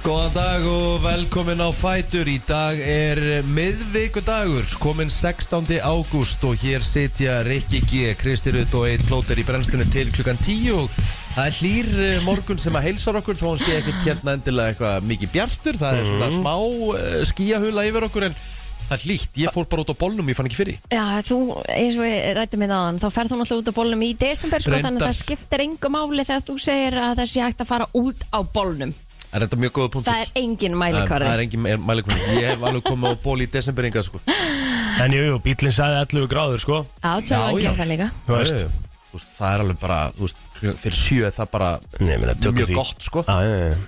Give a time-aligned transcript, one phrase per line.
[0.00, 2.26] Góðan dag og velkomin á Fætur.
[2.26, 5.78] Í dag er miðvikudagur Komin 16.
[5.86, 10.40] ágúst Og hér sitja Rikki G, Kristi Rutt og Eitt Plóter í brennstunni til klukkan
[10.42, 10.90] 10 Og
[11.34, 14.72] það er hlýr eh, morgun sem að heilsar okkur Þó hann sé ekkert hérna endilega
[14.74, 18.34] eitthvað mikið bjartur Það er svona smá uh, skíahula yfir okkur En
[18.90, 21.36] það er hlýtt, ég fór bara út á bollnum, ég fann ekki fyrir Já, þú,
[21.70, 24.64] eins og við rættum við aðan, þá ferð þú náttúrulega út á bólnum í desember,
[24.64, 25.06] sko, þannig að Reyndar.
[25.12, 28.38] það skiptir engu máli þegar þú segir að það sé hægt að fara út á
[28.50, 28.94] bólnum.
[29.30, 30.10] Er þetta mjög góða punktur?
[30.10, 31.30] Það er engin Það mælikvarði.
[31.30, 34.22] er engin mælikvarði Ég hef alveg komið á ból í desemberinga sko.
[35.06, 37.62] En jú, jú, bílinn sagði 11 gráður sko Já, tjóða Já, já.
[37.62, 38.08] gera það líka.
[38.26, 38.64] Þú veist.
[39.06, 42.20] Þú veist, Það er alveg bara þú veist, Fyrir sjö er það bara Nei, ég
[42.20, 42.74] meina, tökum mjög því.
[42.80, 43.24] gott sko.
[43.28, 43.78] Já, já, já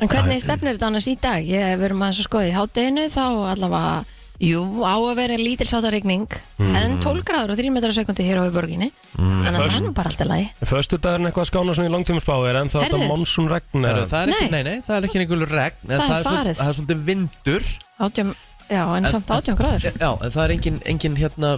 [0.00, 1.42] En hvernig stefnir þetta annars í dag?
[1.42, 4.04] Ég verið maður svo skoðið í hátteginu, þá allavega,
[4.46, 6.28] jú, á að vera lítilsáttarregning,
[6.62, 9.82] en 12 gráður og 3 metrar á sekundi hér á borginni, þannig að það er
[9.88, 10.46] nú bara alltaf lagi.
[10.70, 13.00] Föstu dagurinn eitthvað að skána svona í langtímusspá Er ennþá Heyrðu.
[13.00, 14.04] þetta monsun regn eða?
[14.06, 14.50] það er ekki, Nei.
[14.54, 16.56] nei, nei, það er ekki einhverju regn en Það er það, er svol- farið.
[16.62, 17.62] það er svolítið vindur
[17.98, 18.34] Átján,
[18.70, 19.88] já, en samt 18 gráður.
[19.98, 21.50] Já, en það er engin, engin hérna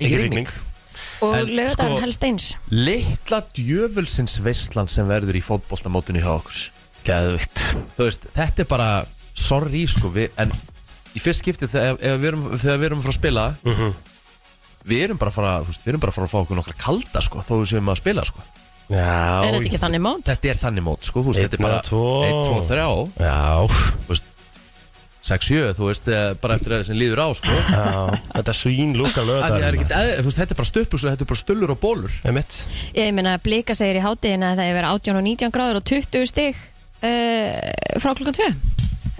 [0.00, 0.48] Engin rigning rigning
[1.24, 2.46] Og lögðan sko- helst eins.
[2.70, 6.62] Litla djöfulsins veistlan sem verður í fótboltamótinu hjá okkur
[7.04, 7.60] Gæðvikt
[7.98, 8.88] Þú veist, þetta er bara
[9.34, 10.52] Sorry, sko, við, en
[11.14, 13.94] Í fyrst skipti þegar, ef við erum, þegar við erum að fara að spila Mhm.
[14.84, 16.60] Við erum bara að fara Þú veist, við erum bara að fara að fá okkur
[16.60, 18.44] nokkra kalda, sko Þó við séum að spila, sko
[18.92, 20.24] Já Er þetta ekki þannig mót?
[20.28, 22.02] Þetta er þannig mót, sko, veist, þetta er bara eða tvo.
[22.28, 22.84] 1, 2, 3
[23.24, 23.38] Já,
[24.04, 24.30] þú veist
[25.24, 26.08] 6, 7, þú veist,
[26.42, 27.54] bara eftir það sem líður á, sko.
[27.72, 27.94] Já
[28.34, 31.04] Þetta svín lúka Að því það er ekkert, eð- þú veist, þetta er bara stöppus
[31.04, 32.58] og þetta er bara stullur og bólur Með mitt
[32.98, 35.86] Ég meina, Blika segir í hátteginu að það er verið 18 og 19 gráður og
[35.88, 36.60] 20 stig
[37.08, 38.50] uh, frá klukkan 2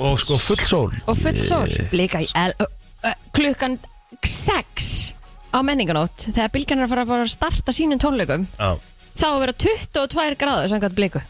[0.05, 0.95] Og sko full sól.
[1.07, 1.71] Og full sól.
[1.93, 2.67] Blika í el, uh,
[3.07, 3.79] uh, klukkan
[4.27, 5.14] 6
[5.55, 8.75] á menninganótt þegar Bilgan er að fara að að starta sínum tónleikum Já.
[9.14, 11.23] þá að vera 22 gráður samkvæmt Bliku.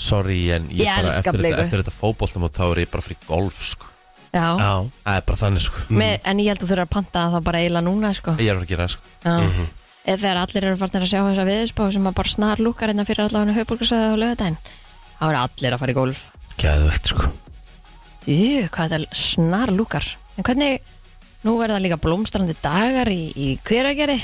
[0.00, 2.92] Sorry, en ég, Ég bara elska eftir, þetta, eftir þetta fótboltum og þá er ég
[2.92, 3.90] bara fyrir golf, sko.
[4.30, 4.46] Já.
[4.62, 4.70] Já.
[5.04, 5.82] Það er bara þannig, sko.
[6.00, 8.34] Me, en ég held að þú þurfa að panta það bara eiginlega núna sko.
[8.40, 9.14] Ég er að gera það, sko.
[9.26, 9.66] Já.
[10.00, 13.04] Eða þegar allir eru farnir að sjá þessa viðspá sem að bara snar lúkar hérna
[13.04, 14.56] fyrir allavega höfbólkarsöðu og lögadaginn
[15.20, 16.22] þá eru allir að fara í golf.
[16.62, 17.28] Gæðvikt sko.
[18.30, 20.06] Jú, hvað þetta snar lúkar.
[20.40, 20.80] En hvernig,
[21.44, 24.16] nú verða líka blómstrandi dagar í, í hveragerði.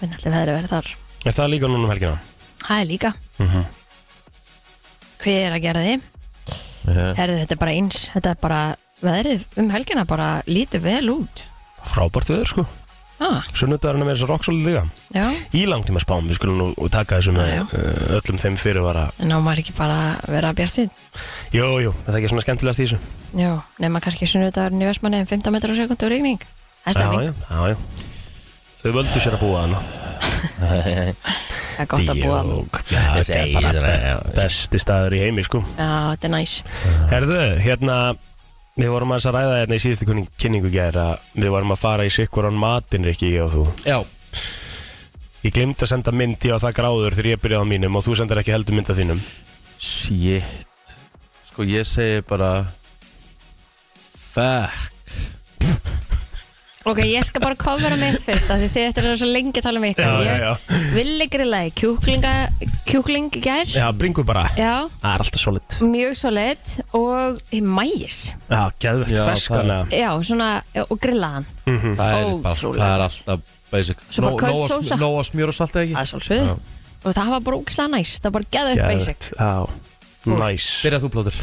[0.00, 0.90] Hvernig allir veðri verður þar?
[1.28, 2.16] Er það líka núna um helgina?
[2.64, 3.12] Það er líka.
[3.36, 3.68] Mhm.
[5.20, 6.00] Hveragerði
[6.90, 7.12] Já.
[7.14, 8.02] Herðu, þetta er bara eins.
[8.14, 8.60] Þetta er bara,
[9.04, 11.42] veðrið um helgina bara lítur vel út.
[11.86, 12.66] Frábært veður sko.
[13.20, 14.82] Ah, Sunnudagurinn er með þess að rocksóli líka.
[15.12, 19.02] Já, Í langtíma spám, við skulum nú taka þessu með Já, uh, öllum þeim fyrirvara.
[19.20, 20.88] En á maður ekki bara að vera bjart sín
[21.52, 23.00] Jú, jú, það er ekki svona skemmtilegast í þessu.
[23.36, 23.50] Já,
[23.84, 26.40] nema kannski sunnudagurinn í Vestmanni 15 metrar á sekundu rigning.
[26.80, 28.09] Það er Já, stemming, já, já, já
[28.80, 29.80] Þau völdu sér að búa hana
[30.60, 32.40] það er gott að búa.
[32.44, 32.78] Djók.
[32.92, 35.60] Já, þetta er bara be- besti staður í heimi sko.
[35.78, 36.56] Já, þetta er næs.
[37.12, 38.00] Herðu, hérna
[38.80, 40.06] Við vorum aðeins að ræða hérna í síðustu
[40.40, 43.64] kynningu gær að við vorum að fara í sikkuran matinn Rikki ég og þú.
[43.84, 43.98] Já,
[45.40, 48.04] Ég glemt að senda mynd ég á það gráður þegar ég byrjaði á mínum og
[48.04, 49.20] þú sendar ekki heldur mynd af þínum.
[49.80, 50.96] Shit.
[51.50, 52.50] Sko, ég segi bara
[54.30, 54.89] Fuck
[56.88, 59.60] Ok, ég skal bara kofra mitt fyrst af Því þið eftir að vera svo lengi
[59.60, 60.52] að tala um Já, ykkur já, Ég já.
[60.94, 62.30] villi grillaði kjúklinga
[62.88, 63.66] Kjúkling í gær.
[63.68, 64.46] Já, bringu bara.
[64.56, 65.76] Já, Það er alltaf solid.
[65.84, 70.48] Mjög svo lit Og í mægis Já, geðvett Já, ferskana Já, svona,
[70.86, 71.44] og grillaðan.
[71.68, 71.92] Mhm.
[72.00, 72.80] Það er, bara, Ótrúlega.
[72.80, 73.98] það er alltaf basic.
[74.08, 74.96] Svo bara Nó- köld nóg að sm- sósa.
[75.04, 76.42] Nóg að smjör og salt eða Það ekki er svolsvið.
[77.04, 78.10] Og það var bara ógislega næs.
[78.16, 79.20] Það var bara geða upp basic.
[79.28, 79.52] Geðvett, já.
[80.40, 80.64] Næs.
[80.84, 81.36] Byrjað þú plóður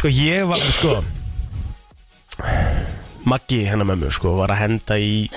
[0.00, 1.04] Sko ég var, sko
[3.24, 5.28] Maggi hennar mömmu, sko, var að henda í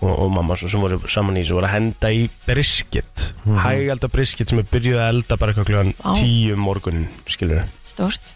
[0.00, 3.60] og, og mamma svo sem voru saman í þessu voru að henda í brisket mm
[3.62, 6.12] hægalda brisket sem er byrjuð að elda bara eitthvað kljóðan Vá.
[6.18, 8.32] tíu morgunin skilur Stort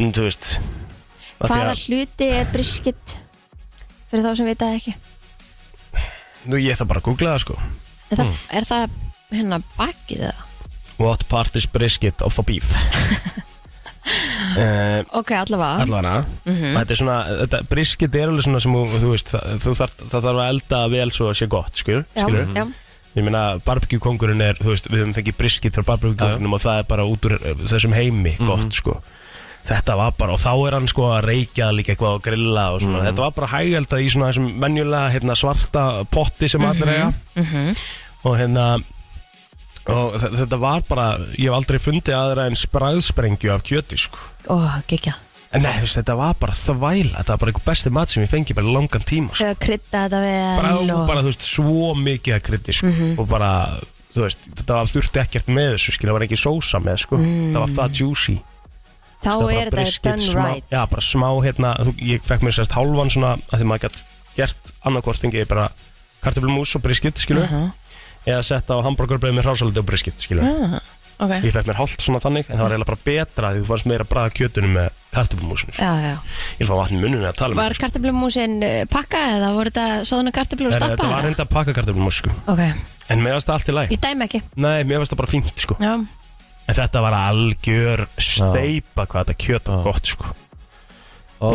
[0.00, 3.16] en þú veist af því Hvaða að- hluti er brisket
[4.08, 4.94] Fyrir þá sem veit það ekki?
[6.48, 7.56] Nú ég það bara að googla það sko.
[8.08, 8.94] Er það, er það
[9.34, 10.46] hérna bakið eða?
[10.98, 12.64] what part is brisket of a beef
[14.08, 15.84] uh, Ok, allavega.
[15.84, 16.24] allavega.
[16.48, 19.96] Þetta er svona, þetta brisket er alveg svona sem þú, þú veist, það, þú þarf,
[20.04, 22.66] það þarf að elda vel svo að sé gott, skilur, Já, skilur já,
[23.18, 26.60] Ég meina, barbecue kongurinn er, þú veist, við höfum fengið brisket frá barbecue kongunum og
[26.62, 28.98] það er bara út úr eh, þessum heimi, gott, sko.
[29.68, 32.84] Þetta var bara, og þá er hann sko að reykja líka eitthvað og grilla og
[32.84, 33.02] svona.
[33.08, 35.82] Þetta var bara hægældað í svona þessum venjulega hérna, svarta
[36.14, 37.10] potti sem allir eiga.
[38.28, 38.68] Og hérna,
[39.88, 41.06] og þe- þetta var bara,
[41.38, 44.18] ég hef aldrei fundið aðra en spræðsprengju af kjöti sko.
[44.52, 44.56] Ó,
[44.90, 45.14] gekkja
[45.56, 47.14] en nei, þú veist, þetta var bara þvæla.
[47.22, 49.54] Þetta var bara einhver besti mat sem ég fengi bara langan tíma sko.
[49.64, 51.06] Krydda þetta vel bara, og...
[51.08, 52.90] bara, þú veist, svo mikið að krytti sko.
[53.16, 53.48] og bara,
[54.12, 57.16] þú veist, þetta var þurfti ekkert með þessu, skil, það var ekki sósa með sko.
[57.24, 58.36] það var það juicy.
[59.18, 60.68] Þá var bara er þetta brisket, done smá, right.
[60.70, 64.04] Já, bara smá hérna þú- Ég fekk mér sérst hálfan svona að því maður gætt
[64.36, 65.64] gert annarkvort fengið ég bara
[66.22, 67.40] kartöflumús og brisket, skilu
[68.26, 70.78] eða sett á hambúrgarbröð með hrásaldi og brisket, skilu ah,
[71.18, 73.66] Ok, Ég fekk mér hálft svona þannig en það var eiginlega bara betra því þú
[73.72, 75.82] fannst meira að bræða kjötunum með kartöflumúsinu sko.
[75.82, 76.44] já, já.
[76.60, 80.04] Ég fá vatn í munnum að tala Var með kartöflumúsin uh, pakka eða voru þetta
[80.06, 81.08] svona kartöflur og Þetta stappa?
[81.10, 82.36] var reynda að pakka kartöflumús sko.
[82.54, 82.62] Ok,
[83.10, 84.42] En mér varst það allt í læg ég dæmi ekki.
[84.62, 85.78] Nei, mér varst það bara fínt sko.
[85.82, 85.92] Já,
[86.68, 90.30] En þetta var algjör steipa hvað þetta kjöt var gott sko.
[91.42, 91.50] Ó,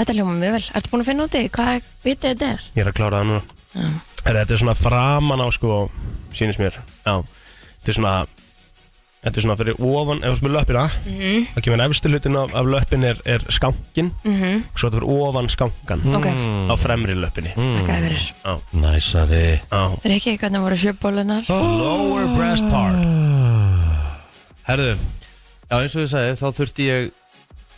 [0.00, 0.66] þetta hljóma mjög vel.
[0.80, 2.66] Ertu búin að finna úti hvað vitið þetta er?
[2.76, 3.90] Ég er að klára það núna
[4.26, 5.90] er, Þetta er svona framan á sko
[6.36, 6.76] Sýnist mér.
[7.06, 7.22] Já.
[7.22, 8.14] Þetta er svona
[9.26, 11.46] Þetta er svona fyrir ofan Ef þú ert með löppina Mhm.
[11.56, 14.64] Það kemur efstu hlutin af, af löppin er, er skankin Mhm.
[14.76, 16.26] Svo þetta fyrir ofan skankan Ok,
[16.70, 17.52] Á fremri löppinni.
[17.56, 18.24] Þakka þið fyrir.
[18.44, 18.54] Já.
[18.74, 19.60] Næsari.
[19.70, 19.82] Já.
[19.96, 23.02] Það er ekki hvernig voru sjöbólunar Lower breast part.
[24.66, 24.96] Herðu,
[25.70, 27.10] já eins og ég sagði þá þurfti ég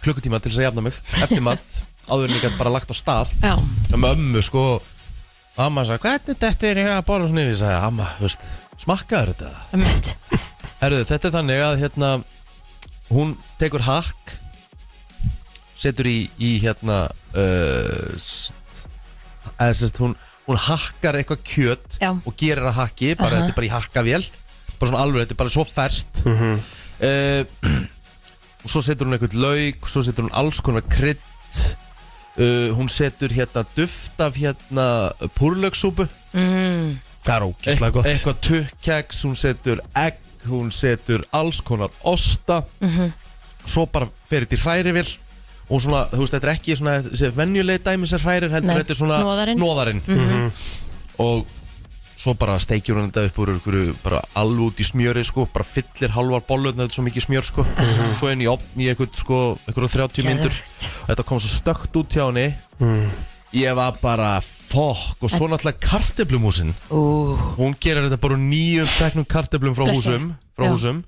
[0.05, 0.97] klukkutíma til þess að jafna mig.
[1.21, 1.81] Eftir mat,
[2.11, 3.33] áður en ég gæti bara lagt á stað.
[3.45, 3.55] Já,
[3.93, 4.63] með ömmu sko
[5.59, 8.45] Amma sagði, hvernig þetta er ég að borða svona Ég sagði, amma, þú veist,
[8.85, 9.81] smakkaður þetta?
[9.83, 10.13] Mitt
[10.79, 12.11] Herðu, þetta er þannig að hérna
[13.09, 14.37] hún tekur hakk
[15.79, 18.29] setur í, í hérna uh,
[19.59, 20.15] eða sérst hún
[20.49, 22.13] hún hakkar eitthvað kjöt Já.
[22.17, 23.43] og gerir að hakki, bara Aha.
[23.43, 24.23] þetta er bara í hakkavél
[24.79, 27.43] bara svona alveg, þetta er bara svo ferst uh,
[28.65, 31.21] og svo setur hún eitthvað lauk svo setur hún alls konar krydd
[32.39, 34.89] uh, hún setur hérna duft af hérna
[35.39, 36.97] púrlaugsúpu mm,
[37.29, 38.07] Það er ógislega gott.
[38.09, 42.63] Eitthvað tukkeks, hún setur egg, hún setur alls konar osta.
[43.69, 45.11] Svo bara fer þetta í hrærivill
[45.69, 48.79] og svona, þú veist, þetta er ekki svona þessi venjulegi dæmi sem hrærir heldur Nei,
[48.81, 49.61] þetta er svona hnoðarinn.
[49.61, 50.01] hnoðarinn.
[51.21, 51.43] og
[52.19, 55.65] svo bara steikjur hún þetta upp úr einhverju bara alveg út í smjöri sko, bara
[55.67, 57.65] fyllir halvar bollu þetta er svo mikið smjör sko.
[58.19, 59.39] Svo inn í opn í eitthvað sko,
[59.69, 60.57] einhverju 30 myndur
[61.07, 62.49] þetta kom svo stökt út hjá henni.
[63.57, 67.01] Ég var bara fokk og svo náttúrulega karteblumúsin Ú,
[67.57, 70.19] hún gerir þetta bara nýjum teknum kartöflum frá Blessa.
[70.19, 70.27] húsum,
[70.59, 70.73] frá Já.
[70.75, 70.99] húsum.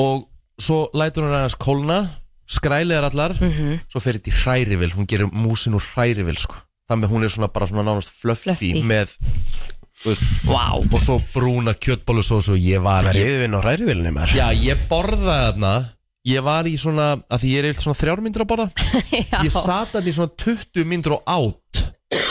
[0.00, 0.24] og
[0.60, 1.98] svo lætur hún aðeins kólna
[2.50, 3.34] skræliðar allar.
[3.92, 6.56] Svo fer þetta í hrærivill, hún gerir músin úr hrærivill sko.
[6.90, 8.80] þannig að hún er svona bara svona nánast fluffy, Fluffy.
[8.82, 9.12] með
[10.00, 10.82] þú veist, wow.
[10.82, 14.36] og svo brúna kjötbólusósu og ég var Það er ég, yfirvinn á hrærivillinni maður.
[14.38, 15.72] Já, ég borðaði þarna.
[16.30, 18.66] Ég var í svona, að því ég er eilt svona þrjár myndir að borða.
[19.46, 21.80] Ég sat þarna í svona 20 myndir og átt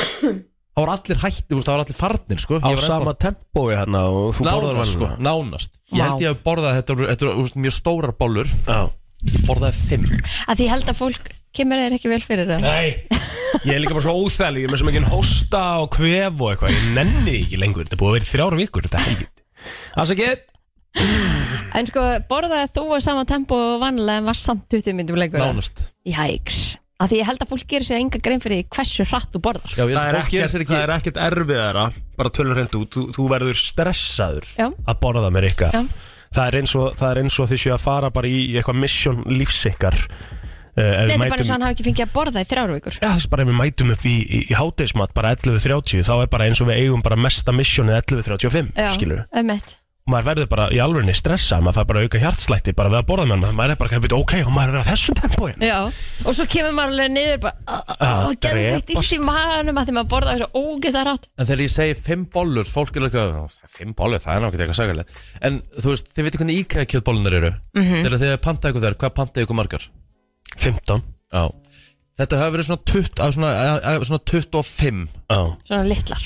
[0.80, 2.60] það voru allir hætti, það voru allir farnir sko.
[2.62, 5.82] Á Ég sama tempói hérna og þú borðar Nánast sko, nánast.
[5.90, 8.54] Ég held ég að borða þetta Þetta eru mjög stórar bollur.
[8.70, 8.80] Já.
[9.26, 10.08] Ég borðaði fimm.
[10.46, 12.66] Að því ég held að fólk kemur þeir ekki vel fyrir það?
[12.66, 13.20] Nei,
[13.66, 16.52] ég er líka bara svo óþæli Ég er með svo mikið hósta og kvef og
[16.54, 19.08] eitthvað Ég nenni því ekki lengur, þetta búið að vera í þrjár vikur Þetta er
[19.10, 19.44] helgit
[19.96, 20.50] Það er ekki
[21.80, 25.42] En sko, borðaði þú á sama tempo og vanlega en var samt 20 myndum lengur?
[25.42, 25.84] Nánast.
[26.08, 26.62] Jæks
[27.00, 29.40] Að því ég held að fólk gerir sér enga grein fyrir því hversu hratt þú
[29.46, 29.72] borðar.
[29.72, 30.74] Já, ég Það er, fólk gerir ekkert, sér ekki...
[30.74, 31.84] það er ekkert erfiðara
[32.20, 34.66] Bara tölur hreint út þú, þú verður stressaður Já.
[34.68, 35.84] Að borða með ykkar Já.
[36.36, 38.82] það er, eins og, það er eins og því séu að fara bara í eitthvað
[38.84, 40.02] mission lífsikkar
[40.80, 42.98] þetta er bara eins og hann hafi ekki fengið að borða í þrjár vikur.
[43.04, 46.32] Já, þess bara ef við mætum upp í, í, í hátegismat bara 11.30 þá er
[46.38, 49.78] bara eins og við eigum bara mesta missionið 11.35 skilur um eitt
[50.10, 52.98] og maður verður bara í alvegni stressa maður þarf bara að auka hjartslætti bara við
[52.98, 53.58] að borða með hann.
[53.60, 55.76] Maður er bara ok og maður er að þessum tempóin Já,
[56.26, 59.96] og svo kemur maður alveg niður bara og getur veikt illt í maðanum að því
[60.00, 63.46] maður borða þessu ógeðst að rátt En þegar ég segi fimm bollur Fólk er "Ó,
[63.70, 67.38] Fimm bollur, það er náttúrulega eitthvað sagalega En þú veist, þið veitir hvernig íkæða kjötbóllunar
[67.44, 67.54] eru?
[67.78, 69.90] Þegar þið pantaði ykkur þær, hvað pantaði ykkur margar?
[70.66, 71.44] 15 Já.
[72.20, 75.40] Þetta hefur verið svona, 20, að svona, að, að, svona 25 Já,
[75.70, 76.26] Svona litlar.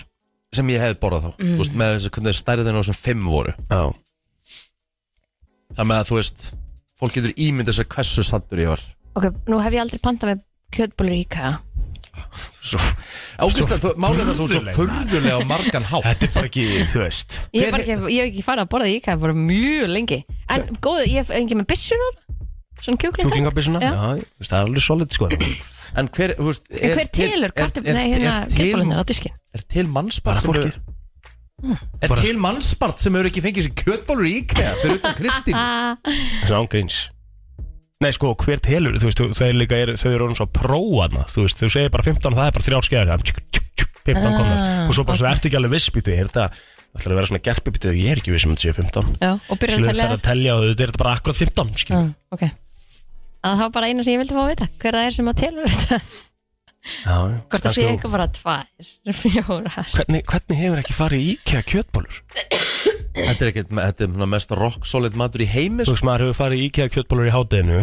[0.53, 1.31] sem ég hef borðað þá.
[1.43, 3.53] Þú veist, með þessi hvernig stærðin og sem 5 voru.
[3.69, 3.83] Já.
[5.73, 6.49] Það með að þú veist
[7.03, 8.81] Fólk getur ímyndið sér hversu sattur ég var.
[9.17, 11.55] Ok, nú hef ég aldrei pantað með kjötbólur í IKEA
[13.43, 16.05] Ágæst að málið er að þú er svo furðuleg, furðulega á margan hátt.
[16.05, 17.37] Þetta er bara ekki, þú veist.
[17.51, 20.19] Ég hef bara ekki, ég hef ekki farið að borða í IKEA bara mjög lengi.
[20.53, 22.13] En góðu, ég hef ekki með byssunar
[22.83, 23.91] Svona kjúklingar Kjúklingabissuna Já.
[23.95, 25.29] Já, ég veist, það er alveg solid sko.
[26.01, 27.53] En hver, þú veist En hver telur?
[27.55, 30.73] kartum, nei, hérna kjötbólunar á diskin Er til mannspart sem fólki.
[30.73, 30.91] hefur
[32.03, 35.55] Er Bara- til mannspart sem hefur ekki fengið sér kjötbólur í IKEA fyrir utan Kristín?
[36.49, 36.97] Svona ángríns.
[38.03, 41.23] Nei sko, hver telur, þú veist, þú- þau, líka er, þau eru orðin svo prófana
[41.31, 43.07] Þú veist, þú segir bara 15 og það er bara þrjár skeiðar.
[43.07, 44.59] Það er tjuk, tjuk, tjuk, 15 komnar.
[44.89, 46.49] Og svo bara, svo ertu ekki alveg vissbyttu Er þetta,
[46.93, 49.29] Það ætlar að vera svona gerpibitið Ég er ekki við sem þetta séu 15 Já,
[49.49, 52.11] og byrjar að það tella að telja og þetta er bara akkurat 15 skilur Já,
[52.35, 52.43] ok
[53.43, 55.31] að það var bara eina sem ég vildi fá að vita hver það er sem
[55.33, 55.99] að telur þetta
[56.83, 61.21] Já, hvort það Kannski sé þú- eitthvað bara tvær fjórar Hvernig, hvernig hefur ekki farið
[61.23, 62.17] í IKEA kjötbólur?
[63.13, 65.95] Þetta er ekkert, þetta er svona mest rock solid matur í heimi Þú sko.
[65.95, 67.79] veist, maður hefur farið í IKEA kjötbólur í hátteginu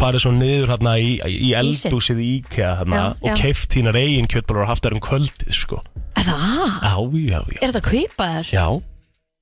[0.00, 3.34] farið svo niður hérna í, í eldúsið í IKEA hérna Já, og já.
[3.44, 5.80] keift þínar eigin kjötbólur og haft þær um kvöldið sko.
[6.18, 6.44] Er það?
[6.80, 6.94] Já,
[7.30, 8.52] já, já Er þetta að kaupa þér?
[8.56, 8.66] Já,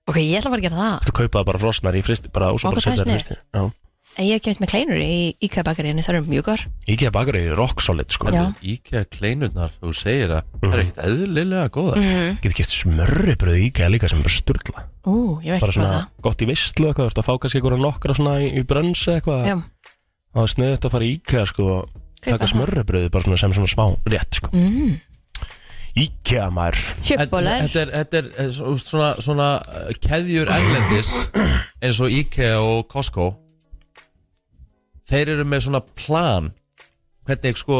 [0.08, 2.60] Ok, ég ætla bara að gera það þú kaupaði bara frosnar í fristi bara og
[2.60, 3.28] svo Ó, bara hvað það setja þær í sniðugt.
[3.28, 3.87] fristi Já.
[4.18, 6.62] Ég hef kemst með kleinur í IKEA bakaríunni, það eru mjög góðar.
[6.90, 8.32] IKEA bakur er rock solid sko.
[8.34, 8.48] Já.
[8.66, 12.38] Íkja kleinurnar, þú segir að það er ekkert eðlilega góða Mhm.
[12.42, 14.82] Getur keft smörribröð í IKEA líka sem er bara sturla.
[15.06, 16.08] Ú, ég veit bara ekki hvað svona það.
[16.26, 19.06] gott í vistlu eitthvað, þú ert að fá kannski einhverja nokkra svona í, í brönns
[19.06, 19.46] eða eitthvað.
[19.46, 19.56] Já,
[20.34, 22.52] það er sniðut að fara í IKEA sko og Kaupa taka það.
[22.56, 24.50] smörribröði bara svona sem svona smá rétt sko.
[24.50, 25.00] Mm.
[25.98, 26.82] IKEA maður.
[27.06, 31.10] Kjöpbólar Þetta er, þetta er eh, svo- svona, svona uh, keðjur erlendis
[31.82, 33.36] eins og Ikea og Costco
[35.08, 36.50] Þeir eru með svona plan.
[37.28, 37.78] Hvernig sko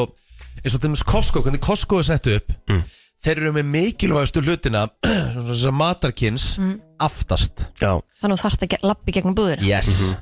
[0.62, 2.82] eins og til dæmis Costco, hvernig Costco er sett upp Mm.
[3.24, 6.80] þeir eru með mikilvægastu hlutina svona þessar matarkins Mm.
[7.00, 7.66] aftast.
[7.80, 8.72] Já, Þannig þú þarft að
[9.08, 9.62] í gegnum búðina.
[9.62, 10.14] Yes.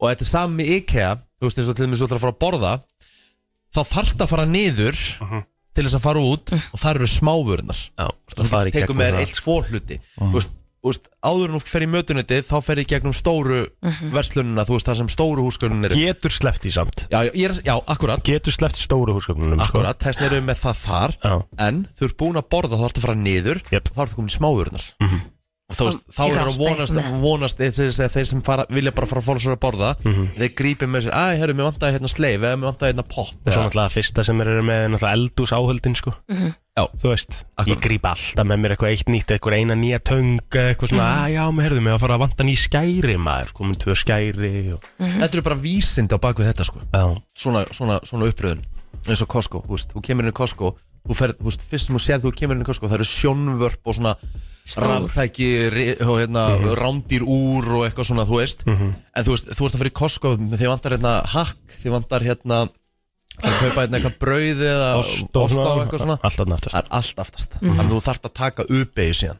[0.00, 1.10] og þetta er með IKEA
[1.40, 2.72] þú veist eins og til dæmis þú ætlar að fara að borða
[3.76, 4.98] þá þarft að fara niður
[5.76, 9.00] til þess að fara út og það eru smávörunar já, þú fara í tekur gegnum
[9.00, 9.20] með það.
[9.20, 9.98] eitt tvo hluti.
[10.16, 10.42] Þú
[10.90, 13.60] veist, áður en þú fer í mötunetti þá fer ég gegnum stóru
[14.14, 16.00] verslunina þú veist það sem stóru húsgögnin eru.
[16.06, 17.06] Getur sleppt í samt.
[17.12, 18.24] Já, já, ég er, já, akkurat.
[18.26, 19.80] Getur sleppt stóru húsgögnunum sko.
[19.82, 21.16] akkurat, þess eru með það þar.
[21.22, 21.36] Já.
[21.68, 24.30] en þú ert búin að borða þá ertu að fara niður og þá ertu komin
[24.32, 24.86] í smáurnar
[25.66, 27.06] og þá, veist, þá er er að vonast, með.
[27.24, 29.88] vonast þeir, þeir, þeir sem fara, vilja bara fara að fóra sér að borða
[30.36, 33.34] þeir grípi með sér, að, herru, mér vantaði hérna sleif eða mér vantaði hérna pott
[33.34, 36.14] Og svo náttúrulega fyrsta sem er með náttúrulega eldús áhöldin sko.
[36.30, 37.72] já, Þú veist, Akkurat.
[37.72, 41.10] ég gríp alltaf með mér eitthvað eitt nýtt Eitthvað eina nýja töng eða Eitthvað svona,
[41.24, 44.54] að já, mér herðu mig að fara að vanta ný skæri maður Komin tvö skæri
[44.76, 44.88] og...
[45.02, 46.86] þetta eru bara vísindi á bakvið þetta sko.
[46.94, 47.04] Já,
[47.34, 48.30] svona, svona, svona
[49.06, 50.72] eins og Costco, þú veist, þú kemur inn í Costco
[51.06, 53.08] þú ferð, þú veist, fyrst sem þú sér þú kemur inn í Costco það eru
[53.10, 54.14] sjónvörp og svona
[54.76, 55.50] ráftæki
[56.02, 56.74] hérna Mhm.
[56.74, 58.64] rándýr úr og eitthvað svona, þú veist.
[58.66, 62.68] En þú veist, þú ert að fyrir Costco þið vantar hérna hakk, þið vantar hérna
[63.36, 65.50] að kaupa hérna eitthvað brauð eða ost og
[65.84, 66.18] eitthvað svona.
[66.24, 67.50] Alltaf naftast það er allt aftast.
[67.60, 69.38] Þannig að þú þarft að taka uppeyju síðan.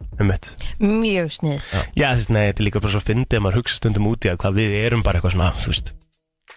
[0.80, 1.60] Mjög snið
[1.96, 4.30] Já, þess, nei, þetta er líka bara svo fyndið að maður hugsa stundum út í
[4.30, 5.92] að hvað við erum bara eitthvað svona, veist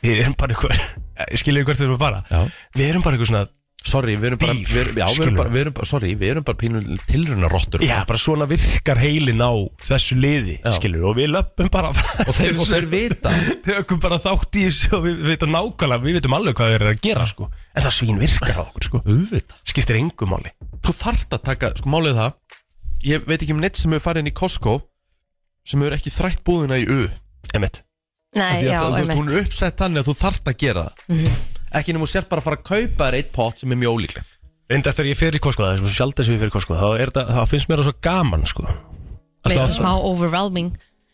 [0.04, 0.84] Við erum bara eitthvað,
[1.42, 2.42] skiljið hvert þau eru bara Já.
[2.76, 3.48] Við erum bara eitthvað svona,
[3.86, 5.26] sorry, við erum bara, Dýr, við erum, já, við skilurðu.
[5.30, 9.00] erum bara, við erum bara sorry, við erum bara pínu tilrunarottur já, bara svona virkar
[9.02, 9.52] heilin á
[9.88, 10.74] þessu liði, Já.
[10.76, 13.32] skilur Og við löpum bara og þeir, og þeir vita.
[13.70, 16.94] Tökum bara þátt í þessu og við veitum nákvæmlega, við veitum alveg hvað þeir eru
[16.94, 17.50] að gera, sko.
[17.74, 19.02] En það svín virkar á okkur, sko.
[19.08, 20.54] Auðvita Skiptir engu máli.
[20.86, 22.58] Þú þarft að taka, sko málið er það
[23.10, 24.74] ég veit ekki um neitt sem hefur farið inn í Costco
[25.64, 27.06] sem hefur ekki þrætt búðina í U.
[27.56, 27.80] Emmett
[28.36, 30.58] Nei, því já, að þú veist, hún einmitt er uppsett þannig að þú þarft að
[30.62, 31.38] gera það
[31.78, 33.96] ekki nema þú sért bara að fara að kaupa þér eitt pott sem er mjög
[34.00, 34.36] ólíklegt.
[34.70, 36.54] Reynda þegar ég fer í Costco, það er svo sjálf þess að ég fer í
[36.54, 38.66] Costco Þá, er það, þá finnst mér það svo gaman, sko.
[38.70, 40.70] Að Veist það- smá overwhelming.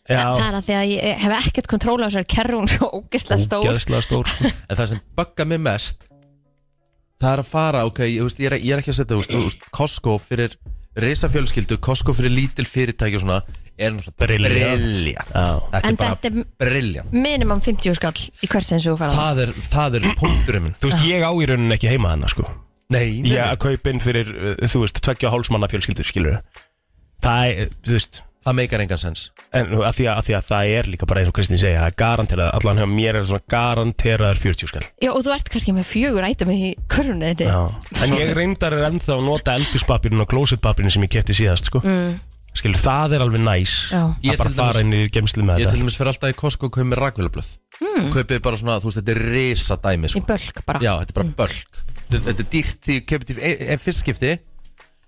[0.06, 2.76] Já, Það er að því að ég hef ekkert kontról á þessari kerru hún er
[2.76, 3.64] svo ógislega stór.
[3.66, 6.06] Ógeðslega stór, sko en það sem bugga mig mest
[7.16, 9.20] það er að fara, ok, ég, veist, ég, er, ég er ekki að setja þú
[9.22, 10.54] veist, þú veist, Costco fyrir
[11.00, 13.40] risafjölskyldu, Costco fyrir lítil fyrirtæki og svona,
[13.78, 15.44] er náttúrulega Já.
[15.72, 17.12] þetta En er bara þetta er- brilliant.
[17.12, 20.76] Minimum 50 skall í hversin sem þú fara það er, það er punkturinn minn.
[20.80, 22.46] Þú veist, ég á í rauninni ekki heima hana, sko.
[22.88, 26.38] Nei, nei, Ég að kaupa inn fyrir, uh, þú veist, tveggja og hálsmanna fjölskyldur, skilur
[27.24, 28.22] Það er, þú veist.
[28.46, 29.22] Það meikar engan sens.
[29.50, 31.80] En að því að, að því að það er líka bara eins og Kristín segja
[31.80, 34.84] Það er garanterað, allan hjá mér er svona garanteraðar 40 skall.
[35.02, 37.58] Já, og þú ert kannski með fjögur ætum í körunni þetta Já.
[38.06, 41.82] En ég reyndar er ennþá að nota eldurspapirinn og klósetpapirinn sem ég kefti síðast, sko.
[41.82, 42.20] Mm.
[42.56, 44.00] Skilur, það er alveg næs Já.
[44.24, 46.12] Ég Að bara til dæmis- fara inn í geimslu með Ég til þetta dæmis fyrir
[46.12, 48.10] alltaf í Costco og kaupi mér rakvélablöð mm.
[48.14, 50.24] Kaupið bara svona, þú veist, þetta er risa dæmi Í sko.
[50.26, 53.38] bölk bara Já, þetta er bara bölk Þetta þetta er dýrt því ég kaupið til
[53.40, 54.32] e e fyrstskipti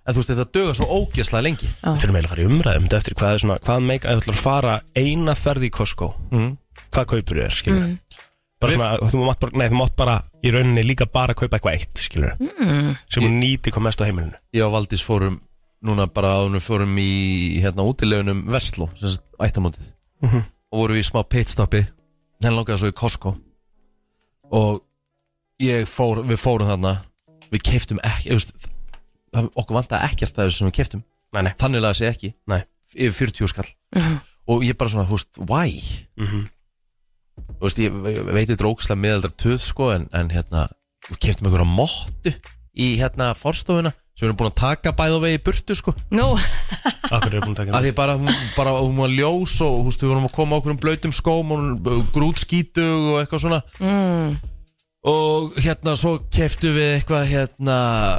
[0.09, 1.67] En þú veist, þetta döga svo ógeðslega lengi.
[1.69, 4.15] Við þurfum eiginlega að fara í umræðum þetta eftir hvað er svona, hvað meik að
[4.15, 6.55] þú ætlar að fara eina ferð í Costco mm.
[6.89, 7.83] hvað kaupur þér, skilur
[8.59, 11.77] bara svona, þú mátt bara, nei, þú mátt bara í rauninni líka bara kaupa eitthvað
[11.77, 12.89] eitt, skilur mm.
[13.07, 15.39] sem hún nýti hvað mest á heimilinu Ég og Valdís fórum
[15.85, 19.93] núna bara en við fórum í hérna útilegunum Vestló, sem sagt ættamótið
[20.23, 20.43] Mhm.
[20.73, 21.85] og vorum við í smá pitstoppi
[22.43, 23.37] henn langaði svo í Costco.
[24.51, 24.81] Og
[25.61, 26.95] ég fór, við fórum þarna
[27.53, 28.53] við keiftum ekki, veist,
[29.35, 32.35] það- okkur vantaði ekkert að þessu sem við keiftum Nei, nei, þannig laði sig ekki.
[32.49, 32.63] Nei.
[32.97, 33.69] Yfir 40 skall.
[34.49, 35.83] Og ég bara svona, þú veist, why?
[36.17, 36.49] mm
[37.59, 40.69] Þú veist, ég ve- veit þetta er ógæslega miðaldra töð sko en, en hérna,
[41.11, 42.33] við keftum einhverja móttu
[42.77, 45.93] í hérna forstofuna sem við erum búin að taka bæð og vegi í burtu sko
[46.11, 46.29] Nú,
[47.15, 50.03] Akkur er búin að taka að því bara, hún, bara hún var ljós og veist,
[50.03, 54.33] við vorum að koma okkur um blautum skóm og hún grútskítug og eitthvað svona mm.
[55.09, 57.77] og hérna svo keftu við eitthvað hérna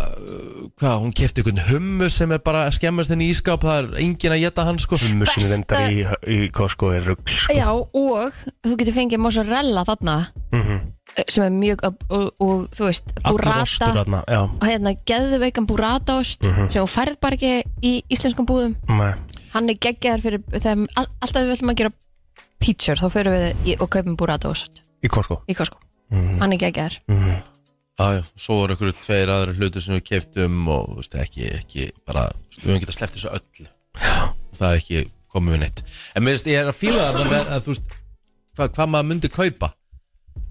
[0.08, 4.00] uh, hvað, hún kefti eitthvað hummus sem er bara skemmast henni í ískap það er
[4.06, 7.58] engin að geta hann sko Mussin Besta- reyndar í, í Costco er rugl sko.
[7.60, 10.18] já, og þú getur fengið mozzarella þarna
[10.56, 10.80] Mhm.
[11.28, 13.90] Sem er mjög, og, og, og þú veist burrata
[14.40, 16.70] og hérna geðveikan burrataost Mhm.
[16.72, 18.76] sem þú færð bara ekki í íslenskum búðum.
[18.88, 19.14] Nei.
[19.54, 21.92] hann er geggjaður fyrir þegar all, alltaf við ætlum að gera
[22.62, 25.42] pítsur þá fyrir við í, og kaupum burrataost Í Costco?
[25.50, 25.78] Í Costco,
[26.12, 26.40] Mhm.
[26.42, 27.00] hann er geggjaður.
[28.00, 31.50] Já, já, svo voru einhverju tveir aðra hlutur sem við keftum og þú veist, ekki,
[31.60, 33.68] ekki bara, veist, við höfum getað sleppt þessu öllu.
[34.52, 35.82] Og það er ekki komið við neitt.
[36.16, 37.84] En mér veist, ég er að fíla það með að þú veist
[38.56, 39.74] hvað, hvað maður myndi kaupa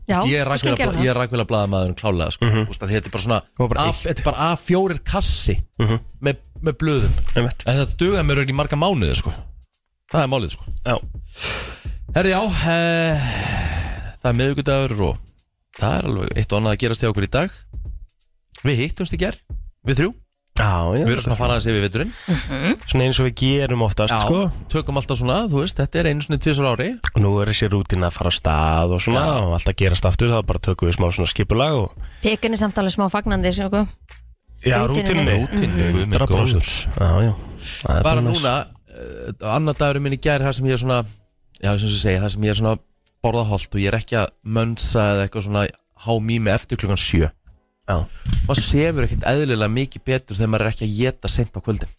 [0.09, 2.79] já, ég er rækvilega blaðamaður klálega, sko, mm -hmm.
[2.81, 3.41] þetta er bara svona
[4.03, 5.57] þetta er bara A4 kassi
[6.21, 7.19] með, með blöðum.
[7.35, 9.35] Þetta dugaði mér í marga mánuði, sko.
[10.09, 10.65] Það er málið, sko.
[10.85, 10.97] Já,
[12.15, 12.79] Herri, já, e,
[14.23, 15.19] það er miðvikudagur og
[15.79, 17.51] það er alveg eitt og annað að gerast hjá okkur í dag.
[18.65, 19.37] Við hittumst í ger,
[19.85, 20.15] við þrjú
[20.59, 21.05] já, já.
[21.07, 22.13] Við erum svona að fara aðeins yfir veturinn.
[22.89, 24.41] Svona eins og við gerum oftast sko.
[24.73, 26.89] tökum alltaf svona, þú veist, þetta er einu svona tvisar ári.
[27.15, 29.35] Og Nú er þessi rútin að fara á stað og svona Já.
[29.47, 32.97] og alltaf gerast aftur þá bara tökum við smá svona skipulag og tekinni samt alveg
[32.97, 33.87] smá fagnandi okkur.
[34.67, 37.33] Já, rútinni er bara Já, já.
[37.69, 38.39] Það er Bara næs.
[38.39, 38.55] núna,
[38.91, 40.99] uh, annar dagurinn minn í gær það sem ég er svona,
[41.63, 42.79] já, sem ég segi það sem ég er svona
[43.23, 45.67] borðaholt og ég er ekki að mönsa eða eitthvað svona
[45.99, 47.31] há mými eftir klukkan sjö
[47.89, 47.97] Já,
[48.45, 51.93] maður sefur ekkert eðlilega mikið betur þegar maður er ekki að geta sent á kvöldin.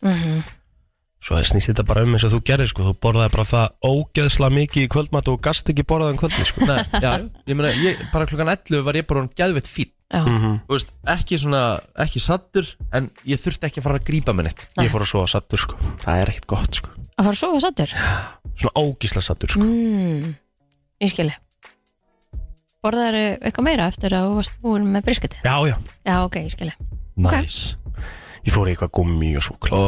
[1.19, 2.85] Svo snýst þetta bara um eins og þú gerir sko.
[2.87, 6.67] Þú borðaði bara það ógeðsla mikið í kvöldmat og gast ekki borðað um kvöldi sko.
[6.69, 7.09] Nei, já,
[7.49, 10.93] ég meina, ég, bara klukkan 11 var ég bara hann geðveitt fín já, Þú veist,
[11.11, 11.63] ekki svona,
[12.05, 14.65] ekki sattur en ég þurfti ekki að fara að grípa með neitt.
[14.79, 15.81] Ég fór að sofa sattur sko.
[16.05, 16.95] Það er ekkert gott sko.
[17.17, 17.97] Að fara að sofa sattur
[18.59, 19.65] Svona ógísla sattur sko.
[19.67, 20.33] Mm,
[21.03, 21.35] ég skilji
[22.83, 25.75] borðaðu eitthvað meira eftir að þú varst búin með brisketi Já, já.
[26.07, 26.75] Já, ok, ég skilji
[27.19, 27.59] Næs
[28.47, 29.81] Ég fór í eitthvað gummi og súkla Ó,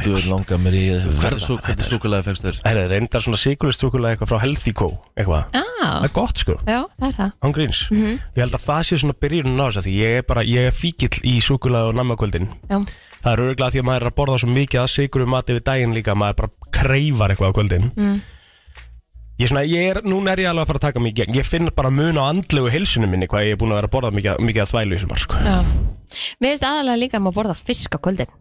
[0.00, 0.84] þú vil langa mér í
[1.20, 2.60] Hvernig sú- hvernig súkulega fegst þér?
[2.64, 4.88] Það er reyndar svona síkulist súkulega eitthvað frá Healthy Co.
[5.12, 5.44] Eitthvað.
[5.52, 6.54] Já, Það er gott sko.
[6.66, 7.32] Já, það er það.
[7.44, 7.82] Án gríns.
[7.92, 10.66] Ég held að það sé svona byrjunum á þess að því ég er bara, ég
[10.70, 12.78] er fíkill í súkulega og nammakvöldin já,
[13.18, 15.64] Það er örgulega því að maður er að borða svo mikið að sigurum mati við
[15.68, 18.18] daginn líka að maður bara kreifar eitthvað á kvöldin Mm.
[19.38, 21.36] Ég svona, ég er, núna er ég alveg að fara að taka mig í gegn.
[21.38, 23.94] Ég finn bara mun á andlegu heilsunum minni hvað ég er búin að vera að
[23.94, 25.38] borða mikið, mikið að þvælu í sumar sko.
[25.38, 25.58] já.
[26.42, 28.32] Mér finnst aðalega líka að maður borða fisk á kvöldin.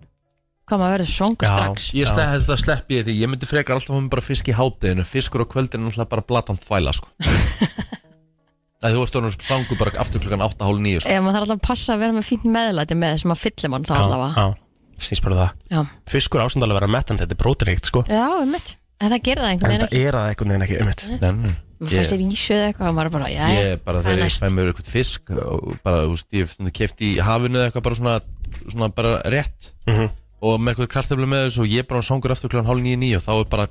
[0.68, 1.52] Hvað maður verður svongur Já.
[1.54, 1.84] strax.
[1.96, 5.06] Ég slepp, þetta slepp ég því, ég myndi frekar alltaf hafa bara fisk í hátteginu
[5.08, 7.14] Fiskur á kvöldinu er náttúrulega bara blatan þvæla sko.
[8.82, 11.14] Það þú varst orðin sangu bara aftur klukkan 8.30 sko.
[11.14, 13.72] ef maður þarf alltaf að passa að vera með fínt meðlæti með sem að fyllir
[13.74, 14.44] mann þá allavega.
[14.44, 15.64] já, snýst bara um það.
[15.72, 15.80] Já,
[16.14, 18.04] Fiskur að vera mettand, þetta er prótiníkt sko.
[18.12, 20.04] já, um mitt en það það En einhvern veginn það ekki?
[20.08, 20.78] er það einhvern veginn ekki
[21.28, 21.42] En,
[21.78, 24.08] maður fær sér ísju eða eitthvað og maður er bara, já, Ég er bara það
[24.08, 24.42] er þegar ég næst.
[24.42, 27.86] fæ mér eitthvað fisk og bara, þú veist, ég hef keft í hafinu eða eitthvað
[27.88, 28.16] bara svona,
[28.68, 29.72] svona bara rétt.
[29.88, 30.08] Mhm.
[30.42, 32.98] og með eitthvað kartöflu með þessu og ég er bara sangur aftur klukkan hálf nýju
[33.02, 33.68] nýju og þá er bara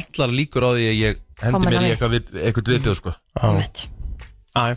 [0.00, 3.12] allar líkur á því að ég hendi mér að í eitthvað, við, eitthvað viðbjöð sko.
[3.56, 3.82] mitt
[4.56, 4.76] Æ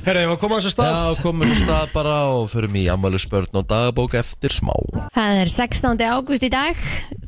[0.00, 0.94] Herra, ég var að koma að þessu stað.
[0.96, 4.72] Já, komum við stað bara og förum í ammælu spörn og dagabók eftir smá.
[5.12, 6.04] Það er 16.
[6.08, 6.78] ágúst í dag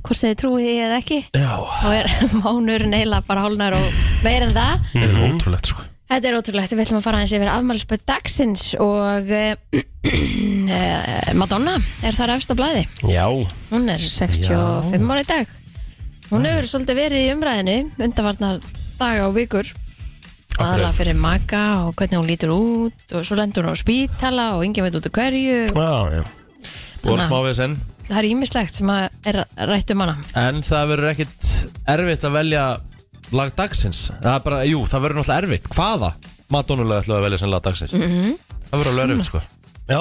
[0.01, 1.19] hvort sem þið trúið því eða ekki.
[1.37, 2.09] Já, og er
[2.41, 4.87] mánurinn heila bara hálnar og meira en það.
[4.95, 5.85] Það er ótrúlegt sko.
[6.13, 9.53] Þetta er ótrúlegt, við ætlum að fara aðeins yfir afmælisböð dagsins og uh,
[11.41, 12.87] Madonna er þar efst á blæði.
[13.13, 13.25] Já,
[13.69, 15.55] Hún er 65 ára í dag.
[16.33, 18.61] Hún hefur svolítið verið í umræðinu undanvarnar
[18.97, 19.69] daga og vikur
[20.67, 24.65] aðalega fyrir maka og hvernig hún lítur út og svo lendur hún á spítala og
[24.65, 25.73] ingen veit út af hverju.
[25.73, 26.23] já, já
[27.03, 27.77] að- smá við senn
[28.13, 29.37] Það er ímislegt sem að er
[29.71, 30.17] rætt um hana.
[30.37, 31.51] En það verður ekkit
[31.89, 32.65] erfitt að velja
[33.33, 36.11] lag dagsins Það er bara, jú, það verður náttúrulega erfitt Hvaða?
[36.53, 38.37] Madonnulega ætlaðu að velja sem lag dagsins Mhm.
[38.69, 39.41] Það verður alveg erfitt sko
[39.89, 40.01] Já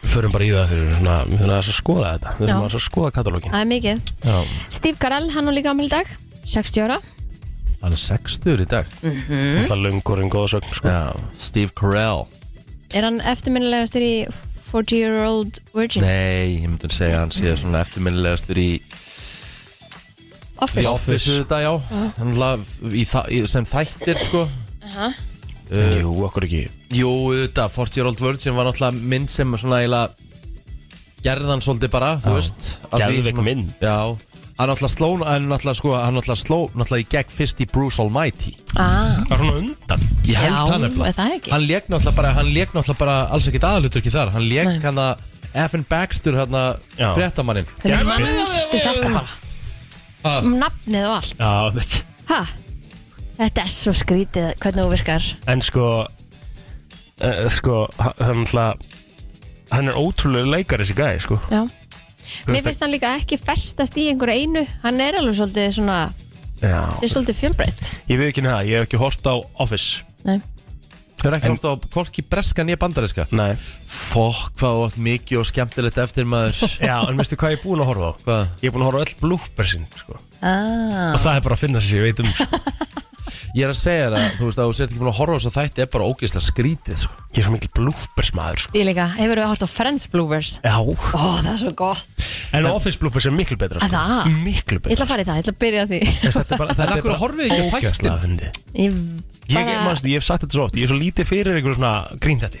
[0.00, 3.10] Við förum bara í það þegar við þurfum að skoða þetta Við þurfum að skoða
[3.18, 4.00] katalógin Það er mikið.
[4.24, 4.36] Já,
[4.70, 6.06] Steve Carell, hann á líka ámæli í dag,
[6.46, 6.96] 60 ára.
[7.82, 9.64] Hann er 60 í dag Mm.
[9.66, 10.88] Það er lungurinn góða sögn sko.
[10.88, 12.26] Já, Steve Carell
[12.92, 14.14] Er hann eftirminnilegastur í
[14.70, 16.02] 40 year old virgin?
[16.02, 18.70] Nei, ég myndi að segja hann sé svona eftirminnilegastur í
[20.60, 20.82] Office.
[20.84, 21.72] The Office þetta, já
[22.18, 24.42] Þannig að í, þa- í, sem þættir sko
[24.90, 25.06] Aha.
[25.72, 26.64] uh, Jú, okkur ekki
[26.98, 27.12] Jú,
[27.46, 30.10] þetta, 40 Year Old Virgin var náttúrulega mynd sem svona eiginlega
[31.24, 33.72] gerðan svolítið bara, þú veist svona- mynd.
[33.80, 33.96] Já,
[34.60, 38.00] hann náttúrulega sló hann náttúrulega sko, hann náttúrulega sló náttúrulega í gegn fyrst í Bruce
[38.02, 41.52] Almighty Ah, er svona undan Ég held Já, hann er það ekki?
[41.54, 44.68] Hann lék náttúrulega bara, hann lék náttúrulega bara alls ekkit aðalutur ekki þar Hann lék
[44.70, 44.80] Nei.
[44.84, 45.26] hann að
[45.64, 46.64] Evan Baxter hérna
[46.98, 47.08] Já.
[47.16, 48.36] fréttamannin Hvernig Gerfi.
[48.36, 49.24] mannstu þetta bara?
[50.22, 50.38] Ah.
[50.44, 51.98] Um nafnið og allt Já, veit
[52.30, 52.40] Ha?
[53.40, 58.88] Þetta er svo skrítið hvernig þú virkar En sko uh, Sko, hann hann alltaf
[59.70, 61.62] Hann er ótrúlega leikari þessi gæði, sko Já
[62.50, 64.64] Mér finnst hann líka ekki festast í einhverju einu.
[64.84, 65.98] Hann er alveg svolítið svona
[66.60, 66.80] Já.
[66.92, 67.86] Þetta er svolítið fjölbreytt.
[68.10, 70.02] Ég veit ekki það, ég hef ekki hort á Office.
[70.28, 70.40] Nei.
[71.20, 73.52] Hefur ekki En- hótt á hvorki breska nýja bandariska Nei.
[73.86, 76.60] Fokk, hvað þú átt mikið og skemmtilegt eftir maður.
[76.90, 78.12] Já, en veistu hvað ég er búin að horfa á?
[78.24, 78.44] Hvað?
[78.60, 80.16] Ég er búin að horfa á öll bloopersin, sko.
[80.40, 81.12] Ah.
[81.14, 82.60] Og það er bara að finna sér ég veit um sko.
[83.56, 85.34] Ég er að segja þér að þú veist að þú sért ekki búin að horfa
[85.34, 87.16] á þess að þætti er bara ógeðslega skrítið sko.
[87.30, 88.74] Ég er svo mikil bloopers maður, sko.
[88.78, 90.52] Ég líka, hefur við hort á Friends Bloopers?
[90.64, 90.76] Já.
[90.80, 92.24] Ó, það er svo gott.
[92.50, 94.32] En Office bloopers er miklu betra, Að sko það?
[94.42, 96.00] Miklu Ég ætla betra að fara í það, ég ætla að byrja á því.
[96.24, 98.18] Þetta er bara, En þetta er bara horfið ekki á ógeðslega þættina?
[98.24, 98.58] fyndið.
[98.74, 98.98] Ég
[99.50, 101.78] Ég, bara manstu, ég hef sagt þetta svo oft, ég er svo lítið fyrir einhverju
[101.80, 102.60] svona gríntætti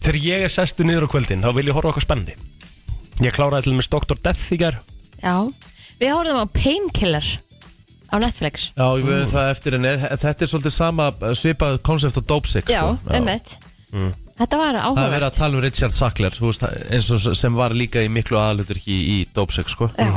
[0.00, 2.36] Þegar ég er sestu niður á kvöldin þá vil ég horfa á eitthvað spennandi.
[3.20, 4.16] Ég kláraði til dæmis Dr.
[4.24, 4.78] Death í gær.
[5.20, 5.34] Já,
[6.00, 7.26] við horfum á Painkiller
[8.10, 11.78] á Netflix Já, ég veit það eftir en er, þetta er svolítið sama uh, svipað
[11.86, 13.14] konsept og Dope Sick Já, sko.
[13.14, 13.56] einmitt
[13.90, 16.62] Þetta var Það er verið áhugavert að tala um Richard Sackler þú veist,
[16.94, 19.90] eins og sem var líka í miklu aðlutur í, í Dope Sick sko.
[19.98, 20.14] Já.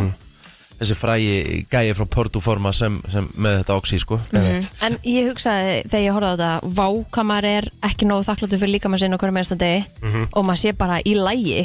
[0.77, 1.34] Þessi frægi
[1.71, 4.19] gæi frá Porto Forma sem, sem með þetta oxy sko.
[4.32, 4.69] Mhm.
[4.88, 8.62] En ég hugsaði þegar ég horfði á þetta Vá, hvað maður er ekki nógu þakkláttur
[8.63, 11.62] fyrir líka maður sinni okkur meðast að degi Og maður sé bara í lægi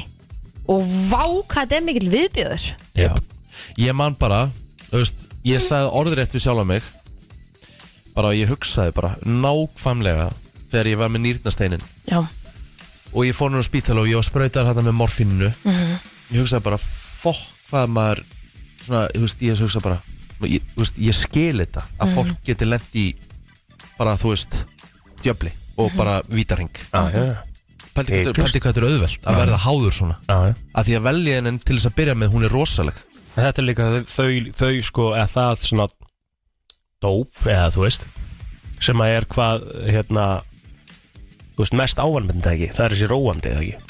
[0.68, 3.12] Og vá, hvað þetta er mikill viðbjöður Já.
[3.80, 4.46] Ég man bara
[4.90, 6.86] þú veist, Ég sagði orðrétt við sjálfa mig.
[8.16, 10.28] Bara ég hugsaði bara nákvæmlega
[10.68, 11.84] þegar ég var með nýrnasteinin.
[12.10, 12.18] Já,
[13.14, 15.50] og ég fór nú á spítala og ég var sprautar hérna með morfíninu.
[16.34, 18.24] Ég hugsaði bara fokk hvað maður
[18.82, 19.98] svona, ég veist, ég hugsaði bara
[20.50, 23.06] ég, þú veist, ég skil þetta að fólk geti lent í
[23.98, 24.58] bara, þú veist
[25.24, 27.24] djöfli og bara vítarhing Já, já,
[27.96, 28.38] pældi Eiklust.
[28.40, 30.16] pældi hvað þetta er auðvelt að verða háður svona.
[30.28, 30.54] Já, já.
[30.78, 33.00] Að því að velja henni til þess að byrja með hún er rosaleg
[33.38, 35.88] En þetta er líka þau, þau sko, eða það svona
[37.04, 38.08] dóp, eða þú veist
[38.82, 40.24] sem að er hvað, hérna
[41.54, 42.72] þú veist, mest ávanmyndi ekki?
[42.76, 43.84] Það er þessi róandi, eða ekki?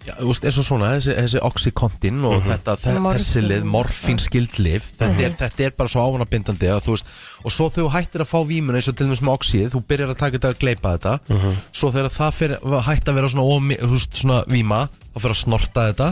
[0.00, 3.18] Já, þú veist, eins og svona, þessi, þessi oxycontin og þetta, þe Morfín.
[3.20, 7.10] þessi lið, morfín skild lif þetta, er, þetta er bara svo ávanabindandi að þú veist,
[7.44, 9.82] og svo þegar þú hættir að fá vímuna eins og til dæmis með oxið, þú
[9.92, 11.12] byrjar að taka þetta að gleipa þetta,
[11.76, 15.36] svo þegar það fyrir, hætti að vera svona, ómi, þú veist, svona víma þá fyrir
[15.36, 16.08] að snorta þetta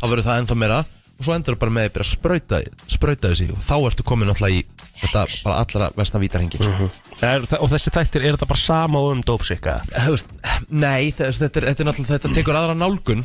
[0.00, 0.80] þá verður það ennþá meira
[1.18, 2.60] og svo endur það bara með að byrja að sprauta,
[2.94, 4.64] sprauta þessi og þá ertu komin náttúrulega í
[5.02, 6.88] þetta bara allra vestan vítarhengi sko.
[7.26, 10.32] er, og þessi þættir, er þetta bara sama og um dópsika Þú veist,
[10.70, 13.24] nei, þess, þetta, er, þetta er náttúrulega þetta tekur aðra nálgun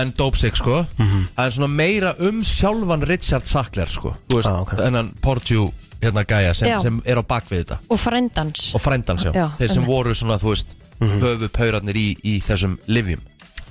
[0.00, 4.50] en Dope Sick sko það er svona meira um sjálfan Richard Sackler sko, þú veist,
[4.52, 4.76] Ah, ok.
[4.78, 7.76] þennan Portjú hérna gæja sem, sem er á bakvið þetta.
[7.92, 8.70] Og frændans.
[8.72, 12.78] Og frændans já, Já, þeir sem voru svona, þú veist höfu paurarnir í, í þessum
[12.88, 13.20] livjum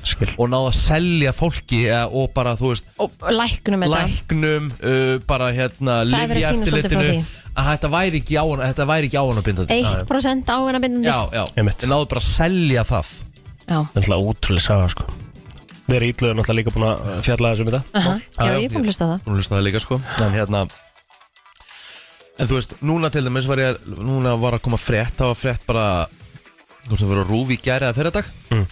[0.08, 0.30] skil.
[0.38, 5.14] Og náða að selja fólki eða, og bara, þú veist, Og læknum þetta læknum uh,
[5.30, 9.24] bara hérna, Það er verið að að þetta væri ekki á þetta væri ekki á
[9.26, 11.82] hann að binda 1% ávinnabindandi já, já, Einmitt.
[11.82, 13.10] þeir náðu bara að selja það.
[13.70, 15.08] Það er náttúrulega ótrúlega saga sko.
[15.90, 17.82] Við erum ítluður náttúrulega líka búin að fjalla þessum þetta.
[18.00, 18.14] Aha.
[18.38, 19.20] Já, ég er búin að hlusta á það.
[19.26, 20.00] Búin að hlusta á það líka sko.
[20.24, 20.62] En hérna
[22.40, 25.40] En þú veist, núna til dæmis var ég Núna var að koma frétt Það var
[25.40, 25.86] frétt bara
[26.88, 28.64] Hvort það verið að rúfi í gæri eða fyrirdag Mm.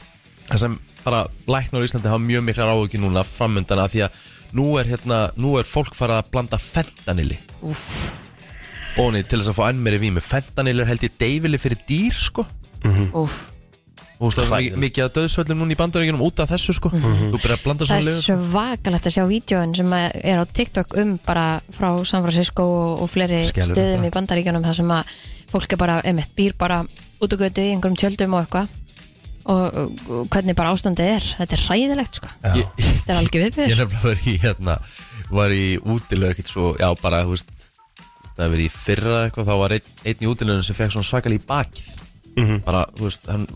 [0.48, 4.22] Það sem bara læknar í Íslandi hafa mjög miklar áhugi núna framöndan af Því að
[4.58, 7.38] nú er hérna Nú er fólk farið að blanda fentanili.
[8.98, 12.16] Óni til þess að fá enn meiri vími Fentanil er held ég deyfili fyrir dýr
[12.18, 12.48] sko.
[13.14, 13.36] Úf.
[14.18, 16.74] Og þú veist það er mikið, mikið að döðsvöllum núna í bandaríkjunum út af þessu
[16.74, 16.90] sko.
[16.90, 20.42] Þú byrjar að blanda Það svona er liður svakalegt að sjá vídjóin sem að er
[20.42, 21.44] á TikTok um bara
[21.76, 24.10] frá San Francisco og, og fleiri Skelfilegt, stöðum það.
[24.10, 25.14] í bandaríkjunum þar sem að
[25.54, 26.80] fólk er bara, emitt, býr bara
[27.22, 28.74] út á götu í einhverjum tjöldum og eitthvað
[29.48, 31.28] og, og, hvernig bara ástandið er.
[31.40, 32.32] Þetta er hræðilegt sko.
[32.44, 32.54] Já.
[32.60, 34.78] Ég- þetta er algjör Ég viðbjör nefnilega var í hérna
[35.30, 37.50] var í útilegu ekkert svo já bara þú veist
[38.38, 41.10] það hefur verið í fyrra eitthvað þá var einn, einn í útilegu sem fekk svona
[41.10, 41.88] svakal í bakið.
[42.38, 42.60] Mhm.
[42.68, 43.48] bara þú veist hann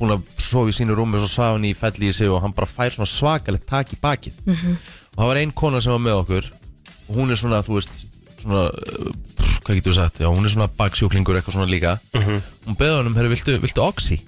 [0.00, 2.40] búin að sofa í sínu rúmi og svo sá hann í felli í sig og
[2.42, 4.34] hann bara fær svona svakalegt tak í bakið.
[5.16, 6.50] Og það var ein kona sem var með okkur
[7.08, 7.94] og hún er svona þú veist
[8.42, 10.18] svona uh, pff, hvað getur við sagt?
[10.20, 11.94] Já hún er svona baksjúklingur eitthvað svona líka.
[12.66, 14.18] Hún beði honum herru viltu, viltu oxy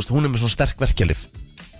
[0.00, 1.26] veist hún er með svona sterk verkjalif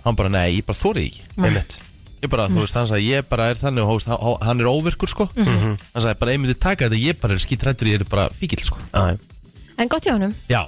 [0.05, 1.23] hann bara nei ég bara þórið ekki.
[1.37, 1.77] Einmitt.
[2.19, 4.09] Ég bara, þú veist, hann sagði, ég bara er þannig og hóst,
[4.43, 5.29] hann er óvirkur, sko.
[5.37, 8.59] Hann sagði, bara, ég myndi taka þetta, ég bara er skítrættur, ég er bara fíkil,
[8.65, 8.79] sko.
[8.91, 9.45] Já, já.
[9.79, 10.65] en gott hjá honum, Já.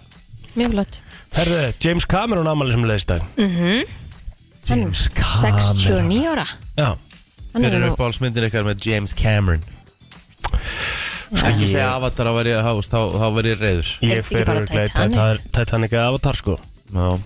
[0.56, 1.00] Mjög flott.
[1.36, 3.22] Herðu, James Cameron ámæli sem leiðist dag
[4.68, 6.46] James Hann er 69 ára.
[6.76, 6.90] Já.
[7.54, 9.64] Hann Hver er er nú, uppáhaldsmyndin ykkar með James Cameron?
[11.32, 12.58] Ekki Ég- segja Avatar að verið,
[12.92, 14.96] þá, þá verið reyður Er Ég þetta ekki fyrir bara Titanic?
[14.96, 16.58] Titanic Titanic eða Avatar sko.
[16.92, 17.20] Já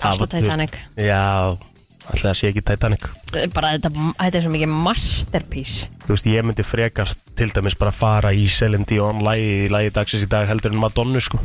[0.00, 0.76] Alltaf Titanic.
[0.96, 1.20] Já,
[2.08, 3.08] alltaf það sé ekki Titanic.
[3.54, 5.90] Bara þetta, þetta er svo mikið masterpiece.
[6.06, 10.24] Þú veist, ég myndi frekar til dæmis bara fara í Celine Dion lagi, lagi dagsins
[10.26, 11.38] í dag heldur en Madonna sko.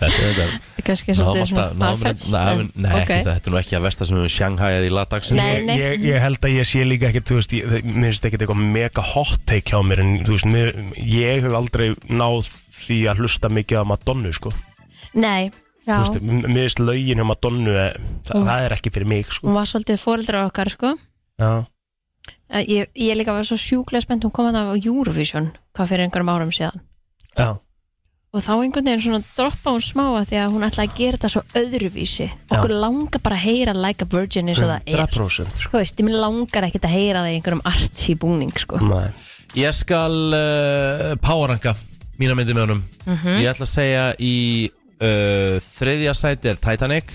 [0.00, 0.58] Þetta er þetta.
[0.84, 3.00] Kannski Náum svolítið svona farfetched, Nei, en- nei, ok.
[3.00, 5.76] ekki, þetta er nú ekki að versta sem við Shanghai í lagdagsins Nei, nei.
[5.78, 8.62] ég, ég held að ég sé líka ekkert, þú veist, ég, mér finnst ekkert eitthvað
[8.76, 12.48] mega hot take hjá mér en þú veist, mér, ég hef aldrei náð
[12.80, 14.52] því að hlusta mikið á Madonna sko.
[15.14, 15.50] Nei,
[15.98, 17.94] veist, mér finnst lögin hjá Madonna eh,
[18.28, 18.46] það, Mm.
[18.46, 19.46] það er ekki fyrir mig sko.
[19.48, 20.94] Hún var svolítið fóreldrar okkar sko.
[21.40, 21.66] Já,
[22.52, 25.86] Eh, Ég, ég líka var svo sjúklega spennt hún kom að það á Eurovision hvað
[25.88, 26.80] fyrir einhverjum árum síðan.
[27.38, 27.56] Já,
[28.34, 31.16] og þá einhvern veginn svona droppa hún smá að því að hún ætlaði að gera
[31.16, 32.26] þetta svo öðruvísi.
[32.50, 35.06] Okkur langar bara að heyra like a virgin eins og það er.
[35.06, 35.78] 100% sko.
[35.78, 38.78] Veist, ég langar ekkert að heyra það í einhverjum artsy búning sko.
[38.82, 39.10] Nei.
[39.54, 41.74] Ég skal uh, powerranka
[42.18, 42.82] mína myndi með honum.
[43.06, 43.40] Mhm.
[43.40, 44.34] Ég ætla að segja í
[45.00, 47.12] uh, þriðja sæti er Titanic.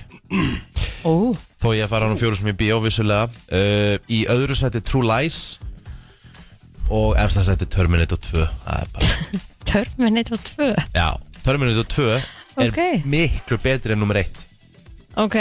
[1.05, 3.29] Ó, Þó ég að fara hann fjóru sem ég bíó vissulega.
[3.49, 5.39] Uh, Í öðru sæti True Lies.
[6.93, 9.39] Og efsta sæti Terminator 2 Það er bara
[9.71, 11.07] Terminator 2 Já,
[11.41, 12.27] Terminator 2 er
[12.69, 12.77] Ok.
[13.09, 14.43] miklu betri en nummer 1
[15.17, 15.33] Ok,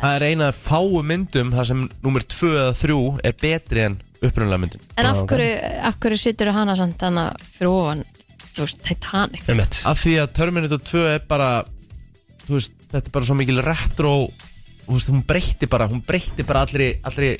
[0.00, 2.96] Það er eina af fáu myndum þar sem nummer 2 eða 3
[3.30, 4.82] er betri en upprunalega myndin.
[4.98, 5.50] En af hverju,
[5.86, 8.02] af hverju sittur hana samt þannig fyrir ofan
[8.56, 9.44] þú Titanic.
[9.88, 11.50] Af því að Terminator 2 er bara
[12.50, 14.12] Þú veist, þetta er bara svo mikil retro
[14.86, 17.32] Þú veist, hún breytti bara Hún breytti bara allri, allri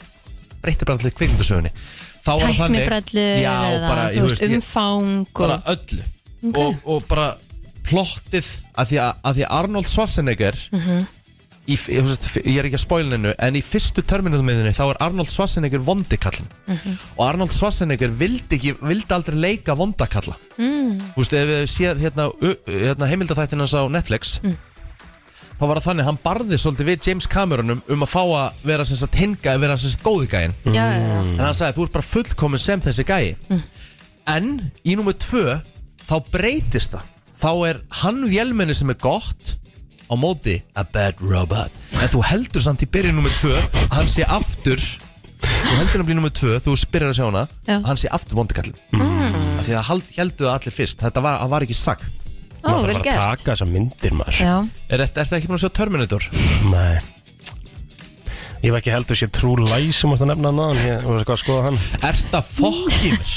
[0.62, 4.57] Breytti bara allri kvikmyndasögunni Þá var það þannig Tæknibrellur Já, eða bara, þú veist, ég-
[4.59, 6.03] umfang bara og, öllu
[6.57, 7.31] og, og bara
[7.90, 8.46] plottið
[8.79, 11.01] að því að, að því að Arnold Schwarzenegger Mhm.
[11.70, 15.01] í, ég, veist, ég er ekki að spoila hennu en í fyrstu Terminator-miðinni þá er
[15.07, 16.96] Arnold Schwarzenegger vondikallin Mhm.
[17.16, 21.12] og Arnold Schwarzenegger vildi, ekki, vildi aldrei leika vondakalla mm.
[21.16, 24.57] þú veist ef við séð hérna, ö- hérna heimildaþættinans á Netflix Mm.
[25.61, 28.87] Þá var það þannig hann barði svolítið við James Cameronum um að fá að vera
[28.88, 30.55] sem sagt hinga vera sem sagt góði gæinn.
[30.64, 31.18] Já, já, já.
[31.20, 33.61] en hann sagði þú ert bara fullkomin sem þessi gæi.
[34.31, 34.49] En
[34.88, 35.59] í númer tvö
[36.09, 37.11] þá breytist það.
[37.40, 39.55] Þá er hann vélmenni sem er gott
[40.09, 41.77] á móti a bad robot.
[42.01, 46.09] En þú heldur samt í byrjun númer tvö að hann sé aftur þú heldur hann
[46.09, 47.77] byrjun númer tvö þú spyrir að sjá hana Já.
[47.77, 49.37] að hann sé aftur vondikallin mm.
[49.66, 51.05] því að hald, heldur það allir fyrst.
[51.05, 52.20] Þetta var, það var ekki sagt
[52.61, 54.55] Ó, Maður vel þarf bara að gert taka þessar myndir maður Já,
[54.92, 56.27] er þetta ekki búin að sjá Terminator?
[56.68, 57.01] Nei
[58.61, 61.37] Ég hef ekki heldur sér True Lies sem varst að nefna hann Ég var eitthvað
[61.38, 63.37] að skoða hann Er þetta fokkimir?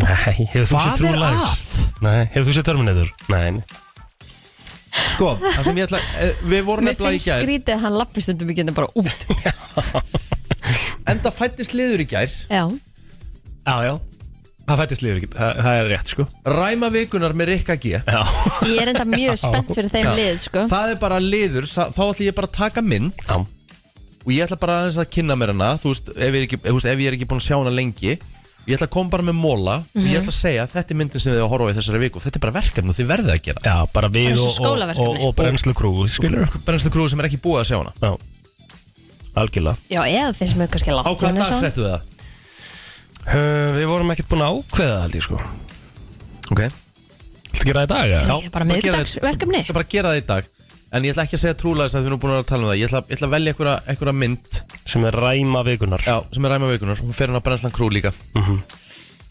[0.00, 1.40] Nei, hefur þú sér Hvað True er Lies?
[1.50, 1.86] að?
[2.06, 3.10] Nei, hefur þú sér Terminator?
[3.34, 3.48] Nei.
[5.00, 7.82] Sko, það sem ég ætla eh, Við vorum mér nefnilega í finnst gær skrítið að
[7.84, 9.26] hann lappi stundum ekki bara út
[11.10, 12.64] Enda fættist liður í gær Já,
[13.66, 13.94] Já, já
[14.68, 16.24] Það fættist líður ekki, það, það er rétt sko.
[16.46, 17.94] Ræma vikunar með Rikka G.
[18.06, 18.20] Já,
[18.70, 20.12] ég er enda mjög spennt fyrir þeim Já.
[20.20, 20.66] lið sko.
[20.70, 23.24] Það er bara liður, sa- þá ætla ég bara að taka mynd.
[23.26, 23.40] Já,
[24.20, 26.58] Og ég ætla bara aðeins að kynna mér hana Þú veist, ef ég er ekki,
[26.60, 28.10] þú veist, ef ég er ekki búin að sjá hana lengi.
[28.68, 31.22] Ég ætla að koma bara með móla Og ég ætla að segja, þetta er myndin
[31.24, 32.20] sem þið að horfa á í þessari viku.
[32.20, 33.62] Þetta er bara verkefni og þið verðið að gera.
[33.64, 35.24] Já bara við Bara eins og og, og, og, skólaverkefni.
[35.24, 37.94] og brennslu krú Skilur Brennslu krúið sem er ekki búið að sjá hana.
[38.04, 38.12] Já,
[39.40, 39.76] algjörlega.
[39.90, 42.19] Já, eða þeir sem eru kannski Á látt hvað dag settu þið það?
[43.34, 45.42] Uh, Við vorum ekkert búin að ákveða það held ég sko.
[46.50, 46.64] Ok.
[47.50, 48.14] Viltu gera það í dag?
[48.14, 48.22] eða?
[48.22, 49.60] Er bara bara gera miðvikudagsverkefni.
[49.60, 50.50] Ég ætla bara að gera það í dag.
[50.90, 52.80] En ég ætla ekki að segja trúlega að við erum búin að tala um það.
[52.80, 54.60] Ég ætla, ég ætla að velja einhverja, einhverja mynd.
[54.90, 57.90] Sem er ræma vikunar Já, sem er ræma vikunar Hún fer hún á brennslan krú
[57.92, 58.10] líka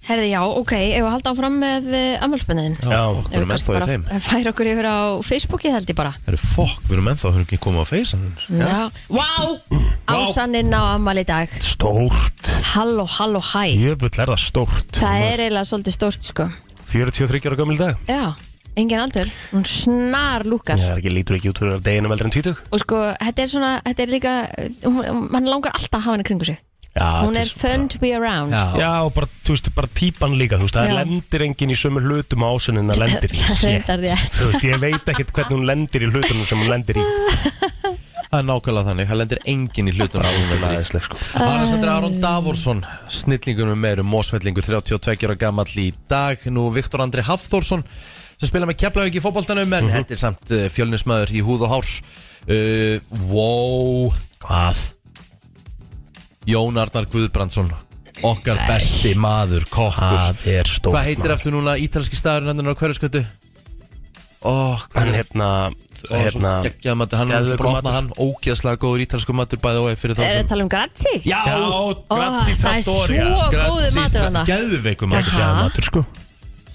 [0.10, 1.89] Herði, já, ok, ef við halda áfram með
[2.26, 4.06] ammálspenniðin Já, Við erum ennþá í þeim.
[4.26, 6.15] Færa okkur yfir á Facebooki held ég bara.
[6.24, 8.17] Það eru fokk, við erum ennþá, við erum ekki komið á face
[8.50, 8.80] Já,
[9.13, 9.30] vá,
[10.10, 11.54] ásanninn á ammál í dag.
[11.62, 12.50] Stórt.
[12.74, 13.69] Halló, halló, hæ.
[13.78, 14.89] Jöfull er það stórt.
[14.98, 16.50] Það er eiginlega svolítið stórt sko.
[16.89, 18.02] 43 ára gömul dag.
[18.10, 18.34] Já,
[18.82, 19.30] engin aldur.
[19.54, 20.82] Hún snar lúkar.
[20.82, 23.54] Það er ekki lítur ekki út fyrir deginum eldri en 20 Og sko, þetta er
[23.54, 24.34] svona, þetta er líka
[27.23, 28.51] hún, er fun to be around.
[28.53, 30.97] Já, Já, og bara, þú veist, bara típan líka, þú veist, það Já.
[30.99, 33.39] lendir enginn í sömu hlutum á ásunnin að lendir í.
[33.45, 33.63] Shit.
[33.69, 34.35] reyndar rétt.
[34.35, 37.07] Þú veist, ég veit ekkert hvernig hún lendir í hlutunum sem hún lendir í.
[38.29, 41.17] Það er nákvæmlega þannig Það lendir engin í hlutum er aðeinsleg, sko.
[41.41, 46.38] Alexander Aron Davorsson Snillingur með meirum Mósvellingur 32 ára gamall í dag.
[46.53, 47.81] Nú Viktor Andri Hafþórsson
[48.39, 51.73] sem spila með Keflavík í fótboltanum en þetta er samt uh, fjölnismæður í húð og
[51.73, 51.89] hár.
[52.45, 53.01] Uh,
[53.33, 54.13] Wow.
[54.45, 54.85] Hvað?
[56.49, 57.69] Jón Arnar Guðbrandsson
[58.25, 60.17] Okkar besti maður, kokkur.
[60.19, 63.21] Það er stórt Hvað heitir eftir núna ítalski staðurinn hendur á hverjuskötu?
[64.39, 65.47] Ó, hvað Hann er hérna,
[66.07, 67.95] hérna svo geggjað matur, hann er geðveikur brotna matur.
[67.97, 71.13] hann ógeðslega góður ítalsku matur bæði og fyrir þá Er sem það tala um Grazi?
[71.27, 75.39] Já, Grazie það er Trattoria svo góður matur hann geðveikum matur.
[75.43, 76.03] Er matur, sko.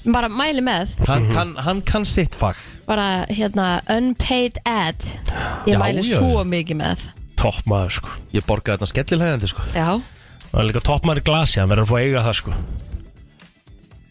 [0.05, 0.93] Bara mæli með.
[1.09, 2.61] Hann, kann, hann kann sitt fag.
[2.85, 5.01] Bara hérna unpaid ad.
[5.65, 7.07] Ég Já, mæli já, svo mikið með
[7.41, 8.13] Topp maður sko.
[8.35, 9.65] Ég borgaði þetta skellilhægandi sko.
[9.75, 9.89] Já,
[10.55, 12.53] Það er líka topp maður í glasi, hann verður að fá að eiga það sko.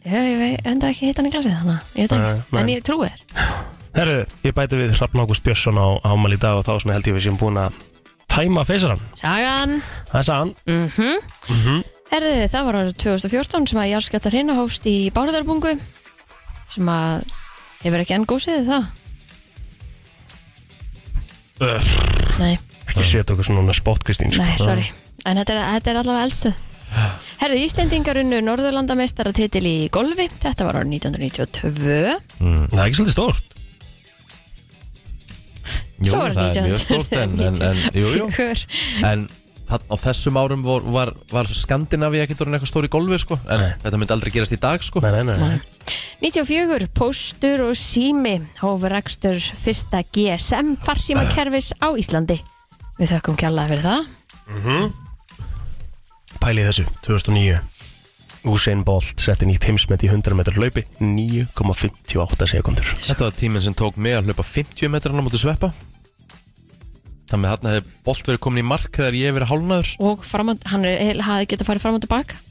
[0.03, 2.59] Já ég veit enda ekki hitt hann í glasið þannig Ég veit Nei, ekki, nei.
[2.61, 3.21] en ég trúi þér.
[3.93, 7.07] Herru, ég bæti við Hrafn Ágúst Björnsson á ámæli í dag og þá svona held
[7.07, 7.77] ég við séum búin að
[8.33, 8.99] tæma feysarann.
[9.15, 9.77] Sagan.
[10.11, 10.51] Það er sagan
[12.13, 15.71] Herðu, það var árið 2014 sem að jarðskjölda hreina hófst í Bárðarbungu
[16.73, 17.23] sem að
[17.85, 18.91] hefur ekki enn gósið það?
[22.41, 22.57] Nei,
[22.89, 24.43] Ekki setja okkur svona spott Kristín sko.
[24.43, 24.85] nei, sorry.
[25.25, 26.61] En þetta er, þetta er allavega eldstuð
[27.41, 30.29] Herðu, Íslendingar unnu Norðurlandameistara titil í golfi.
[30.29, 31.95] Þetta var árið 1992
[32.37, 33.49] Það er ekki svolítið stórt.
[36.03, 38.27] Jú, Svo var það er mjög stórt en, en, en, jú, jú.
[38.27, 38.63] 1994.
[39.07, 39.25] en
[39.69, 43.37] það, á þessum árum var, var, var Skandinavi ekkert orðin eitthvað stóri golfi sko.
[43.47, 43.69] En Nei.
[43.85, 45.03] þetta myndi aldrei gerast í dag sko.
[45.05, 45.93] Nei, nei, nei,
[46.23, 52.39] 94, Póstur og Sími hófur rekstur fyrsta GSM farsímakerfis á Íslandi
[52.99, 54.97] Við þökkum kjallaði fyrir það.
[56.43, 57.61] Pælið þessu, 2009
[58.51, 63.75] Usain Bolt setti nýtt heimsmet í 100 metrar hlaupi 9,58 sekundur Þetta var tíminn sem
[63.79, 65.69] tók mig að hlaupa 50 metrana mútið sveppa.
[67.31, 70.27] Þannig að hann hefði bolt verið komin í mark þegar ég hef verið hálnaður og
[70.27, 72.41] fram á, hann er, hafði getað farið fram og tilbaka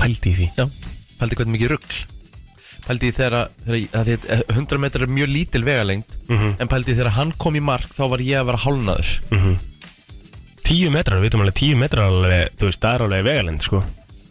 [0.00, 0.48] Pældi í því.
[0.56, 0.64] Já,
[1.20, 2.00] pældi hvernig mikið rugl
[2.86, 6.12] Pældi í þegar, þegar að því, 100 metrar er mjög lítil vegalengd
[6.62, 9.10] En pældi í þegar hann kom í mark þá var ég að vera hálnaður
[10.66, 13.80] 10 metrar, við veitum alveg 10 metrar alveg, þú veist, það er alveg vegalend sko.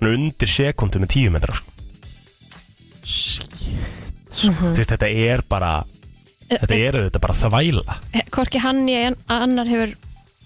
[0.04, 1.72] Undir sekundu með 10 metrar sko.
[4.36, 5.78] Þú veist, þetta er bara
[6.46, 7.96] Þetta er þetta bara þvæla.
[8.36, 9.96] Hvorki hann ég annar hefur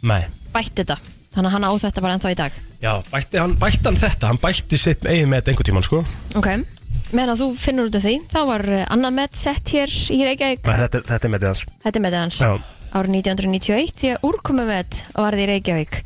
[0.07, 0.21] Nei.
[0.53, 0.95] bætt þetta.
[1.33, 2.59] Þannig að hann á þetta bara ennþá í dag.
[2.79, 5.99] Já, bætti hann, bætti hann þetta, hann bætti sitt eigin með einhver tíman sko.
[6.39, 6.47] Ok,
[7.15, 10.19] meðan að þú finnur út af því Þá var eh, annað met sett hér í
[10.27, 10.63] Reykjavík.
[10.67, 11.65] Nei, Þetta, þetta er með hans?
[11.85, 12.39] Þetta er metið hans.
[12.43, 12.51] Já,
[12.99, 15.99] árið 1991 Því að úrkomumet varði í Reykjavík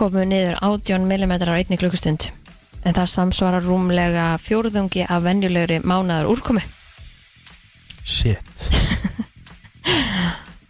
[0.00, 2.30] komu niður 18 mm á einni klukkustund.
[2.86, 6.62] En það samsvarar rúmlega fjórðungi af venjulegri mánaðar úrkomu.
[8.06, 8.70] Shit.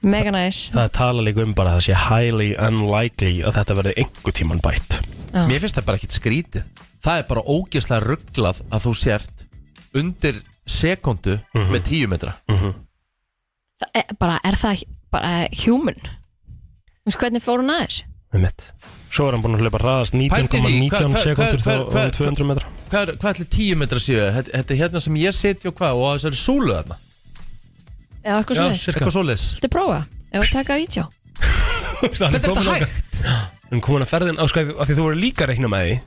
[0.01, 3.77] Mega næs Það er tala líka um bara að það sé highly unlikely að þetta
[3.79, 4.99] verði einhver tíman bætt.
[5.31, 5.45] Já.
[5.47, 6.87] Mér finnst það bara ekkit skrítið.
[7.05, 9.45] Það er bara ógeðslega rugglað að þú sért
[9.94, 10.38] undir
[10.70, 12.37] sekundu með 10 metra
[13.81, 15.31] Það er, bara, er það bara
[15.64, 15.96] human?
[17.00, 18.03] Þú veist hvernig fór hún aðeins?
[18.31, 18.66] með mitt
[19.11, 21.88] Svo er hann búin að hlaupa hraðast Pældi því, 19,19 hvað- hvað- sekundur þá hvað-
[21.90, 24.20] hvað- um 200 metra Hvað er, hvað ætli 10 metra séu?
[24.37, 26.96] Þetta, þetta er hérna sem ég seti og hvað og þessari súlu þarna
[28.20, 28.66] Eða eitthvað Já.
[28.92, 29.98] Eitthvað svoleiðis Viltu prófa?
[30.31, 31.07] Ef að taka ítjá
[32.00, 33.20] Hvernig er þetta hægt?
[33.70, 35.98] Er komin að ferðin á skæði af því þú voru líka að reikna með því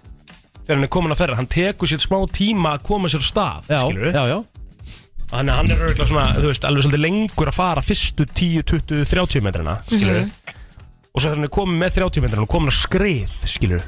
[0.63, 3.27] Þegar hann er komin að ferðin, hann tekur sér smá tíma að koma sér á
[3.27, 4.11] stað Já, skilurðu?
[4.15, 4.37] já, já.
[5.33, 8.63] Þannig að hann er örgulega svona, þú veist, alveg svolítið lengur að fara fyrstu 10,
[8.69, 10.21] 20, 30 metrana, skilur
[11.13, 13.83] Og svo þegar hann er komin með 30 metrana og komin að skrið, skilur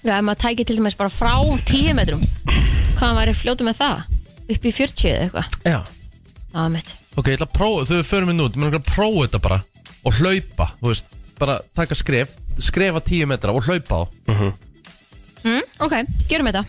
[0.00, 1.34] Já, ef maður tæki til dæmis bara frá
[1.68, 2.22] 10 metrum
[2.96, 4.00] Hvað hann væri fljótu með það?
[4.50, 5.58] Upp í 40 eða eitthvað?
[5.68, 5.80] Já.
[6.54, 8.88] Það var mitt Ok, ég ætla að prófa, þau förum við nút Mér er að
[8.88, 9.60] prófa þetta bara
[10.08, 14.04] Og hlaupa, þú veist Bara taka skref, skrefa 10 metra og hlaupa á
[15.44, 15.94] mm, Ok,
[16.30, 16.64] gerum þetta.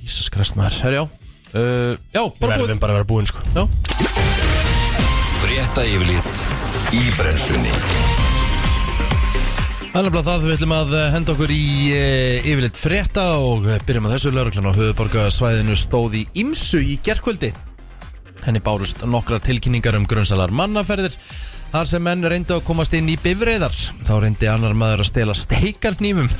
[0.00, 2.64] Jesus Christ maður, herjá uh, Já, Við bara búið.
[2.66, 3.44] verðum bara að vera búin, sko.
[3.54, 3.66] Já,
[5.40, 6.42] Frétta yfirlit
[6.96, 7.72] í brennslunni.
[9.90, 11.62] Þannig að það við ætlum að eh, henda okkur í
[11.96, 14.30] uh, yfirleitt frétta og eh, byrjum að þessu.
[14.36, 17.50] Lauruglan á höfuborgarsvæðinu stóð í Imsu í gerkvöldi.
[18.44, 21.16] Henni bárust nokkrar tilkynningar um grunnsalar mannaferðir
[21.70, 23.74] þar sem menn reyndu að komast inn í bifreiðar.
[24.06, 26.30] Þá reyndi annar maður að stela steikarnýfum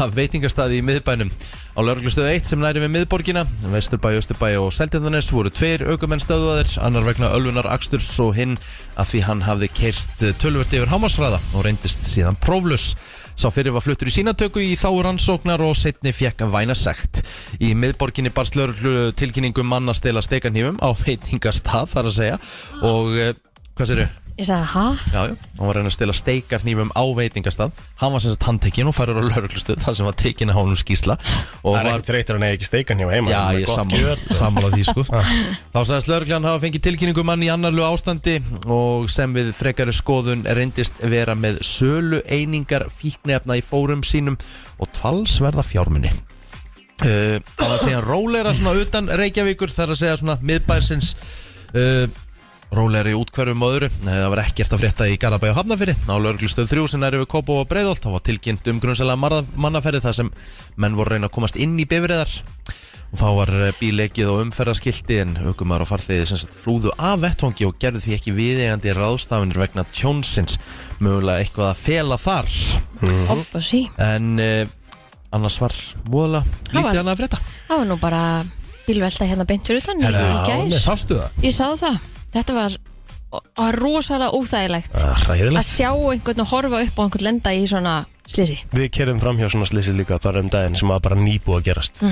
[0.00, 1.30] af veitingastaði í miðbænum.
[1.70, 6.72] Á lauruglustöðu 1 sem næri við miðborgina, Vesturbæ, Östurbæ og Seltjarnanes voru tveir aukumenn stöðuðaðir,
[6.82, 8.56] annar vegna ölvunar aksturs og hinn
[8.98, 12.90] að því hann hafði keirt tölvert yfir hámasræða og reyndist síðan próflus.
[13.38, 17.22] Sá fyrir var fluttur í sínatöku í þá rannsóknar og setni fekk að væna sekt.
[17.62, 22.40] Í miðborginni barst lauruglu tilkynningum manna stela stekarnýfum á veitingastað þar að segja
[22.82, 23.30] og uh,
[23.78, 24.04] hvað sér
[24.40, 24.82] Ég sagði, ha?
[25.12, 27.80] Já, já, hann var að reyna að stela steikarnýfum á veitingastað.
[28.00, 30.78] Hann var sem sagt handtekinn og færur á lauruglustuð þar sem var tekinn að hánum
[30.80, 33.68] skýsla og Það er var, ekki þreytir að neyja ekki steikan hjá heima Já, ég
[33.68, 35.04] sammála, sammála því sko.
[35.74, 40.46] Þá sagðist lauruglan hafa fengið tilkynningu mann í annarlu ástandi og sem við frekari skoðun
[40.48, 44.40] reyndist vera með sölu einingar fíknefna í fórum sínum
[44.80, 50.18] og tvalsverða fjármunni uh, Það var að segja róleira svona utan Reykjavíkur þar að segja
[50.24, 51.12] svona miðbærsins
[51.76, 52.08] uh,
[52.74, 53.88] rólegri útkverfum og öðru.
[54.06, 57.18] Nei, það var ekkert að frétta í Garabæ og Hafnafyrir á lauruglustöð 3 sem næri
[57.22, 58.02] við Kópó og Breiðholt.
[58.04, 60.30] Það var tilkynnt um grunnsælega mannaferði þar sem
[60.78, 62.30] menn voru reyna að komast inn í bifriðar
[63.10, 67.18] og þá var eh, bíl ekið á umferðaskilti en aukumar og farþegi sem flúðu af
[67.24, 70.60] vettvangi og gerðu því ekki viðeigandi ráðstafinir vegna tjónsins.
[71.02, 72.52] Mögulega eitthvað að fela þar.
[73.34, 74.62] Og sí en uh,
[75.34, 75.74] annars var
[76.06, 77.42] var- lítið annað að frétta.
[77.66, 78.22] Það var nú bara
[78.86, 81.28] bílvelta hérna beint fyrir utan í, í það?
[81.42, 81.98] Ég sá það
[82.34, 82.76] Þetta var,
[83.58, 87.64] var rosalega óþægilegt Ah, að Hræðilegt sjá einhvern og horfa upp á einhvern lenda í
[87.70, 87.96] svona
[88.30, 91.58] slisi Við kerðum fram hjá svona slisi líka þar um daginn sem var bara nýbúið
[91.60, 92.02] að gerast.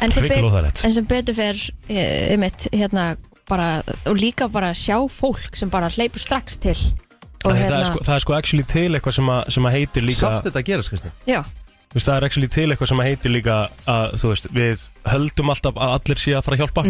[0.00, 0.84] En sem, Hrikalega óþægilegt.
[0.86, 1.58] en sem betur fer
[1.90, 3.08] einmitt hérna
[3.50, 6.76] bara og líka bara sjá fólk sem bara hleypur strax til
[7.42, 9.74] og það, hérna er sko, það er sko actually til eitthvað sem að, sem að
[9.76, 11.10] heitir líka Sástu þetta að gerast, Kristi?
[11.26, 11.40] já,
[11.90, 13.54] Þú veist, það er actually til eitthvað sem að heitir líka
[13.90, 16.84] að, þú veist, við höldum alltaf að allir sé að fara að hjálpa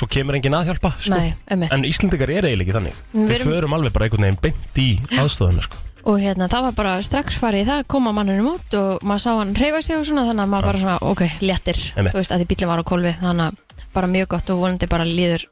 [0.00, 1.12] Svo kemur enginn að hjálpa, sko.
[1.12, 1.20] Mhm.
[1.20, 1.72] nei, einmitt.
[1.76, 2.98] En Íslendingar er eiginlega ekki þannig.
[3.12, 4.88] Við Við erum- förum alveg bara einhvern veginn beint í
[5.20, 5.76] aðstofuna, sko.
[6.08, 9.30] Og hérna það var bara strax farið í það koma mannunum út og maður sá
[9.36, 11.80] hann reyfa sig og svona þannig að maður bara svona ok, léttir.
[11.92, 12.14] Einmitt.
[12.14, 13.58] þú veist að því bílinn var á kolvi þannig að
[13.92, 15.44] bara mjög gott og vonandi bara líður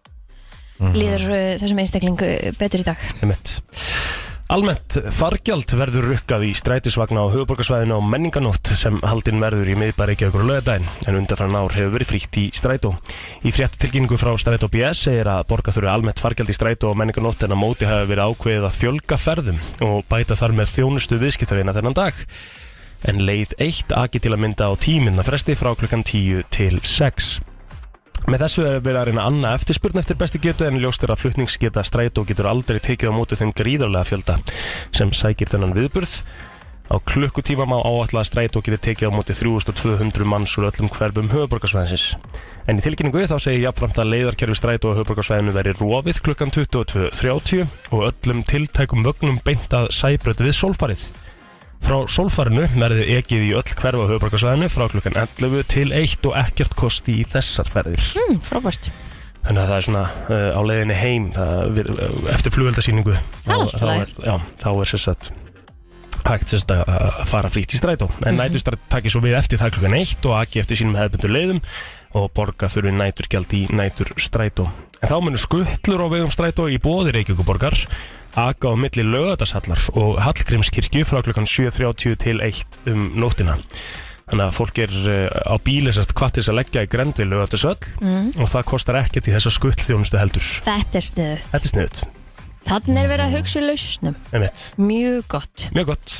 [0.81, 2.97] líður uh, þessum einstakling uh, betur í dag.
[3.21, 3.59] Einmitt.
[4.49, 10.15] Almennt fargjald verður rukkað í strætisvagna á höfuborgarsvæðinu á menninganótt sem haldinn verður í miðbæri
[10.15, 12.95] ekki okkur lögadaginn en undanfæran ár hefur verið frítt í strætó.
[13.45, 16.97] Í frétt tilkynningu frá strætó BS segir að borga þurfi almennt fargjald í strætó á
[16.97, 21.21] menninganótt en að móti hafi verið ákveðið að fjölga ferðum og bæta þar með þjónustu
[21.21, 22.25] viðskiptavina þennan dag.
[23.05, 27.58] En leið eitt aki til að mynda á tíminna fresti frá klukkan 10 til 6.
[28.27, 31.15] Með þessu er verið að reyna að anna eftirspurn eftir bestu getu en ljóst er
[31.15, 34.39] að flutningsgeta strætó getur aldrei tekið á móti þeim gríðarlega fjölda
[34.91, 36.15] sem sækir þennan viðburð.
[36.89, 41.29] Á klukkutíma má áætla að strætó getur tekið á móti 3200 manns úr öllum hverfum
[41.35, 42.17] höfuborgarsvæðinsins.
[42.69, 47.65] En í tilkynningu þá segir jafnframt að leiðarkerfi strætó á höfuborgarsvæðinu veri rofið klukkan 22.30
[47.93, 51.09] og öllum tiltækum vögnum beint að sæbrötu við sólfarið.
[51.85, 56.35] Frá sólfarinu verði ekið í öll hverfa á höfuborgarsvæðinu frá klukkan 11 til 1 og
[56.43, 58.03] ekkert kosti í þessar ferðir.
[58.19, 58.91] hmm, frábært.
[59.47, 61.79] Þannig að það er svona uh, á leiðinni heim það,
[62.35, 65.31] eftir flugveldasýningu Það er allt í þá er, er að
[66.29, 68.11] hægt sérst að fara frítt í strætó.
[68.27, 68.43] En Mhm.
[68.43, 71.61] næturstræt takir svo við eftir það klukkan eitt og aki eftir sínum hefðbundur leiðum
[72.19, 74.67] og borga þurfi næturgjald í nætur strætó
[75.01, 77.79] en þá munur skuttlur á vegum strætó í bóði Reykjavíkuborgar
[78.37, 83.57] aka á milli lögadagshallar og Hallgrímskirkju frá klukkan 7.30 til 1 um nóttina.
[84.29, 87.79] Þannig að fólk er uh, á bíli sérst þess að leggja í grend við lögadagsöll
[88.03, 88.33] mm.
[88.37, 90.49] og það kostar ekkert í þessa skuttþjónustu heldur.
[90.67, 92.03] Þetta er sniðut Þetta er sniðut,
[92.69, 94.19] þannig er verið að hugsa í lausnum.
[94.77, 95.71] Mjög gott.
[95.73, 96.19] Mjög gott.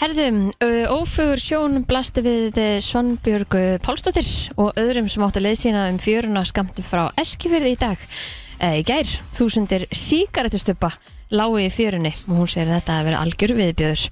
[0.00, 0.46] Herðum,
[0.94, 4.24] ófögur sjón blasti við eh, Svanbjörgu Pálsdóttir
[4.56, 8.06] og öðrum sem áttu leið sína um fjöruna skamti frá Eskifyrði í dag.
[8.56, 10.94] E, í gær, þúsundir síkaretustuppa
[11.30, 14.04] lágu í fjörunni og hún segir þetta að vera algjör viðbjöður.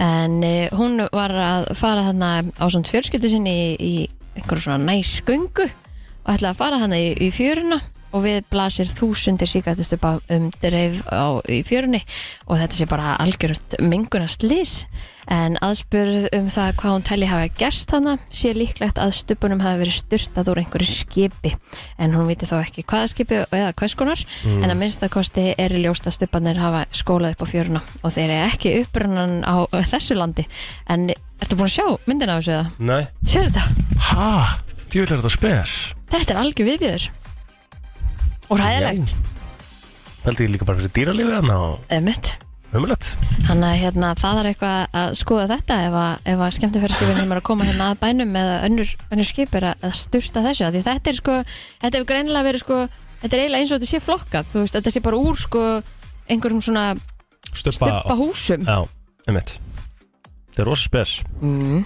[0.00, 3.94] En e, hún var að fara þarna á svona fjörskyldu sinni í, í
[4.38, 7.80] einhverjum svona næsgöngu og ætlaði að fara þarna í, í fjöruna
[8.12, 12.02] og við blasir þúsundir síkaretustuppa um dreif á, í fjörunni.
[12.50, 14.80] Og þetta sé bara algjörut mengunast lís
[15.30, 19.78] en aðspurð um það hvað hún telli hafa gerst hana sé líklegt að stupunum hafi
[19.84, 21.52] verið styrtað úr einhverju skipi.
[22.02, 24.24] En hún viti þó ekki hvaða skipi eða hvers konar.
[24.48, 27.84] En að minnstakosti er ljóst að stupanir hafa skólað upp á fjöruna.
[28.02, 29.54] Og þeir eru ekki upprunnan á
[29.92, 30.48] þessu landi.
[30.90, 32.90] En ertu búin að sjá myndina af þessu eða?
[32.90, 33.86] Nei, Sér þetta?
[34.10, 34.58] ha,
[34.90, 35.78] djúvill er þetta spes.
[36.10, 37.08] Þetta er algjör viðbjöður
[38.50, 39.16] og ræðilegt
[40.20, 42.32] Held ég líka bara fyrir dýralífið hann og eða mitt
[42.76, 43.12] umulett
[43.46, 47.32] Þannig að hérna, það er eitthvað að skoða þetta ef að, ef að skemmtifæraskipin sem
[47.32, 50.66] er að koma hérna að bænum eða önnur, önnur skip er að, styrta þessu.
[50.68, 51.38] Af því þetta er sko,
[51.80, 52.78] þetta hefur greinilega verið sko
[53.24, 55.64] þetta er eiginlega eins og þetta sé flokkað þú veist, þetta sé bara úr sko
[56.30, 56.84] einhverjum svona
[57.50, 58.68] Stuppa, húsum.
[58.68, 58.84] Já,
[59.26, 59.56] ummitt
[60.50, 61.10] Það er rosa spes.
[61.40, 61.82] Mm.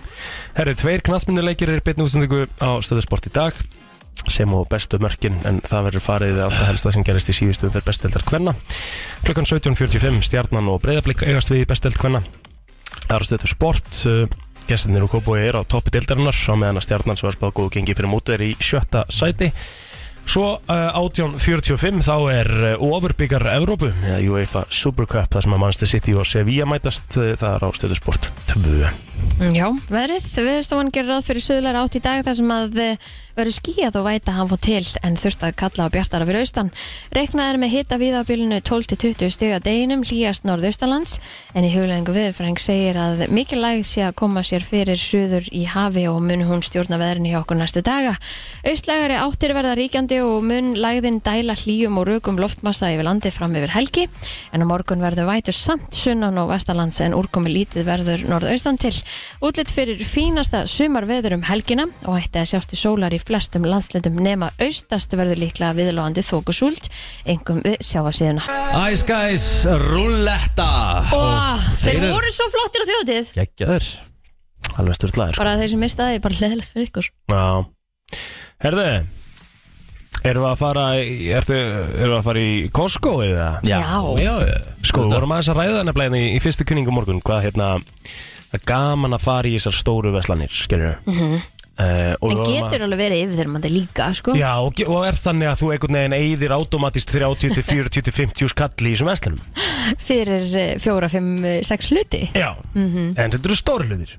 [0.57, 3.59] Herri, tveir knastmynduleikir er byrnu útsendingu á stöðu sport í dag
[4.31, 7.69] sem og bestu mörkin en það verður farið á það helsta sem gerist í síðustu
[7.69, 8.55] umferð bestildar kvenna.
[9.27, 11.69] Klukkan 17.45 stjarnan og breyðablík eigast við í
[13.05, 14.23] það er stöðu sport uh,
[14.69, 17.75] gestinir og kópói er á toppi deildarinnar á meðan að stjarnan sem var spáð góðu
[17.77, 19.51] gengi fyrir móti er í sjötta sæti.
[20.25, 25.61] Svo uh, 18.45 þá er uh, ofurbyggar Evrópu eða UEFA Super Cup þar sem að
[25.67, 28.95] Manchester City og Sevilla mætast uh, það er á stöðu sport 2
[29.55, 33.57] Já, veðrið, viðstofan gerir ráð fyrir söðlar átt í dag þar sem að eh, verður
[33.59, 36.71] skíjað og væta hann fór til en þurft að kalla á bjartara fyrir austan.
[37.15, 41.19] Reiknað er með hita viðabilinu 12-20 stiga deginum hlýjast norðaustalands
[41.55, 45.65] en í huglegingu viðfræng segir að mikil lægð sé að koma sér fyrir suður í
[45.71, 48.15] hafi og mun hún stjórna veðrinni hjá okkur næstu daga.
[48.63, 53.57] Austlægari áttir verða ríkjandi og mun lægðin dæla hlýjum og rökum loftmassa yfir landi fram
[53.59, 54.07] yfir helgi
[54.55, 58.95] en á morgun verður vætur samt sunnan og vestalands en úrkomi lítið verður norðaustan til.
[59.45, 64.19] Útlitt fyrir fínasta sumarveður um helgina og ætti að sjást í sólar í flestum landslöndum
[64.23, 66.89] nema austast verður líklega viðlóðandi þókusúlt,
[67.27, 68.45] engum við sjáasíðuna.
[68.93, 69.47] Ice Guys
[69.89, 70.71] Rouletta
[71.15, 73.91] Og þeir eru- voru svo flottir á þjóðið Gekkjaður
[74.79, 77.11] Alveg styrlaður bara þeir sem mistaði, bara leðilegt fyrir ykkur.
[77.31, 77.45] Já.
[78.65, 78.89] Herðu
[80.25, 83.49] Erum við að fara í, ertu, erum við að fara í Costco eða?
[83.67, 83.81] Já.
[84.23, 84.33] já.
[84.81, 87.67] Sko, við vorum aðeins að ræða nefnilega hérna í, í fyrstu kynningu morgun Hvað hérna
[88.55, 91.43] Það er gaman að fara í þessar stóru veslanir Skilur mm -hmm.
[91.83, 94.35] Uh, En getur alveg verið yfirþyrmandi líka, sko.
[94.39, 98.17] Já, og, og er þannig að þú einhvern veginn eyðir automatist 30 til 40 til
[98.19, 99.65] 50 skall í þessum veslanum
[100.09, 102.27] Fyrir eh, fjóra, fimm, eh, sex hluti.
[102.37, 104.17] Já, en þetta eru stóri hlutir.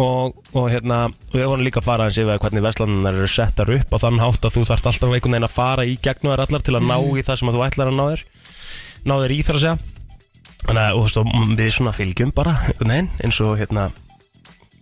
[0.00, 3.68] Og, og hérna og við vorum líka að fara að sé hvernig veslanar eru settar
[3.74, 6.44] upp á þann hátt að þú þarft alltaf einhvern veginn að fara í gegnum þær
[6.46, 8.22] allar til að ná í það sem að þú ætlar að ná þér
[9.02, 9.74] ná þér í þar að segja.
[10.62, 13.90] Þannig að og, og við svona fylgjum bara einhvern veginn eins og hérna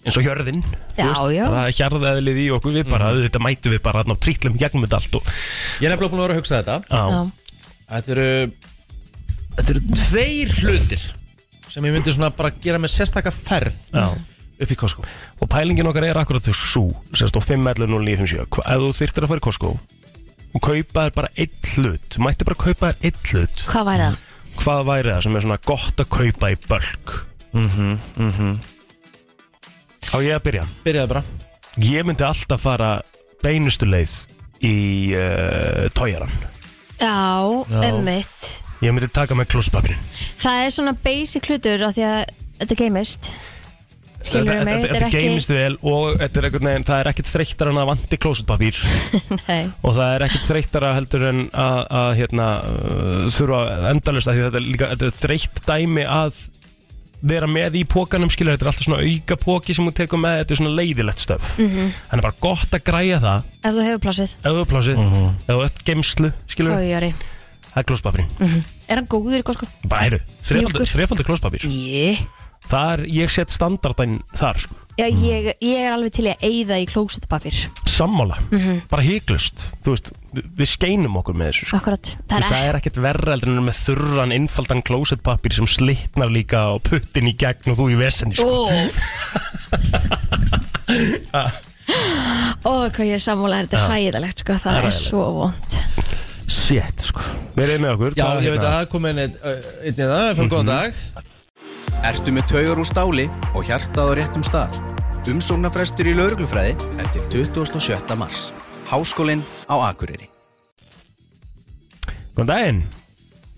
[0.00, 0.62] eins og hjörðin
[0.96, 1.44] Já, já.
[1.50, 5.00] það er hjarðaðlið í okkur við bara þetta mætum við bara og trýtlum gegnum þetta
[5.02, 5.30] allt og,
[5.82, 7.22] Ég er nefnilega búin að vera að hugsa þetta Já.
[7.90, 8.28] Þetta eru
[9.60, 11.06] Þetta eru tveir hlutir
[11.70, 14.06] sem ég myndi svona bara gera með sérstaka ferð Já.
[14.64, 16.82] upp í Costco og pælingin okkar er akkurat þau svo
[17.14, 19.70] sérst á 5.11.09.57 Hva- ef þú þyrftir að fara í Costco
[20.50, 24.18] og kaupa þér bara einn hlut mætti bara kaupa þér einn hlut Hvað væri það?
[24.64, 27.14] hvað væri það sem er svona gott að kaupa í bölk
[27.52, 28.50] Mhm, mhm
[30.10, 30.66] á ég að byrja?
[30.84, 31.24] Byrjaði bara.
[31.86, 32.90] Ég myndi alltaf fara
[33.44, 34.16] beinustu leið
[34.66, 34.74] í
[35.16, 36.32] uh, tójaran
[37.00, 37.80] Já, Já.
[37.88, 38.48] emmitt
[38.84, 40.02] ég myndi taka með klóspapirinn
[40.40, 42.20] Það er svona basic hlutur af því að
[42.60, 43.30] þetta geimist
[44.20, 46.86] Skilur þetta, mig, þetta, þetta er þetta ekki geymist vel og þetta er einhvern veginn,
[46.90, 48.80] það er ekkert þreyttar en að vanti klósetpapír
[49.46, 53.62] Nei, og það er ekkert þreyttara heldur en að, að hérna, uh, þurfa
[53.94, 56.42] endalust að því þetta er líka þetta er þreytt dæmi að
[57.22, 60.38] vera með í pókanum skilur, þetta er alltaf svona auka póki sem þú tekur með,
[60.40, 61.50] þetta er svona leiðilegt stöf.
[61.58, 61.90] Mhm.
[62.10, 63.44] þannig bara gott að græja það.
[63.62, 64.34] Ef þú hefur plássið.
[64.40, 65.02] Ef þú er plásið,
[65.40, 67.12] ef þú ert geimslu skilur, Fójari
[67.70, 69.66] það er klóspapirinn Er hann góður í góðsko?
[69.86, 70.90] bara heyrðu, þrefaldur, Mjúkur.
[70.96, 72.24] þrefaldur klóspapir Ég
[72.70, 76.42] það er, ég set standardæn þar sko, Já, ég, ég er alveg til í að
[76.50, 77.56] eyða í klósetpapir
[77.90, 78.36] sammála.
[78.50, 78.80] Mhm.
[78.90, 81.76] bara híklust, þú veist við, við skeinum okkur með þessu sko.
[81.80, 85.52] Akkurat, Þú það veist, er það er ekkert verra heldur en með þurran innfaldan klósettpapir
[85.56, 88.66] sem slitnar líka og puttin í gegn og þú í vesenni sko.
[88.70, 88.94] Óf
[92.64, 95.78] Ó, hvað ég er sammála Þetta er hræðilegt, sko, það Það er er svo vond
[96.50, 97.22] Shit sko.
[97.56, 98.14] Verið með okkur?
[98.18, 98.70] Já, Hvað, ég veit hérna?
[98.70, 99.34] að það kom einn einn
[99.86, 100.92] í það, fyrir góðan dag
[102.06, 104.80] Ertu með taugar úr stáli og hjartað á réttum stað?
[105.30, 108.16] Umsóknarfrestur í lauruglufræði er til 27.
[108.18, 108.50] mars.
[108.90, 110.30] Háskólinn á Akureyri.
[112.34, 112.82] Góðan daginn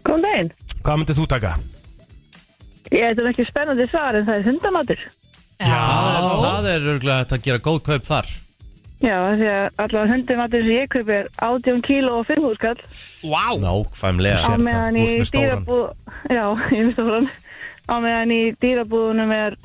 [0.03, 0.55] Góðan daginn.
[0.83, 1.57] Hvað myndið þú taka?
[2.93, 5.05] Ég er ekki spennandi svar en það er hundamatur.
[5.62, 8.30] Það, það er örgulega að gera góð kaup þar
[9.03, 12.83] Já, því að allavega hundamatur sem ég kaupi er 18 kíló og 5 húskall
[13.26, 15.89] Vá Nákvæmlega á meðan í dýrabúð,
[16.30, 16.45] já,
[16.76, 17.30] ég minnst það
[17.93, 19.57] á meðan í dýrabúðunum er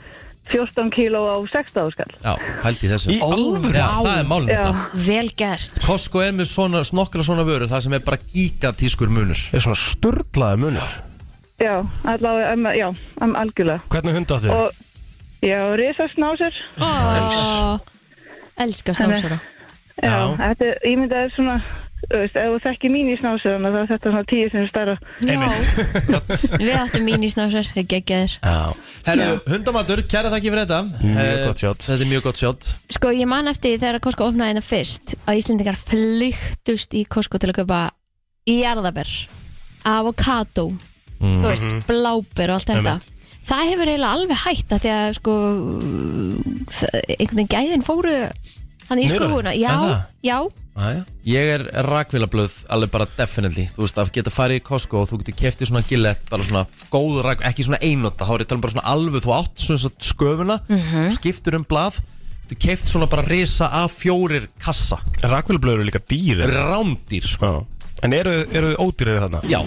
[0.51, 2.13] 14 kíló á 16 húskall.
[2.23, 3.73] Já, held í þessu Í alvöru?
[3.75, 4.61] Já, það er málum Já,
[5.07, 9.41] Vel gæst Costco er með svona, nokkra svona vörur Það sem er bara gigatískur munur
[9.51, 10.95] er svona sturlaði munur
[11.57, 12.87] já, allavega, um, já,
[13.25, 13.81] um, algjörlega.
[13.89, 14.51] Hvernig hund áttu?
[14.53, 14.71] Og,
[15.41, 16.53] já, risasnásur.
[16.77, 17.79] Ó,
[18.61, 19.39] Elskar snásara
[19.97, 20.35] Já, Já.
[20.37, 21.55] þetta ég myndi að það er svona,
[22.11, 24.95] veist, ef þú þekki mín í snásur, þá er þetta svona tíu sem stærra.
[25.25, 25.39] Já,
[26.61, 28.35] við áttum mínisnásar, þeir geggjaðir.
[28.43, 28.59] Já.
[29.07, 30.79] Herru, hundamatur, kæra þakki fyrir þetta.
[31.01, 31.87] Mjög Eh, shot.
[31.87, 35.15] Þetta er mjög gott sjátt Sko, ég man eftir því þegar Costco opnaði hérna fyrst
[35.25, 37.81] að Íslendingar flyktust í Costco til að kaupa
[38.47, 39.11] jarðaber
[39.87, 40.69] avokado
[41.19, 42.95] þú veist, bláber og allt þetta.
[43.47, 45.35] Það hefur eiginlega alveg hætt að því að sko
[47.17, 48.13] einhvern veginn gæðin fóru
[48.89, 50.03] hann í skrúfuna, Er já, það?
[50.23, 50.37] já.
[51.27, 53.65] Ég er rakvélablöð alveg bara definitely.
[53.75, 56.65] Þú veist, að geta farið í Costco og þú getur keftið svona gillett bara svona
[56.93, 59.65] góð rak, ekki svona einnota þá er ég tala um bara svona alveg, þú átt
[59.65, 60.59] svona svona sköfuna
[61.17, 61.97] skiptur um blað
[62.47, 65.01] þú keft svona bara risa af fjórir kassa.
[65.25, 67.51] Rakvélblöður eru líka dýr rándýr, sko.
[67.57, 67.65] Já.
[68.05, 69.39] En eru, eru þið ódýrir þarna?
[69.49, 69.59] Já,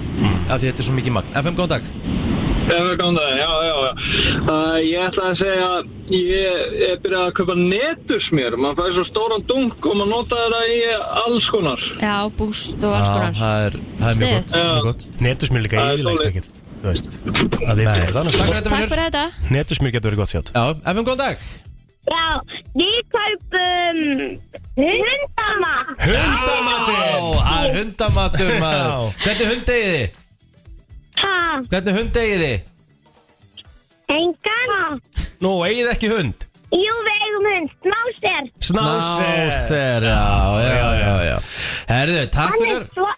[0.48, 1.34] af því þetta er svo mikið magn.
[1.34, 3.92] FM, góðan dag Já, góðan dag, já, já, já.
[4.40, 8.56] Uh, ég ætla að segja að ég er byrjað að kaupa netusmér.
[8.62, 10.78] Man fær svo stóran dunk og maður nota þetta í
[11.24, 11.80] alls konar.
[12.00, 15.06] já, búst og alls Já, konar það er, það er mjög gott, mjög gott.
[15.26, 16.28] Netusmjör líka Það er svoleiðis.
[16.30, 19.24] ekkert Þú veist að þið fyrir Takk þannig fyrir þetta, Takk vinnur fyrir þetta
[19.56, 20.64] Netusmjör getur verið gott sjátt Já,
[20.94, 21.36] FM, góðan dag
[22.10, 22.26] Já,
[22.80, 23.98] við kaupum
[24.80, 25.74] hundama.
[26.00, 26.24] Já,
[27.76, 30.19] hundamatur maður Hvernig hund?
[31.20, 31.32] Ha,
[31.70, 32.68] Hvernig hund eigið þið?
[34.10, 35.00] engan.
[35.40, 38.44] Nú, eigið ekki hund Jú, við eigum hund, Snáser.
[38.62, 40.20] Snásser, já,
[40.62, 41.36] já, já, já
[41.90, 43.10] Herðu, takk Hann er, fyrir sva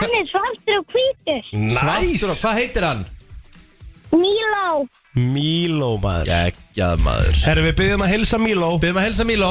[0.00, 1.40] hann er svartur og hvítur.
[1.74, 3.02] Svartur og hvað heitir hann?
[4.14, 4.68] Míló.
[5.18, 9.50] Míló maður Geggjað maður Herri, við byggjum að hilsa Míló Byrðum að helsa Míló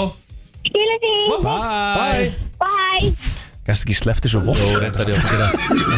[0.69, 1.13] Skilu því.
[1.31, 2.31] Voff, Bye.
[2.59, 3.47] bye Bye.
[3.69, 5.47] Gæst ekki slefti svo voff Jó, reyndar ég að gera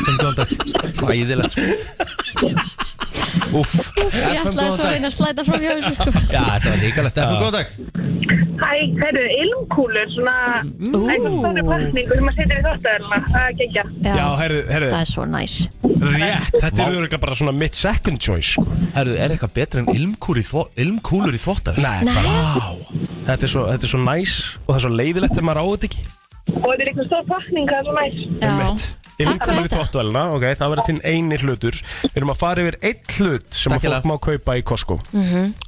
[0.02, 0.50] FM góðan dag
[1.00, 2.82] Hræðilegt sko.
[3.56, 3.76] Úff.
[4.12, 6.12] Ég ætlaði svo að reyna að slæta frá hjá þessu sko.
[6.32, 7.72] Já, þetta var líkalegt FM góðan dag.
[8.62, 13.86] Hæ, heyrðu, ilmkúlur, svona eitthvað stóri pakningur sem maður setur í þóttaðurna, það er geggja.
[14.06, 15.58] Já, herri, herri, Það er svo næs.
[16.12, 18.68] Rétt Þetta er örugglega bara svona mitt second choice sko.
[18.96, 21.84] Herðu, er eitthvað betra en ilmkúlur í, þvó, ilmkúlur í þvóttafél?
[21.84, 22.72] Nei, bara
[23.32, 25.66] Þetta er svo, þetta er svo næs og það er svo leiðilegt þegar maður á
[25.72, 26.10] þetta ekki
[26.52, 28.18] Og þetta er eitthvað stór pakning, það er svo næst.
[28.42, 28.90] Já, Einmitt.
[28.92, 29.78] takk Ilmkúlur fyrir í þetta.
[29.78, 31.76] þvottuvelina, ok, það verður þinn eini hlutur.
[32.02, 34.10] Við erum að fara yfir einn hlut sem Takk að fólk hérlega.
[34.10, 34.96] má kaupa í Costco.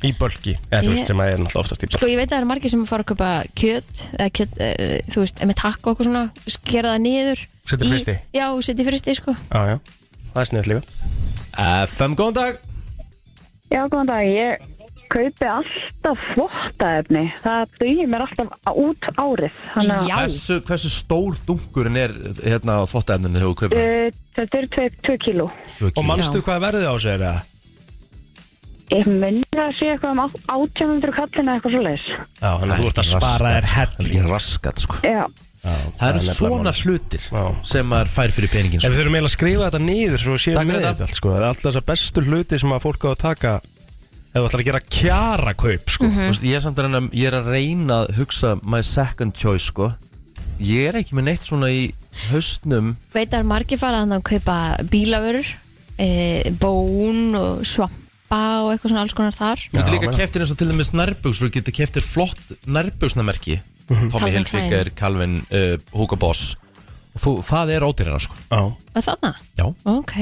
[0.03, 1.97] Í bölki, eða þú Ég- veist sem að er náttúrulega oftast í bölki.
[1.99, 5.01] Sko ég veit að það eru margir sem fara að kaupa kjöt eða kjöt, e,
[5.13, 8.15] þú veist, með takk og eitthvað svona skera það niður Setja í í- frysti?
[8.33, 9.35] Já, setja í fristi, sko.
[9.53, 9.77] Já, já,
[10.33, 10.83] það er sniðt líka.
[11.93, 12.57] FM góðan dag.
[13.69, 14.57] Já, góðan dag, ég
[15.13, 17.23] kaupi alltaf þvottaefni.
[17.43, 19.61] Það dugir mér alltaf út árið.
[19.75, 23.79] Þannig að hversu, hversu stór dunkurinn er hérna á þvóttafninu þegar þú kaupir?
[23.79, 24.71] uh, þetta eru
[25.07, 25.47] 2 kíló.
[25.77, 26.07] Tvö Og kíló.
[26.11, 27.33] manstu hvað verðið á sér eða?
[28.93, 32.03] Ég munni að sé eitthvað um 1800 kallin eða eitthvað svo leiðis.
[32.43, 35.23] Já, þannig að þú ert að spara þér hell Ég er raskat sko Já.
[35.63, 37.23] Það eru svona hlutir
[37.71, 38.91] sem maður fær fyrir peningin En sko.
[38.91, 40.91] við þurfum eiginlega að skrifa þetta niður svo við séum Takk fyrir með þetta.
[40.93, 41.29] þetta allt sko.
[41.31, 43.53] Það er alltaf þessar bestu hluti sem að fólk á að taka
[44.33, 46.07] ef þú ætlar að gera kjara kaup sko.
[46.09, 49.35] Þú veist, Ég er samt að reyna Ég er að reyna að hugsa my second
[49.37, 49.91] choice sko.
[50.63, 51.91] Ég er ekki með neitt svona í
[52.29, 54.57] haustnum veit að margir fara að kaupa
[54.89, 55.47] bílavörur
[55.97, 56.07] e,
[56.61, 59.63] bón og svampa og eitthvað svona alls konar þar.
[59.71, 60.17] Þú getur líka meina.
[60.21, 63.59] keftir eins og til dæmis nærbugsur Þú getur keftir flott nærbugsnamerki.
[63.89, 66.53] Tommy Calvin Hilfiger, Calvin, uh, Hugo Boss.
[67.13, 68.37] Og þú, það er ódýrara sko.
[68.49, 68.61] Já.
[68.71, 69.33] Og þarna?
[69.59, 70.13] Já, Ok.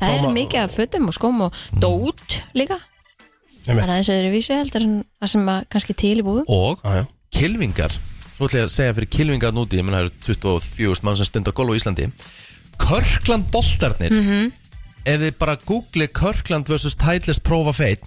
[0.00, 2.80] Það er Koma- mikið af fötum og skóm og dót líka
[3.64, 3.84] Það Einmitt.
[3.86, 6.90] er aðeins öðru vísi heldur en það sem að kannski til í búi og Já,
[7.00, 7.04] já.
[7.38, 7.94] kilvingar
[8.34, 11.28] Svo ætla ég að segja fyrir kilvingar núti Ég menn það eru 24 mann sem
[11.28, 12.08] stundar golf á Íslandi.
[12.82, 14.12] Körkland boltarnir.
[15.06, 16.96] Ef þið bara googli Körkland vs.
[16.98, 18.02] Titleist Prófa Feit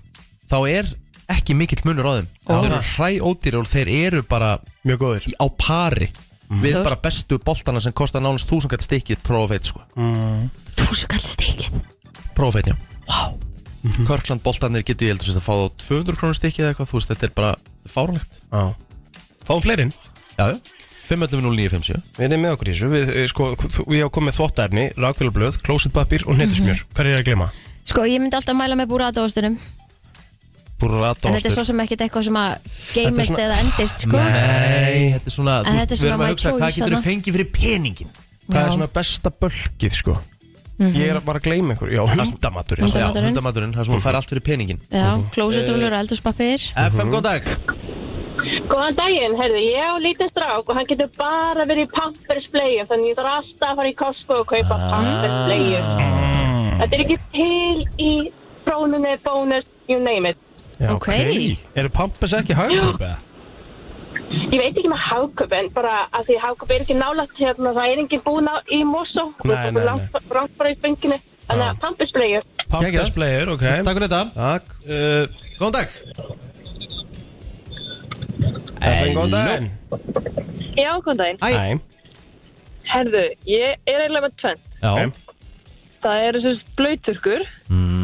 [0.51, 0.89] Þá er
[1.31, 2.27] ekki mikill munur á þeim.
[2.47, 5.25] Þeir eru hræ ódýri og þeir eru bara Mjög góðir.
[5.39, 6.11] á pari
[6.47, 6.83] Við Stórt.
[6.87, 9.81] bara bestu boltana sem kostar nánast þúsund gætt stikkið Prófa Feit sko.
[9.95, 11.81] Þú svo kallt stekið
[12.35, 12.75] Prófa Feit, já.
[13.07, 13.46] Wow
[14.07, 17.11] Körkland boltarnir getur ég heldur að fá á 200 krónur stikkið eða eitthvað Þú veist,
[17.13, 17.51] þetta er bara
[17.87, 18.63] fárlegt Já.
[19.47, 19.93] Fáum fleirinn?
[20.37, 20.57] Já, já.
[21.07, 22.89] 511-0957 Við erum með okkur í þessu.
[22.91, 23.45] Við, eh, sko,
[23.95, 27.47] Ég hef komið þvottaefni, rakvélablöð, klósetpapír og netusmjör Hvað er ég að glema?
[27.87, 29.55] Sko ég myndi alltaf mæla með búratóðstunum
[30.77, 32.51] Burrata En þetta er svo sem ekkit eitthvað sem að
[32.93, 34.17] geimist svona- eða endist sko.
[34.17, 36.93] Nei, þetta er svona, En þú þetta er veist, við erum að hugsa hvað getur
[36.97, 38.11] þú fengið fyrir peningin
[38.47, 38.73] Hvað er Já.
[38.75, 40.13] svona besta bölkið sko?
[40.77, 40.93] Mhm.
[40.95, 42.77] Ég er bara að gleyma einhver Já, hundamatur Hundamatur.
[42.77, 42.83] já.
[42.85, 43.27] Já, Hundamaturinn.
[43.33, 47.43] hundamaturinn, það sem hún fær allt fyrir peningin Já, klósetrúlur og eldurspapir FM, góð dag
[48.69, 53.09] Góðan daginn, heyrðu, ég á lítið strák og hann getur bara verið í pampersbleiu þannig
[53.11, 54.91] ég þarf alltaf að fara í Costco og kaupa Ah.
[54.93, 55.81] pampersbleiu.
[56.77, 58.31] Þetta er ekki til í
[58.65, 60.37] brónunni, bónus, you name it.
[60.79, 61.07] Já, Ok.
[61.75, 63.17] Eru pampers ekki hagkaup eða?
[64.27, 67.91] Ég veit ekki með háköp en bara að því háköp er ekki nálægt hérna, það
[67.93, 69.29] er enginn búin á í Mosó.
[69.47, 71.19] Nei, nei, Langt langt bara í fenginu.
[71.47, 72.41] Þannig að pampersbleiu.
[72.67, 75.23] Pampers bleiður, ok Takk fyrir þetta Takk uh,
[75.57, 75.87] Góðan dag
[78.77, 79.69] FN, góðan daginn
[80.77, 81.39] Já, góðan daginn.
[81.41, 81.79] Æ,
[82.87, 84.59] Herðu, ég er eiginlega með tvenn.
[84.79, 85.23] já Ok.
[86.03, 87.47] Það eru þessi blöyturkur.
[87.67, 87.96] mm.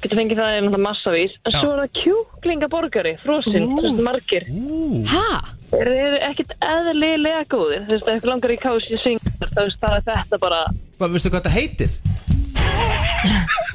[0.00, 1.32] Getur fengið það í náttúrulega massavís.
[1.44, 4.46] En svo er það kjúklingaborgari, frosinn, þessi margir.
[4.48, 5.26] Ú, Ha?
[5.70, 7.84] Þeir eru ekkert eðlilega góðir.
[7.86, 10.62] Þú veist, ef ykkur langar í kási syngur, þá veist það er þetta bara...
[10.98, 11.92] Hvað, veistu hvað þetta heitir?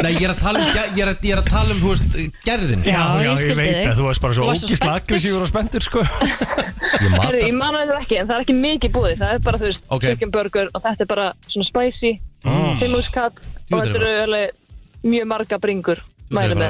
[0.03, 1.79] Nei, ég er að tala um, ge- ég er að, ég er að tala um,
[1.79, 3.87] þú veist, gerðin Já, ég ég skildi veit þig.
[3.91, 5.05] að þú varst bara svo Þú varst svo ógislega spenntur.
[5.05, 8.55] aggressífur og spenntur sko Ég Herru, matar ég manna þetta ekki, en það er ekki
[8.59, 9.15] mikið búið.
[9.21, 10.05] Það er bara, þú veist, Ok.
[10.09, 12.11] chicken burger og þetta er bara svona spicy,
[12.43, 12.75] mm.
[12.81, 16.03] fimmúskatt og Jú, þetta er þetta eru alveg mjög marga bringur.
[16.25, 16.61] Þú Mæli að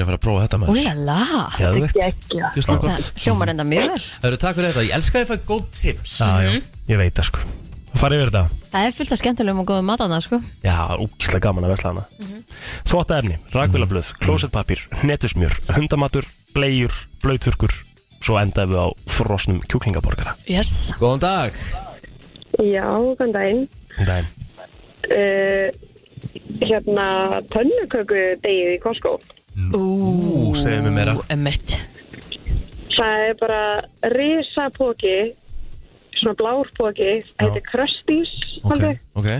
[0.00, 0.78] að fara að prófa þetta maður.
[0.80, 1.18] Úlala.
[2.64, 3.10] Það gott.
[3.20, 4.00] Hljómar enda mjög vel.
[4.22, 6.16] Það eru takk fyrir þetta, ég elska að ég fæ góð tips.
[6.22, 6.52] Já, já,
[6.88, 7.44] ég veit það sko.
[7.94, 8.62] Farið yfir þetta?
[8.72, 10.40] Það er fullt af skemmtilegum og góðum matana sko.
[10.64, 12.06] Já, úgislega gaman að vesla hana.
[12.88, 16.26] Þvottaefni, rakvélablöð, klósettpapir, netusmjör, hundamatur,
[16.56, 17.76] bleiur, blöyturkur
[18.24, 20.32] Svo endaðum við á frosnum kjúklingaborgara.
[20.48, 20.94] Yes.
[20.96, 21.56] Góðan dag.
[22.56, 23.66] Já, góðan daginn.
[24.00, 24.22] Nei.
[25.12, 25.68] uh,
[26.62, 29.18] hérna pönnuköku degið í Costco.
[29.74, 31.16] Ú, segðu mér meira.
[31.30, 31.76] Emmett
[32.94, 33.62] Það er bara
[34.14, 35.16] risapóki,
[36.14, 38.30] svona blár póki, heitir Krusties,
[38.62, 38.98] Ok, okay.
[39.18, 39.30] ok.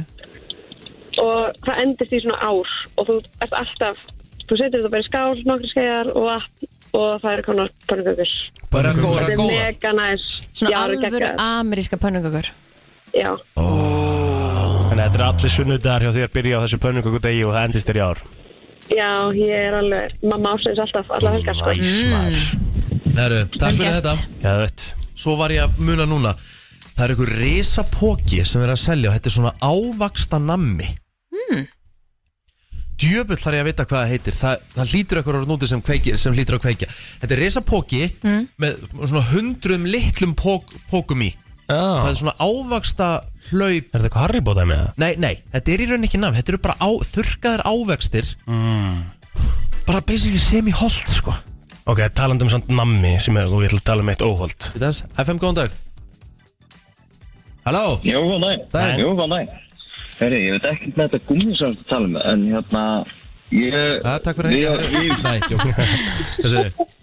[1.22, 4.00] Og það endist í svona ár og þú ert alltaf,
[4.48, 8.34] þú setur þetta bara í skál, nokkri skeiðar og vatn og það eru konar pönnukökur.
[8.74, 10.26] Bara góða, Þetta er góða mega næs.
[10.50, 12.50] Svona alvöru ameríska pönnukökur.
[13.14, 13.30] Já,
[14.94, 17.48] Þannig að þetta er allir sunnudagar hjá því að byrja á þessu pönnuköku degi og
[17.56, 18.20] það endist þér í ár.
[18.94, 21.72] Já, ég er alveg, mamma ásins alltaf, alla helgar sko.
[21.80, 22.44] Næs,
[23.16, 24.12] Herru, takk fyrir þetta.
[24.44, 24.84] Gæðvett
[25.18, 29.16] Svo var ég að muna núna Það er einhver risapóki sem er að selja og
[29.18, 30.86] þetta er svona ávaksta nammi.
[31.34, 31.66] Hmm.
[33.02, 34.38] Djöfull þarf ég að vita hvað það heitir.
[34.44, 36.92] Það, það hlýtur eitthvað á núti sem, kveiki, sem hlýtur að kveikja.
[37.24, 38.46] Þetta er risapóki Hmm.
[38.62, 41.34] með svona hundruðum litlum pók, pókum í.
[41.66, 43.06] Það Já, er svona ávaksta
[43.50, 43.88] hlaup.
[43.90, 45.00] Er þetta eitthvað Harry Potter með það?
[45.02, 48.30] Nei, nei, þetta er í rauninni ekki namn Þetta eru bara á, þurrkaðir ávextir.
[49.84, 51.34] Bara basically semi-holt sko.
[51.84, 54.70] Ok, talandi um samt nammi sem er, og ég ætla að tala um eitt óholt.
[54.72, 55.74] Vitans, FM, góðan dag.
[57.66, 57.98] Halló?
[58.04, 58.96] Jó, góðan dag.
[59.00, 59.52] Jó, góðan dag.
[60.20, 62.84] Herri, ég veit ekki með þetta gummi sem þú tala um, en hérna,
[63.54, 63.78] ég...
[64.04, 66.94] Ja, takk fyrir að við, Nei, tjók Hvað segir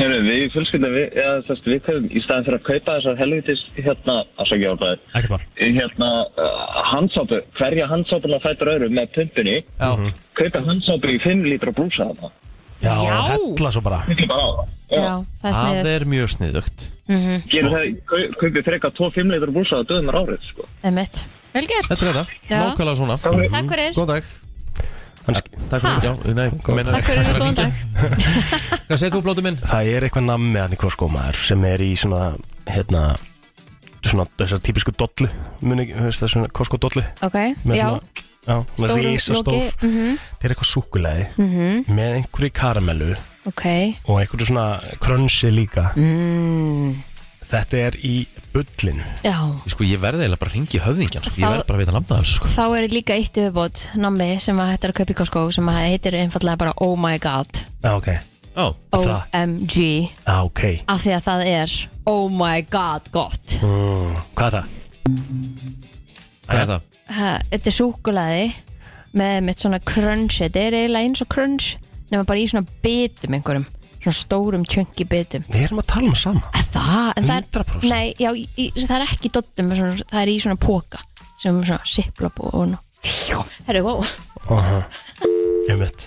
[0.00, 3.62] herri, við fjölskyldum, við, ja, þess, við kaupum, í staðin fyrir að kaupa þessar helvitis,
[3.76, 5.40] hérna, að sagja á það, Ekkert mál.
[5.60, 6.10] Hérna,
[6.44, 9.90] uh, handsápu, hverja handsápuna fættur öðru með pumpinni, Já,
[10.40, 12.32] kaupa handsápu í 5 lítra brúsa þarna.
[12.80, 13.16] Já, Já.
[13.28, 13.98] hella svo bara.
[14.08, 14.68] Þetta er bara á það.
[14.90, 15.10] Já,
[15.42, 16.86] það er það sniðut er mjög sniðugt.
[17.52, 20.70] Gerir það, kau- kaupið frekar 2-5 lítra brúsa á döðum árið, sko.
[20.88, 21.88] Emmett Vel gert.
[21.90, 22.58] Þetta er þetta, Já.
[22.62, 23.16] nákvæmlega svona.
[23.18, 23.94] Takk fyrir.
[23.96, 24.28] Góðan dag
[25.20, 25.50] Takk
[25.84, 27.74] fyrir, já, nei, meina, Takk fyrir, góðan dag.
[28.88, 29.58] Hvað segir þú, blóti minn?
[29.60, 32.22] Það er eitthvað nammi að Costco maður sem er í svona,
[32.70, 33.02] hérna
[34.00, 35.28] svona þessar típisku dollu
[35.60, 37.04] muni, er svona Costco dollu.
[37.26, 37.36] Ok,
[37.68, 41.84] með já, svona, já, með stóru rísa loki stór mhm, það er eitthvað súkulæði mhm,
[42.00, 43.12] með einhverju karamellu
[43.50, 43.64] Ok.
[44.08, 44.66] og einhverju svona
[45.00, 45.90] krönsi líka.
[45.96, 46.96] Mm,
[47.50, 48.14] þetta er í
[48.54, 49.34] bullinu Já,
[49.70, 51.34] Sko, ég verði eiginlega bara að ringi höfðingjan sko.
[51.36, 52.50] Ég Þá- verði bara að vita nafna þessu sko.
[52.54, 55.80] þá er líka eitt yfirbót nammi sem að hættir að kaupa í Costco sem að
[55.88, 58.08] heitir einfallega bara Oh my god Já, ok,
[58.56, 59.10] Já, Það.
[59.32, 59.76] OMG
[60.26, 61.76] já, ok af því að það er
[62.10, 64.66] Oh my god gott mm, Hvað er það?
[66.50, 66.88] hvað er það?
[67.50, 68.44] Þetta er súkulaði
[69.18, 71.70] með mitt svona crunch þetta er eiginlega eins og crunch
[72.10, 73.66] nema bara í svona bitum einhverjum
[74.00, 75.44] svona stórum chunky bitum.
[75.52, 76.42] Við erum að tala um sama.
[76.56, 77.88] Að Það, en það er 100%.
[77.90, 81.00] Nei, já, í, í, það er ekki dottum svona, það er í svona póka
[81.40, 84.04] sem er svona siplop og, og Herru, wow
[84.54, 84.78] Aha.
[85.68, 86.04] Ég veit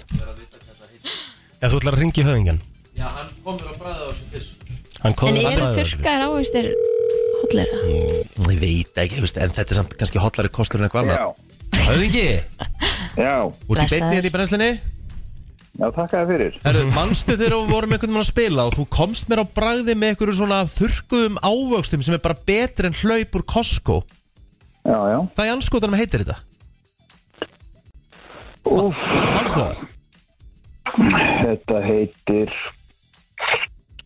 [1.60, 2.62] Já, þú ætlar að ringi höfðingjan
[2.96, 4.66] Já, hann komur að bræða á þessu fyrst.
[5.04, 5.98] Hann kom En að eru bræða þessu.
[5.98, 6.70] þurrkaðar ávistir
[7.41, 7.76] hotlir
[8.54, 11.46] Ég veit ekki, veist, en þetta er samt kannski hotlari kostur en eitthvað annað.
[11.84, 12.26] Höfðingi,
[13.20, 13.94] Já, út í Blessaður.
[14.00, 14.72] beinni þetta í brennslinni
[15.80, 16.57] já, þakka þér fyrir.
[16.65, 19.95] Herru, manstu þegar við vorum einhvern veginn að spila og þú komst mér á bragði
[19.97, 24.01] með einhverju svona þurrkuðum ávöxtum sem er bara betri en hlaup úr Costco
[24.84, 25.19] Já, já.
[25.32, 26.39] Hvað í anskotanum heitir þetta?
[28.67, 28.95] Úf,
[29.34, 29.84] Manstu það?
[30.93, 32.51] þetta heitir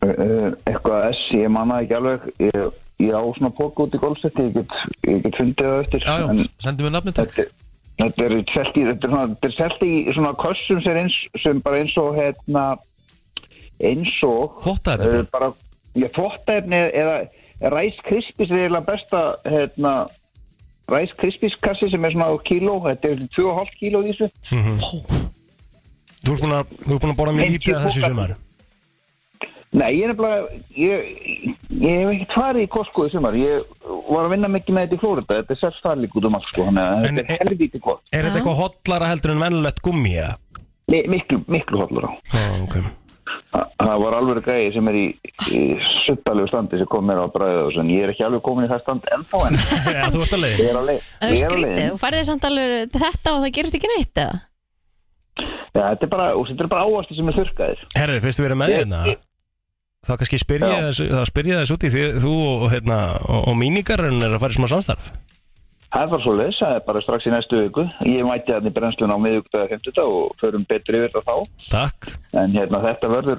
[0.06, 2.28] uh, eitthvað S, ég manna ekki alveg.
[2.42, 4.76] Ég, ég á svona póka út í gólfsetti, ég get,
[5.26, 6.06] get fundið það eftir.
[6.06, 7.50] Já, já, En sendum við nafni takk þetta,
[7.98, 11.00] þetta er selt í, þetta er svona, þetta er selt í svona kossum sem, er
[11.02, 12.64] eins, sem bara eins og hérna,
[13.90, 15.32] eins og Þvottaefni uh, bara?
[15.34, 15.50] bara,
[15.98, 17.18] já, þvottaefni eða
[17.74, 19.94] Rice Krispies er eiginlega besta hérna,
[20.92, 24.30] Rice Krispies kassi sem er svona á kíló, þetta er 2,5 kíló í þessu.
[26.18, 28.12] Þú ert búin að, þú ert búin að borða mér 50 lítið að þessu póka.
[28.14, 28.36] sumar
[29.76, 31.08] Nei, ég er nefnilega, ég,
[31.76, 33.66] ég hef ekkert farið í Costco í sumar, ég
[34.08, 36.36] var að vinna mikið með þetta í Flórida, þetta er sérst það líka út um
[36.38, 39.82] allt sko, þannig að þetta er- helvítið gott, Er þetta eitthvað hotlara heldur en vennulegt
[39.84, 40.38] gummi eða?
[40.88, 42.12] Mi- miklu, miklu hollur á.
[42.32, 42.78] Já, ok.
[43.52, 45.04] Þa- Það var alveg greiði sem er í,
[45.52, 45.60] í
[46.06, 48.72] suttalegu standi sem kom mér á bræðið og svona, ég er ekki alveg komin í
[48.72, 49.58] það stand ennþá en
[49.98, 52.48] Já, þú ert að leiðin ég er á leið, Það er skrítið, þú færði samt
[52.48, 54.40] alveg þetta og það gerist ekki neitt eða?
[55.38, 57.82] Já, þetta er bara, er bara ávasti sem er þurrkaðir.
[57.94, 59.00] Herði, fyrst við erum með Ég- hérna.
[59.12, 59.20] ég-
[60.06, 63.58] þá kannski spyrja þess, þá spyrja þess út í því þú og, hérna, og, og
[63.58, 65.10] mínigarinn er að fara í smá samstarf
[65.88, 67.82] Það er bara svo leis, það er bara strax í næstu viku.
[68.04, 71.62] Ég mæti þannig brennslun á miðugdaga 50 og förum betur yfir þetta þá.
[71.72, 73.38] Takk En hérna, þetta verður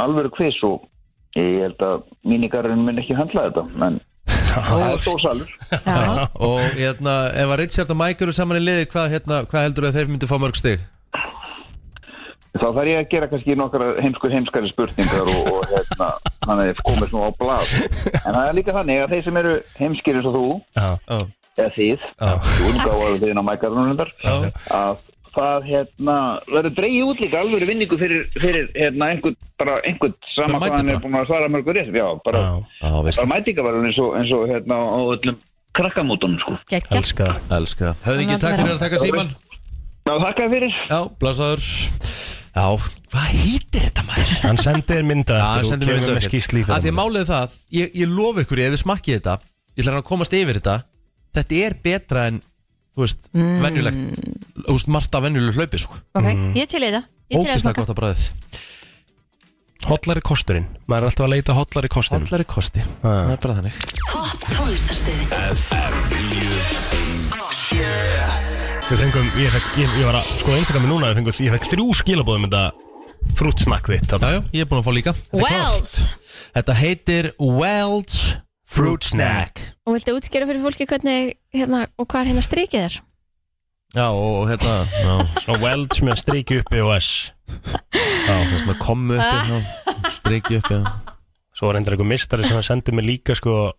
[0.00, 0.86] alvöru kviss og
[1.36, 3.66] ég held að mínigarinn mun ekki handla þetta.
[3.84, 4.00] En
[4.70, 5.52] það er stóðsalur.
[5.76, 9.68] Já, Og hérna, ef að Richard og Mike eru saman í liði hvað, hérna, hvað
[9.68, 10.88] heldur að þeir myndu fá mörg stig?
[12.50, 16.08] Þá þarf ég að gera kannski nokkra heimskur heimskari spurningar og, og hérna,
[16.48, 17.74] hann er komið svona á blad.
[18.24, 21.20] En það er líka þannig að þeir sem eru heimskir eins og þú, Já, Já,
[21.60, 22.08] eða þið,
[22.70, 24.10] útgáfaðu þín á mækarunum þar,
[24.80, 26.16] að það hérna,
[26.50, 30.74] verður dreigið út líka alveg vinningu fyrir, fyrir hérna, einhvern, bara einhvern sama Bara hvað
[30.74, 32.42] hann mætir er búin að svara mörgur rétt, já, bara,
[32.82, 35.38] bara mætingaverðun eins og, eins og hérna á öllum
[35.78, 36.56] krakkamótunum, sko.
[36.72, 36.98] Gekkja.
[36.98, 39.30] Elska það Elska Höfðingi, takk fyrir að taka síman
[40.00, 40.76] Já, þakka þér fyrir.
[40.90, 41.64] Já, blæsaður
[42.50, 42.66] Já,
[43.12, 44.30] hvað hýttir þetta maður?
[44.42, 47.48] Hann sendir mynda eftir og kemur með skýsli það málið er það,
[47.78, 49.34] ég, ég lof ykkur ef þið smakkið þetta
[49.70, 50.74] Ég ætla hann að komast yfir þetta
[51.38, 52.36] Þetta er betra en,
[52.96, 53.62] þú veist, Mm.
[53.62, 54.00] venjulegt
[54.66, 55.94] Þú veist, margt af venjulegu hlaupi, sko.
[56.18, 56.26] Ok,
[56.58, 58.26] ég til í það í að gott að bræðið
[59.80, 60.66] Hollari kosturinn.
[60.90, 62.26] Maður er alltaf að leita hollari kosturinn.
[62.28, 63.72] Hollari kosti, það er bara þannig.
[64.10, 65.24] Topp tónlistarstöðin
[68.90, 71.66] Við fengum, ég, fekk, ég, ég var að sko Instagrami núna, ég, fengum, ég fekk
[71.70, 74.30] þrjú skilabóðum þetta frútsnakk þitt þarna.
[74.32, 75.12] Já, já, ég er búin að fá líka.
[75.36, 75.92] Wells
[76.50, 78.16] Þetta heitir Welch
[78.70, 82.96] Fruit Snack Og viltu útskýra fyrir fólki hvernig hérna, og hvað er hérna strikið er?
[83.94, 85.14] Já, og hérna Já,
[85.44, 87.12] Svona Welch með striki uppi og S.
[88.00, 89.60] Já þess með komu uppi
[90.16, 90.82] Striki uppi já.
[91.54, 93.70] Svo var endur einhver mistari sem sendi mig líka sko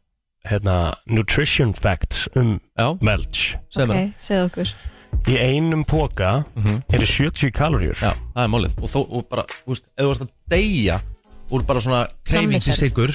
[0.47, 3.57] hérna, nutrition facts um Já, Welch.
[3.67, 4.73] Segð Ok, mér segðu okkur
[5.29, 6.41] Í einum póka
[6.91, 7.97] eru 70 kaloríur.
[8.01, 8.77] Já, það er málið.
[8.81, 11.01] Og, þó, og bara, þú veist, ef þú ert að deyja
[11.51, 13.11] Úr bara svona kreifings í sigur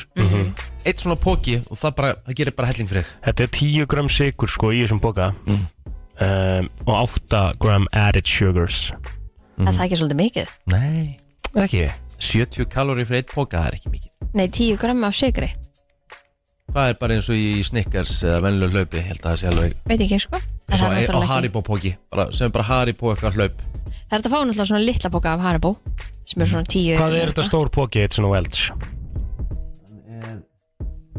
[0.85, 3.13] Eitt svona póki og það bara Það gerir bara helling fyrir þig.
[3.25, 8.91] Þetta er 10 gram sigur sko í þessum póka um, og 8 gram added sugars.
[9.57, 10.53] Er það ekki svolítið mikið?
[10.75, 11.17] Nei.
[11.57, 11.87] Ekki?
[12.21, 14.13] 70 kalóri fyrir eitt póka, það er ekki mikið.
[14.37, 15.49] Nei, 10 gram af sigri
[16.75, 19.51] Það er bara eins og í Snickers eða venlu hlaupi Ég held að það sé
[19.53, 22.67] alveg Veit ekki sko En Svo það er á Haribo póki bara, Sem er bara
[22.67, 23.61] Haribo eitthvað hlaup.
[23.87, 25.73] Það er þetta að fá náttúrulega svona litla boka af Haribo
[26.27, 28.71] sem er svona 10 Hvað er þetta stór póki eitt svona Welch?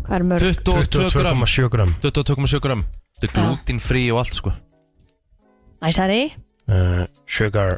[0.07, 0.61] Hvað er mörg?
[0.67, 1.43] 22 gram.
[1.43, 1.93] 22,7 gram.
[2.03, 2.83] 22,7 gram.
[3.17, 4.53] Þetta er glútin frí og allt sko.
[5.87, 6.21] Æsari
[6.71, 7.75] uh, Sugar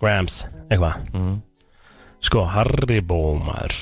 [0.00, 1.00] Grams Eitthvað.
[1.12, 1.34] Mhm.
[2.24, 3.74] Sko Haribo maður.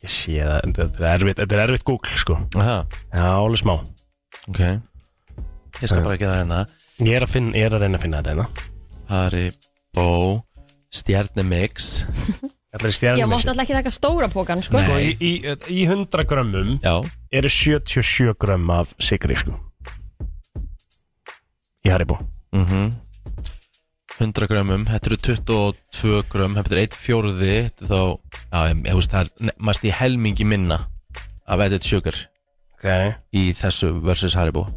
[0.00, 2.38] Ég sé það Þetta er erfitt, þetta er erfitt Google sko.
[2.58, 2.78] Aha,
[3.12, 3.76] Já, alveg smá.
[4.48, 4.62] Ok
[5.80, 6.62] Ég skal bara gera hérna.
[7.00, 8.46] Ég er að, finna, ég er að reyna að finna þetta hérna.
[9.10, 10.08] Haribo
[12.70, 14.78] Já, stjærnum máttu alltaf ekki taka stóra pókan sko.
[14.78, 15.30] Sko, í, í,
[15.74, 17.00] í 100 grömmum Já,
[17.34, 19.56] eru 77 grömm af sigri sko.
[21.82, 22.20] Í Haribo
[22.54, 22.92] mhm.
[24.20, 28.02] 100 grömmum, þetta eru 22 grömm, þetta er 1 fjórði Þetta er þá,
[28.36, 30.78] já, ég, ég veist, það er mest í helmingi minna
[31.50, 32.26] af added sugar
[32.76, 32.86] Ok.
[33.34, 34.68] í þessu versus Haribo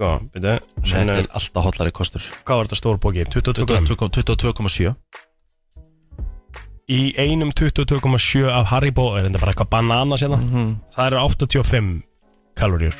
[0.00, 2.24] Sko, byrju Þetta er alltaf hotlari kostur.
[2.48, 3.20] Hvað var þetta stór bóki?
[3.28, 4.94] 22 grömm 22 22,7
[6.90, 10.38] Í einum 22,7 af Haribo er þetta bara eitthvað banana sérna?
[10.96, 11.90] Það eru 85
[12.58, 12.96] kaloríur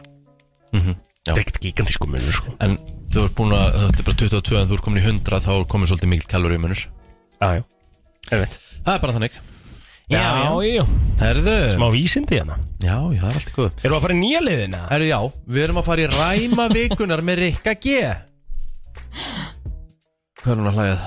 [0.76, 0.92] Mhm,
[1.26, 1.32] já.
[1.32, 2.52] Þetta er ekkert gigantísku munur sko.
[2.62, 2.76] En
[3.10, 5.50] þú ert búin að, þetta er bara 22 en þú ert komin í 100 þá
[5.56, 6.84] er komin svolítið mikil kaloríumunur
[7.40, 7.62] Já, já.
[8.30, 8.60] Einmitt.
[8.84, 9.40] Það er bara þannig
[10.10, 10.84] Já, já
[11.20, 14.14] Herðu Smá vísindi hérna Já, já, það er allt í góð Erum við að fara
[14.16, 14.80] í nýja liðina?
[14.90, 15.18] Herðu, já,
[15.54, 17.94] við erum að fara í ræma vikunar með Rikka G
[20.40, 20.98] Hvað er hún að hlæða?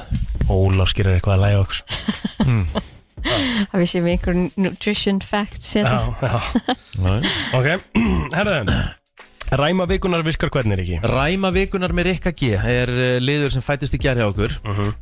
[0.54, 1.80] Ólaf skýrir eitthvað að læga okkur
[3.24, 6.00] Það vissi við einhver nutrition facts hérna.
[6.20, 7.20] Já, já Nei.
[7.56, 7.68] Ok,
[8.38, 8.78] herðu
[9.54, 10.98] Ræma vikunar virkar hvernig ekki?
[11.12, 14.72] Ræma vikunar með Rikka G er uh, liður sem fættist í gerði á okkur uh
[14.74, 14.94] Mhm.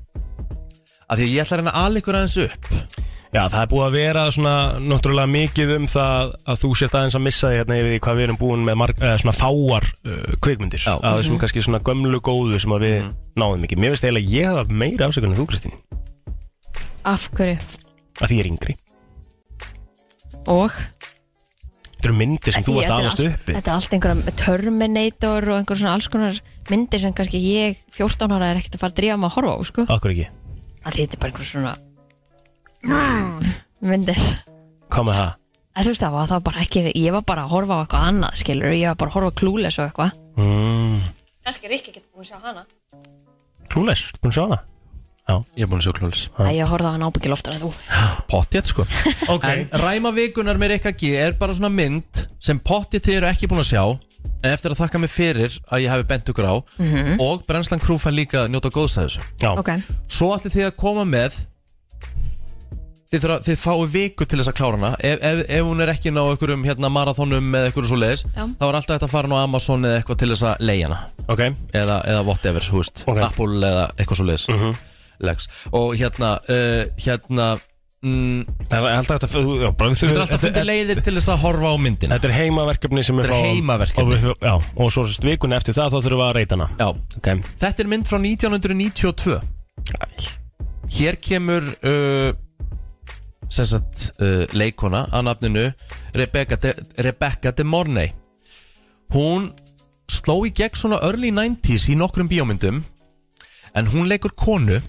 [1.12, 2.64] Af því að ég ætla að reyna ykkur aðeins upp
[3.32, 4.53] Já, það er búið að vera svona
[4.84, 8.25] náttúrulega mikið um það að þú sért aðeins að missa hérna yfir því hvað við
[8.25, 10.95] erum búin með marg, eða svona fáar uh, kvikmyndir Já.
[10.99, 12.97] að þessum kannski svona gömlu góðu sem að við
[13.39, 13.77] náðum ekki.
[13.79, 15.77] Mér finnst eiginlega að ég hafa meira afsökun en þú Kristín,
[17.07, 17.55] Af hverju?
[18.19, 18.75] að því ég er yngri.
[20.51, 20.75] Og?
[22.01, 23.55] Þetta eru myndir sem þú varst þetta er aðast allt- uppi.
[23.55, 28.36] Þetta er allt einhverja Terminator og einhver svona alls konar myndir sem kannski ég 14
[28.36, 29.86] ára er ekkert að fara að drífa mig að horfa á sko.
[29.88, 30.27] Akkur ekki.
[30.82, 31.73] að því þetta er bara einhver svona
[32.86, 34.17] myndir
[34.91, 35.32] Hvað með það?
[35.71, 37.82] að þú veist það var það var bara ekki ég var bara að horfa á
[37.86, 41.01] eitthvað annað skilur ég var bara að horfa á klúles og eitthvað Mm.
[41.43, 42.61] kannski Rikki getur búin að sjá hana
[43.71, 44.59] Klúles, búin að sjá hana?
[45.27, 45.36] Já.
[45.59, 47.71] Ég er búin að sjá klólis að ég horfa á hana ábyggil oftar en þú
[48.32, 48.86] Pottjett sko
[49.36, 49.43] Ok.
[49.51, 53.47] En ræma vikunar með Rikka G er bara svona mynd sem pottjett þið eru ekki
[53.51, 53.84] búin að sjá
[54.41, 57.19] En eftir að þakka mig fyrir að ég hafi bent ykkur á Mhm.
[57.21, 59.51] Og Brennslan Crew fær líka að njóta góðs að þessu Já.
[59.59, 59.71] ok,
[60.07, 61.43] Svo ætli þið að koma með
[63.12, 65.89] Þið, þurfa, þið fáu viku til þess að klára hana Ef, ef, ef hún er
[65.91, 68.45] ekki ná einhverjum hérna, marathonum eða einhverju svo leiðis Já.
[68.47, 70.99] Þá er alltaf þetta að fara á Amazon eða eitthvað til þess að leiða hana
[71.34, 71.41] Ok.
[71.82, 73.20] eða, eða whatever, þú veist Ok.
[73.28, 74.80] Apple eða eitthvað svo leiðis Mhm.
[75.28, 75.49] Lex.
[75.78, 77.47] Og hérna, uh, hérna
[78.01, 81.30] mm, Það er alltaf þetta já, bara, Þú þurfum alltaf að finna leiðir til þess
[81.36, 84.01] að horfa á myndina Þetta er heimaverkefni sem við Þetta er fáum- heimaverkefni.
[84.01, 86.70] og, við, já, og svo sérst vikunni eftir það þá þurfum við að reyta hana
[86.80, 86.88] Já,
[87.20, 87.43] okay.
[87.59, 89.41] þetta er mynd frá 1992
[90.91, 92.32] Hér kemur uh,
[93.52, 95.66] sagt uh, leikona að nafninu
[96.16, 96.74] Rebecca de,
[97.04, 98.14] Rebecca de Mornay.
[99.12, 99.52] Hún
[100.12, 102.82] sló í gegn svona early 90s í nokkrum bíómyndum
[103.76, 104.80] en hún leikur konu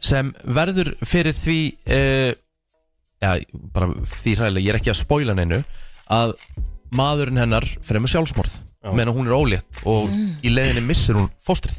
[0.00, 1.58] sem verður fyrir því
[1.92, 2.32] uh,
[3.20, 3.30] já,
[3.74, 5.60] bara því hræðilega, ég er ekki að spoila neinu
[6.10, 6.34] að
[6.96, 8.58] maðurinn hennar fremur sjálfsmorð
[8.96, 10.08] meðan hún er ólétt og
[10.42, 11.76] í leiðinni missir hún fóstrið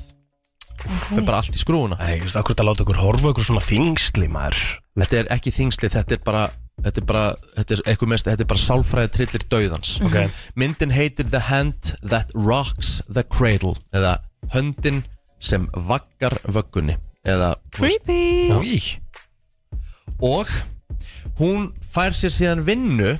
[0.87, 3.63] fyrir bara allt í skrúuna Æ, þú veist, akkur þetta láta okkur horfa okkur svona
[3.65, 4.61] þingsli maður?
[5.01, 6.43] Þetta er ekki þingsli, þetta er bara
[6.81, 7.23] Þetta er bara,
[7.57, 9.89] þetta er eitthvað mest Þetta er bara sálfræði trillir dauðans.
[10.07, 10.15] Ok.
[10.57, 14.15] Myndin heitir The Hand That Rocks the Cradle Eða
[14.55, 15.03] höndin
[15.37, 16.95] sem vaggar vöggunni
[17.27, 18.49] Eða veist- Creepy.
[18.65, 18.79] Í.
[20.25, 20.49] Og
[21.37, 23.11] hún fær sér síðan vinnu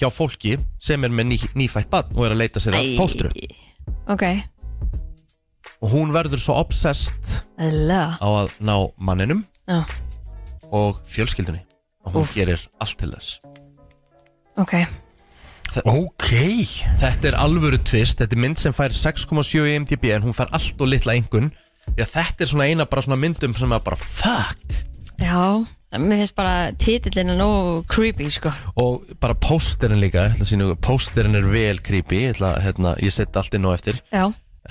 [0.00, 3.30] hjá fólki sem er með ný, nýfætt barn og er að leita sér að fóstru.
[4.10, 4.24] Ok,
[5.82, 9.82] og hún verður svo obsessed eðla á að ná manninum Já,
[10.72, 11.62] og fjölskyldunni.
[12.06, 13.36] Og hún gerir allt til þess.
[14.58, 14.74] Ok.
[15.88, 16.30] Ok.
[17.00, 20.50] Þetta er alvöru tvist, þetta er mynd sem fær 6,7 í MDB en hún fær
[20.52, 21.52] allt og litla engun
[21.92, 24.82] því að þetta er svona eina bara svona myndum sem er bara fuck!
[25.22, 25.38] Já,
[26.02, 28.52] mér finnst bara titillin er nógu creepy sko.
[28.82, 32.56] Og bara pósterinn líka, ég ætla að sýna ykkur, pósterinn er vel creepy, ég ætla
[32.56, 34.02] að hérna, ég setja allt inn á eftir.
[34.10, 34.24] Já,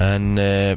[0.04, 0.74] en uh,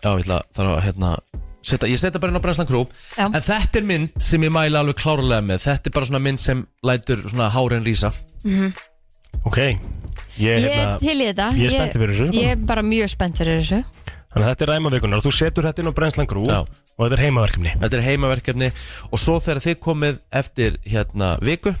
[0.00, 1.14] já, ég ætla þarf að hérna
[1.60, 2.86] Seta, ég setja bara inn á Brenslan Crew.
[3.18, 3.26] Já.
[3.26, 5.58] En þetta er mynd sem ég mæla alveg klárlega með.
[5.66, 8.08] Þetta er bara svona mynd sem lætur svona hárin rísa.
[9.44, 9.58] Ok.
[9.60, 9.76] Ég,
[10.40, 11.50] ég er hérna, til í þetta.
[11.58, 12.38] ég er spenntur fyrir þessu.
[12.40, 13.82] Ég er bara mjög spennt fyrir þessu.
[14.30, 16.60] Þannig að þetta er ræmavikunar Þú setur þetta inn á brennslan grú Já.
[16.62, 17.72] Og þetta er heimaverkefni.
[17.82, 18.68] Þetta er heimaverkefni.
[19.10, 21.74] Og svo þegar þið komið eftir hérna viku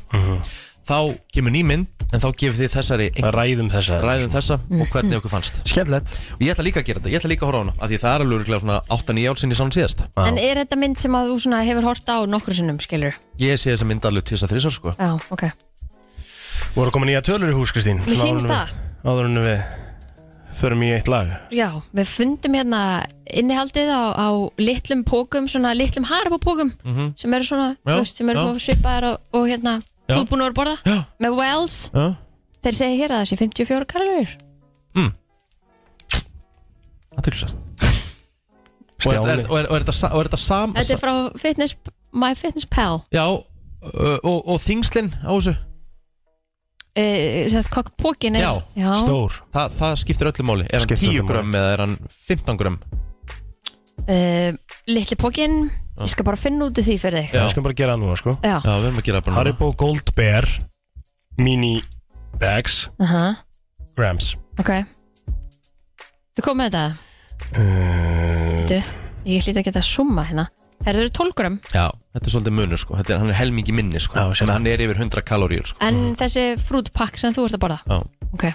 [0.88, 4.86] Þá kemur ný mynd En þá gefið þið þessari einhver- Ræðum þessa Ræðum þessa og
[4.90, 5.60] hvernig okkur fannst.
[5.70, 6.14] Skemmtilegt.
[6.34, 7.90] Og ég ætla líka að gera þetta, ég ætla líka að horfa á hana af
[7.90, 10.02] Því það er alveg örugglega svona 8-9 ár sinni sann síðast.
[10.26, 13.14] En er þetta mynd sem að þú svona hefur hort á nokkru sinnum, skilur?
[13.38, 14.94] Ég sé þessa mynd alveg til þess að þrísar sko.
[14.98, 15.44] Já, ok.
[16.74, 18.02] Voru komin nýja tölur í hús Kristín?
[18.02, 18.66] Áður en það.
[18.66, 19.62] við- Áður en við
[20.60, 21.28] Förum í eitt lag.
[21.54, 24.28] Já, við fundum hérna innihaldið á, á
[24.60, 27.14] litlum pókum, svona litlum harabópókum Mhm.
[27.16, 30.16] sem eru svona, Já, veist, sem eru svipaðar og, og hérna, Já.
[30.18, 30.76] þú búin að vera að borða?
[30.90, 30.98] Já.
[31.24, 32.06] með Wells, Já,
[32.66, 34.36] þeir segja hér að það sé 54 kalorir
[37.20, 37.56] þess
[39.00, 39.30] Og er, Stjáni.
[39.32, 41.76] er, og er, og er, þetta, sa- og er þetta sam Þetta er frá fitness,
[42.12, 42.98] My Fitness Pal.
[43.14, 45.54] Já, uh, og, og þingslinn á þessu?
[47.00, 47.04] E,
[47.48, 48.90] semst hvað pókin er Já, já.
[49.00, 49.36] Stór.
[49.54, 50.66] Þa, Það skiptir öllu máli.
[50.68, 51.30] Er hann Skiptir 10 öllu máli.
[51.30, 51.96] grömm eða er hann
[52.26, 52.78] 15 grömm
[54.10, 54.16] E,
[54.94, 55.56] litli pókin
[56.00, 57.34] ég skal bara finna út úr því fyrir þig.
[57.36, 57.42] Já.
[57.44, 58.34] Við skulum bara gera það núna sko.
[58.44, 59.40] Já, Já, við erum að gera það bara núna.
[59.42, 60.48] Haribo Gold Bear
[61.40, 61.74] Mini
[62.40, 62.78] Bags.
[63.04, 63.24] Aha,
[63.98, 64.30] Grams.
[64.60, 64.70] Ok.
[66.38, 66.84] Þú kom með þetta?
[67.58, 68.78] uh, Þú,
[69.28, 70.46] ég hlýt að geta að summa hérna.
[70.86, 71.56] Herðu eru 12 gram.
[71.74, 71.86] Já,
[72.16, 72.94] þetta er svolítið munur sko.
[72.96, 74.16] Þetta er, Hann er helmingi minni sko.
[74.16, 74.54] Já, sér En það.
[74.56, 75.80] hann er yfir 100 kaloríur sko.
[75.84, 77.80] En þessi frútpakk sem þú ert að borða?
[77.84, 78.00] Já,
[78.32, 78.46] Ok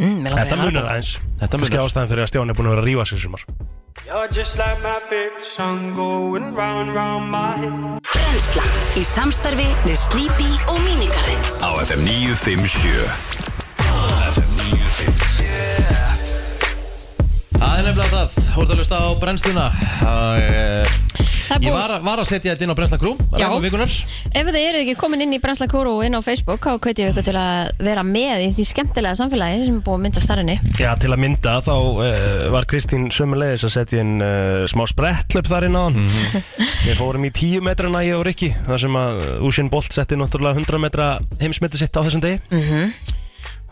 [0.00, 1.10] mm, Þetta munar aðeins.
[1.42, 3.42] Þetta munur ástæðan fyrir að Stjáni er búin að vera að rífa sér sumar.
[4.06, 7.72] You're just like my favorite song going round, round my head.
[8.08, 12.88] Brennslan í samstarfi við Sleepy og Minigarinn Á FM 957
[14.32, 15.52] FM 957
[17.60, 19.66] Það er nefnilega það, þú ert að hlusta á brennsluna.
[20.00, 20.86] Það er
[21.60, 23.44] Ég var, var að setja þetta inn á brennsla krú Já.
[23.44, 23.92] Ræma vikunar
[24.32, 27.04] Ef þið eru ekki komin inn í Brensla Kúru og inn á Facebook þá hveti
[27.04, 30.24] ég ykkur til að vera með í því skemmtilega samfélagi sem er búið að mynda
[30.24, 32.10] starfinni Já, til að mynda þá uh,
[32.54, 35.98] var Kristín sömulegis að setja inn uh, smá sprettlöp þar inn á hann.
[36.86, 40.62] Við fórum í 10 metrana ég og Rikki þar sem að Úsinn Bolt setti náttúrulega
[40.62, 41.08] 100 metra
[41.42, 42.40] heimsmeti sitt á þessum degi.
[42.52, 43.20] Mm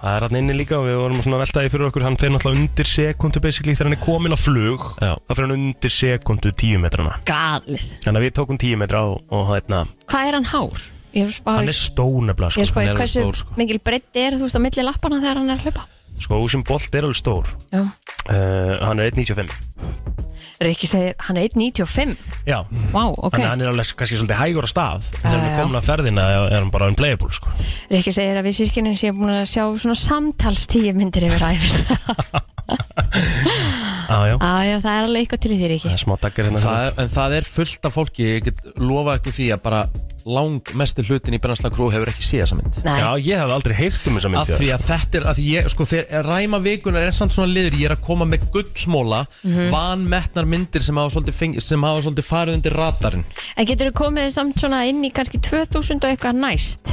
[0.00, 2.14] Það er hann inni líka og við vorum svona að velta því fyrir okkur hann
[2.20, 5.10] fer náttúrulega undir sekundu basically þegar hann er komin á flug Já.
[5.28, 9.20] þá fer hann undir sekundu 10 metrana Galið Þannig að við tókum 10 metra og,
[9.28, 10.86] og hérna, Hvað er hann hár?
[11.12, 12.72] Ég er spáð hann er stónefla Ég er sko.
[12.72, 13.58] spáð hann er hversu stór, sko.
[13.60, 15.86] mikil breytti er þú veist á milli lappana þegar hann er að hlaupa
[16.24, 20.19] sko Úsinn Bolt er alveg stór Já uh, Hann er 1.95
[20.60, 22.58] Rikki segir hann er 1.95 Já,
[22.92, 23.32] Vá, ok.
[23.32, 25.88] Þannig að hann er alveg kannski svolítið hægur á stað Þegar hann er komin að
[25.88, 27.52] ferðina er hann bara unplayable sko.
[27.92, 31.80] Rikki segir að við sýrkinin séum búin að sjá svona samtals tíu myndir yfir æfir
[31.96, 32.44] ah,
[34.10, 34.36] já.
[34.40, 36.60] Já, já, það er alveg eitthvað til í þér Það ekki er smá daggar hérna
[36.66, 39.82] það, er- En það er fullt af fólki Ég get lofa ykkur því að bara
[40.30, 42.98] lang mestu hlutin í Brennsla Krú hefur ekki séð þessa mynd Nei.
[43.00, 45.44] Já, ég hef aldrei heyrt um þessa mynd Af því að þetta er, að því
[45.54, 49.22] ég, sko, þegar ræma vikunar er samt svona liður, ég er að koma með gullsmóla,
[49.46, 49.70] Mhm.
[49.72, 53.24] vanmetnar myndir sem hafa svolítið, feng, sem hafa svolítið farið undir radarinn.
[53.56, 56.92] En getur þú komið samt svona inn í kannski 2000 og eitthvað næst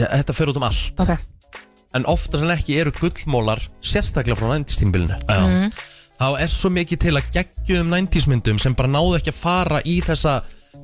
[0.00, 1.00] Já, þetta fer út um allt.
[1.04, 1.18] Ok
[1.94, 5.12] En ofta sem ekki eru gullmólar, sérstaklega frá 90s tímbilinu.
[6.22, 9.80] Þá er svo mikið til að geggjum 90s myndum sem bara náðu ekki að fara
[9.90, 10.36] í þessa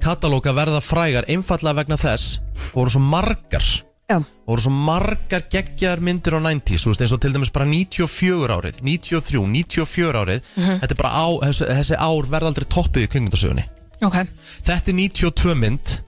[0.03, 2.41] katalóga verða frægar, einfallega vegna þess,
[2.75, 3.63] voru svo margar.
[4.09, 4.17] Já.
[4.49, 8.55] voru svo margar geggjar myndir á 90s, þú veist, eins og til dæmis bara 94
[8.57, 10.79] árið, 93, 94 árið Mhm.
[10.81, 13.65] þetta er bara á, þessi, þessi ár verða aldrei toppið í kvikmyndasögunni
[14.03, 14.17] Ok
[14.65, 16.01] þetta er 92 mynd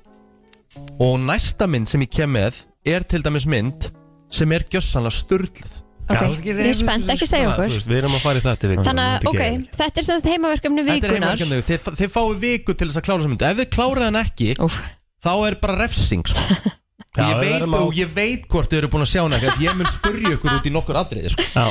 [0.98, 3.90] og næsta mynd sem ég kem með er til dæmis mynd
[4.30, 5.76] sem er gjössanlega störtluð
[6.10, 7.74] Ok, ég er spennt, ekki segja okkur.
[7.86, 8.84] Við erum að fara í þetta viku.
[8.88, 9.42] Þannig að, ok,
[9.78, 13.06] þetta er semst heimaverkefni Þetta er vikunar heimaverkefni, þið, þið fáið viku til þess að
[13.06, 13.44] klára þessa mynd.
[13.50, 14.78] Ef þið kláraði hann ekki Úf.
[15.22, 16.44] þá er bara refsing sko.
[17.18, 19.20] Já, ég við veit, verðum á- og ég veit hvort þið eru búin að sjá
[19.24, 21.46] hana að ég mun spurja ykkur út í nokkur atriði sko.
[21.54, 21.64] Já.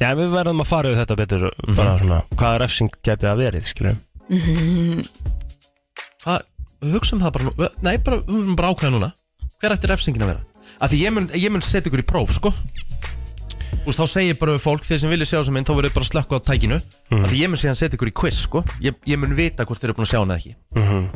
[0.00, 1.44] Já, við verðum að fara við þetta betur
[1.76, 4.00] bara svona, hvaða refsing geti það verið, skiljum
[6.24, 6.42] Hvað,
[6.92, 9.08] hugsa um það bara nú Nei, bara, við erum bara ákvæða núna.
[9.60, 10.42] Hver ætti refsingin að vera?
[10.82, 12.52] Af því ég mun, ég mun setja ykkur í próf, sko
[13.86, 16.06] veist, þá segir bara við fólk Þeir sem vilja sjá þessa mynd, þá verður bara
[16.06, 16.78] að slökka á tækinu.
[17.10, 17.24] Mm.
[17.24, 18.64] Af því ég mun síðan setja ykkur í quiz, sko.
[18.84, 20.56] Ég, ég mun vita hvort þeir eru búin að sjá hana eða ekki.
[20.76, 21.10] Mhm.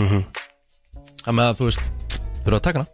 [0.00, 0.24] Mhm.
[1.24, 1.92] Það með að, þú veist,
[2.44, 2.88] þurfa að taka hana.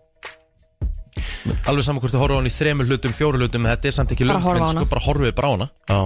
[1.67, 4.11] Alveg saman hvort þið horfa á hana í þremur hlutum, fjóru hlutum Þetta er samt
[4.13, 4.81] ekki Bara löng horfa á mynd, hana.
[4.83, 4.91] sko.
[4.93, 5.69] Bara horfið bara á hana.
[5.89, 5.99] Já.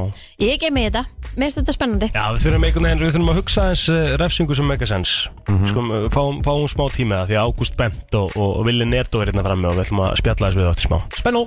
[0.45, 1.03] Ég gef mig þetta,
[1.35, 2.09] mér finnst þetta spennandi.
[2.15, 3.85] Já, við þurfum einhvern veginn, við þurfum að hugsa eins
[4.23, 5.29] refsingu sem make a sense
[5.73, 5.81] sko,
[6.15, 9.33] fáum, fáum smá tíma það því að Ágúst Bent og, og, og Willi Neto er
[9.33, 10.99] hérna frammi og við ætlum að spjalla þess við áttir smá.
[11.19, 11.47] Spennó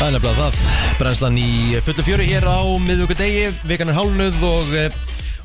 [0.00, 0.60] Það er nefnilega það.
[0.96, 1.48] Brennslan í
[1.84, 4.84] fullu fjöru hér á miðvíkudegi Vikan er hálnuð og e,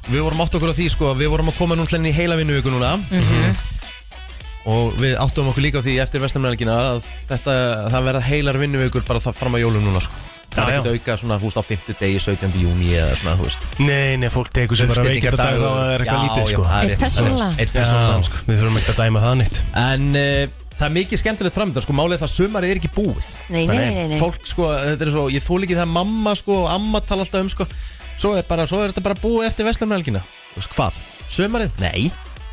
[0.08, 2.72] við vorum átt okkur á því sko Við vorum að koma núna í heila vinnuviku
[2.72, 2.94] núna.
[4.66, 7.58] Og við áttum okkur líka á því eftir vestamenningina að þetta,
[7.94, 10.24] það verða heilar vinnuvikur bara það fram að jólum núna sko.
[10.56, 12.58] Það er Já, ekkert auka svona, þú veist, á 50 degi, 17.
[12.64, 13.68] júni eða svona, þú veist.
[13.84, 16.42] Nei, nei, fólk tekur sem bara veikir dag þá að það er eitthvað Já, lítið
[16.42, 16.68] já, sko.
[16.72, 17.34] það er Eitt rétt, það er rétt.
[17.36, 17.50] persónulega.
[17.66, 18.44] Eitt persónulega, Já, sko.
[18.48, 21.96] Við þurfum ekki að dæma það nýtt En uh, það er mikið skemmtilegt framöndan sko,
[21.96, 24.18] Málið er það að sumarið er ekki búið Nei, nei, nei, nei.
[24.20, 27.26] Fólk sko, þetta er svo, ég þól ekki það að mamma sko og amma tala
[27.26, 27.68] alltaf um sko
[28.16, 29.84] Svo er, bara, svo er þetta bara búið eftir veist
[30.72, 31.00] hvað,
[31.36, 31.74] sumarið?
[31.84, 32.06] Nei,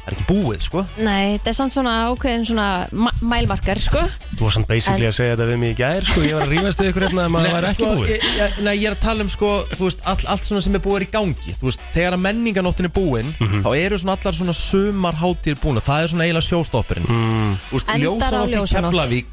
[0.06, 0.82] er ekki búið sko.
[0.98, 4.00] Nei, þetta er samt svona ákveðin svona ma- mælmarkar, sko.
[4.34, 6.42] Þú var samt basically En- að segja þetta við mig í gær sko, ég var
[6.48, 8.08] að rífast við ykkur hérna að maður var ekki sko, búið.
[8.10, 10.82] ég, ég, nei, ég er að tala um sko, veist, all, allt svona sem er
[10.82, 11.54] búið er í gangi.
[11.62, 13.62] Veist, þegar að menninganóttin er búin Mhm.
[13.62, 17.56] Þá eru svona allar svona sumarháttir búin Það er svona eiginlega sjóstoppurinn mm.
[18.02, 18.74] Ljósanótt í.
[18.74, 19.26] Keflavík.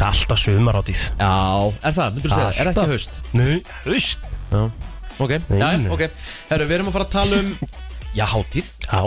[0.00, 3.20] Alltaf sumar átíð Já, er það, myndur þú segja, er ekki haust?
[3.32, 4.18] Nei, haust?
[4.50, 4.70] Já,
[5.20, 5.90] ok, Nei, já, nei.
[5.94, 6.10] ok.
[6.50, 7.58] Herru, við erum að fara að tala um
[8.14, 9.00] Já, hátíð, Já,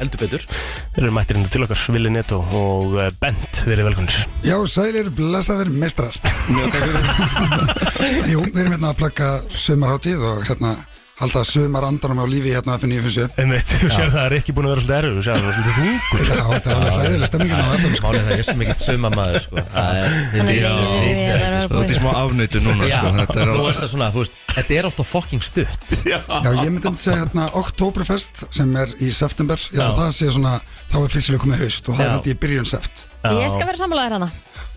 [0.00, 0.46] heldur betur.
[0.94, 5.10] Þeir eru mættir hérna til okkar Willi Neto og eh, Bent, verið velkonir Já, sælir,
[5.16, 6.16] blessaðir mestrar.
[8.32, 10.74] Jú, við erum hérna að plaka sumarháttíð og hérna
[11.16, 14.72] halda sumarandanum á lífi hérna fyrir 957 Einmitt, þú sér það er ekki búin að
[14.74, 16.20] vera svolítið erfur Þú sér það er svolítið þungur.
[16.26, 18.06] Já, þetta er alveg hræðileg stemmingin á FM sko.
[18.06, 19.64] Málið það er sko.
[19.72, 21.72] Það er, er að ekki, vera sko.
[21.72, 23.56] Þú ert í smá afnöytu núna Já, sko, þetta er á-
[23.86, 25.96] er svona, veist Þetta er alltaf fucking stutt.
[26.04, 26.20] Já,
[26.60, 30.54] ég myndi að segja hérna Oktoberfest sem er í september Ég að það sé svona,
[30.92, 33.06] þá er fyrstilega komið haust og það er ég í byrjun sept.
[33.26, 34.30] Ég skal vera sammálaðir hana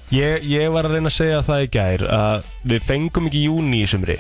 [0.10, 3.84] Ég, ég var að reyna að segja það í gær að við fengum ekki júni
[3.84, 4.16] í sumri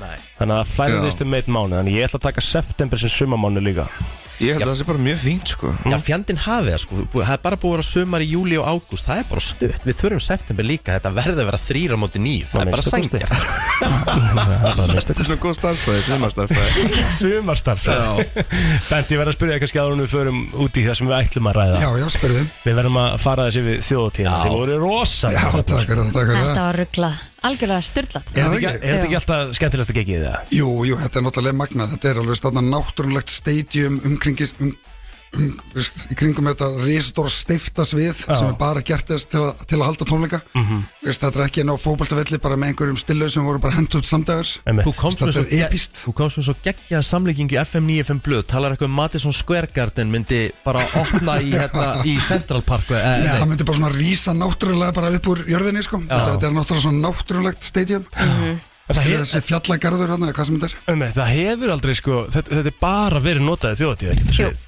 [0.00, 0.16] Nei.
[0.40, 3.62] Þannig að það færðist um eitt mánu Þannig ég ætla að taka september sem sumamánu
[3.62, 3.88] líka.
[4.42, 5.68] Ég held að það sé bara mjög fínt sko.
[5.86, 6.96] Já, fjandinn hafi það sko.
[7.12, 9.06] Bú- Það er bara búið að vera sumar í júli og ágúst.
[9.06, 9.84] Það er bara stutt.
[9.86, 10.96] Við þurfum september líka.
[10.96, 13.20] Þetta verður að vera þrýra móti nýju Það er bara minnsta kosti.
[13.22, 19.30] sængjar Það er bara mista Þetta er svona góð starfræði, sumarstarfræði Sumarstarf Bent, ég verð
[19.30, 21.78] að spyrja eitthvað skjáður Við förum út í það sem við ætlum að ræða.
[21.84, 22.42] Já, já, spyrðu.
[22.66, 24.42] Við verðum að fara þessi við þjóðutíðina Já.
[24.48, 26.64] Þið voru rosa Já, takk fyrir það, takk fyrir Þetta það.
[26.64, 30.54] var rugglað, algjörlega styrlað Er þetta ekki, er þetta ekki alltaf skemmtilegast að gegið það?
[30.58, 31.94] Jú, jú, þetta er náttúrulega magnað.
[31.94, 34.93] Þetta er alveg stanna náttúrulegt stadium umkringis um, um,
[35.74, 39.84] veist, í kringum þetta risastóra steiftasvið sem er bara gert þess til, að- til að
[39.88, 40.40] halda tónleika.
[40.54, 40.82] Mhm.
[41.04, 44.12] veist, Þetta er ekki ná fótboltavelli bara með einhverjum stillu sem voru bara hendt komst
[45.20, 46.00] með Þetta svo, er epískt.
[46.04, 48.46] þú komst með svo geggjaða samlíkingu FM 95 Blöð.
[48.46, 53.02] Talar eitthvað um Madison Square Garden myndi bara opna í, hérna, í Central Park eh,
[53.02, 55.98] Nei, það nei, myndi bara svona rísa náttúrulega bara upp úr jörðinni sko.
[56.04, 58.06] þetta, þetta er náttúrulega svona náttúrulegt stadium.
[58.14, 60.92] Það, Þetta er hef, þessi fjallagarður hérna, eða hvað sem þetta er?
[60.92, 64.64] Um, það hefur aldrei sko Þetta, þetta er bara verið notaðið þjóðutíð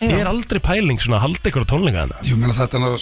[0.00, 3.00] Ég er aldrei pæling svona að halda ykkur á tónleika hana Jú, meina þetta er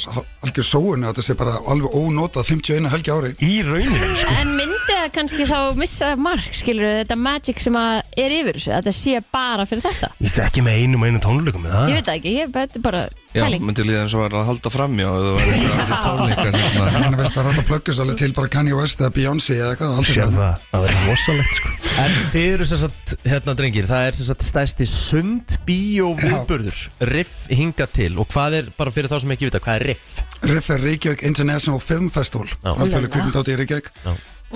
[0.49, 3.35] algjör sóun að þetta sé bara alveg ónotað 51 helgi á ári.
[3.39, 4.39] Í rauninni sko.
[4.43, 8.59] En myndi það það kannski þá missa mark, skilur þetta magic sem að er yfir
[8.59, 10.11] þessu, að þetta sé bara fyrir þetta?
[10.19, 11.89] Ég veist ekki með einum og einu tónleikum með það.
[11.89, 13.03] Ég veit það ekki, ég þetta er bara
[13.37, 16.59] Já, myndi líða eins og var að halda framjá Það var eitthvað tónleikar.
[16.97, 20.17] Þannig veist að rætta plöggus alveg til bara Kanye West eða Beyoncé eða eitthvað aldrei
[20.17, 24.17] Sér það, það verður rosalegt sko En þið eru sem sagt, hérna drengir Það er
[24.19, 28.13] sem sagt stæsti sund bíó viðburður Riff hinga til.
[28.23, 30.05] Og hvað er, bara fyrir þá sem ekki vita, hvað er riff?
[30.47, 32.47] Riff er Reykjavík International Film Festival.
[32.63, 33.91] Alþjóðlega kvikmyndátt í Reykjavík.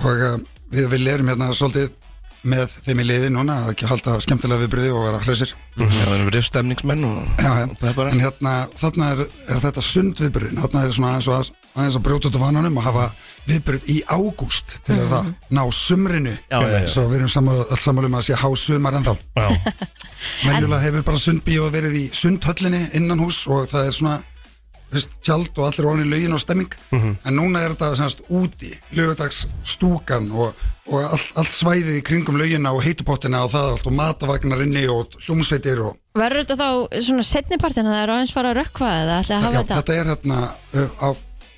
[0.03, 0.39] Og uh,
[0.71, 1.91] við, við lerum hérna svolítið
[2.53, 6.15] með þeim í liði núna að ekki halda skemmtilega viðbyrði og vera hressir Já, við
[6.17, 7.93] erum riffstemningsmenn og Já, já.
[8.09, 12.03] en hérna þarna er, er þetta sund viðbyrðin þarna er svona aðeins, að, aðeins að
[12.05, 13.05] brjóta út af vananum og hafa
[13.49, 16.89] viðbyrð í ágúst til þess að ná sumrinu Já, já, já.
[16.89, 19.17] svo við erum sammála- öll sammála um að sé há sumar ennþá
[20.47, 24.19] Venjulega hefur bara sundbíó verið í sundhöllinni innan hús og það er svona
[24.93, 27.17] veist, tjald og allir ofan í laugin og stemming Mhm.
[27.25, 30.53] en núna er þetta semast úti lögadags stúkan og,
[30.93, 34.63] og allt, allt svæðið í kringum laugina og heitupottina og það er allt og matavagnar
[34.67, 38.59] inni og hljómsveitir og Verður þetta þá svona setnipartin að það er aðeins fara að
[38.61, 39.77] rökkva eða ætla að hafa þetta?
[39.81, 40.41] þetta er hérna
[40.77, 41.09] uh, á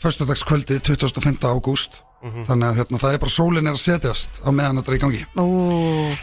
[0.05, 1.39] föstudagskvöldi 25.
[1.51, 2.45] ágúst Mhm.
[2.49, 5.01] þannig að hérna, það er bara sólin er að setjast á meðan þetta er í
[5.03, 5.49] gangi Ú,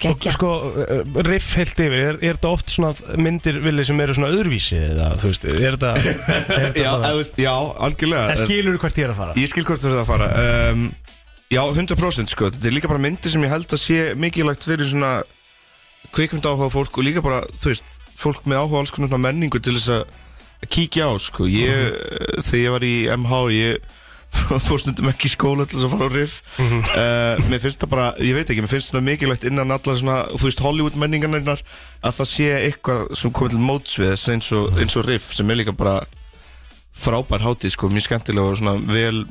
[0.02, 0.48] geggja Sko,
[0.82, 2.90] uh, riff heilt yfir, er, er þetta oft svona
[3.22, 7.38] myndir villi sem eru svona öðruvísi eða, þú veist, er þetta, er Já, bara- veist,
[7.38, 9.36] já, algjörlega En skilur hvert ég er að fara?
[9.38, 10.32] Ég skil hvort þú ert að fara
[10.72, 10.88] um,
[11.53, 14.90] Já, 100% sko Þetta er líka bara myndir sem ég held að sé mikilvægt fyrir
[14.90, 15.14] svona
[16.18, 19.26] kvikmynd áhuga fólk og líka bara, þú veist, fólk með áhuga á alls konar svona
[19.30, 20.18] menningu til þess að
[20.70, 21.48] kíkja á, sko.
[21.50, 21.96] Ég,
[22.46, 23.90] þegar ég var í MH, ég
[24.68, 26.36] fór stundum ekki í skóla til þess að fara á riff.
[26.62, 30.20] Uh, Mér finnst það bara, ég veit ekki, mér finnst það mikilvægt innan allar svona,
[30.32, 31.60] þú veist, Hollywood menningarnar
[32.06, 35.34] að það sé eitthvað sem komið til móts við þess eins og, eins og riff
[35.36, 35.98] sem er líka bara
[37.02, 39.22] frábær hátíð sko, mjög skemmtilega og svona vel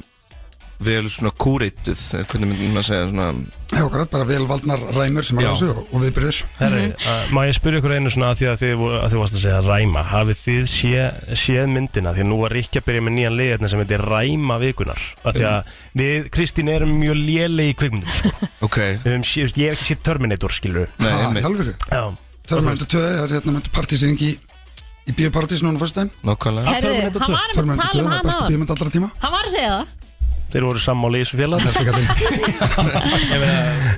[0.81, 1.99] vel svona kúreituð
[2.31, 3.27] hvernig myndum maður að segja svona
[3.71, 5.51] Já, okkur bara vel valdnar ræmur sem er Já.
[5.53, 8.49] á sig og, og viðbyrðir Herri, uh, má ég spyrja ykkur einu svona að því
[8.51, 11.05] að þið, voru- að þið varst að segja ræma hafið þið sé,
[11.45, 14.59] séð myndina því að nú var Rikki að byrja með nýjan liðna sem heitir ræma
[14.65, 15.71] vikunar að því að
[16.03, 18.33] við Kristín erum mjög lélegi í kvikmyndum sko.
[18.67, 18.97] okay.
[19.05, 21.45] við höfum sé, ég hef ekki séð Terminator skilur Nei, Ha, einmitt.
[21.45, 21.77] í alvöru?
[21.93, 22.03] Já.
[22.51, 24.33] Terminator 2 er hérna með partysýning í
[25.11, 27.39] í bíópartís núna fyrst daginn Nákvæmlega Herðu, Terminator hann 2.
[27.39, 28.51] var að tala um Terminator 2 hann er besta áðan.
[28.53, 29.97] bíómynd allra tíma Hann var að segja það
[30.51, 31.61] þeir voru sammáli í þessu félag.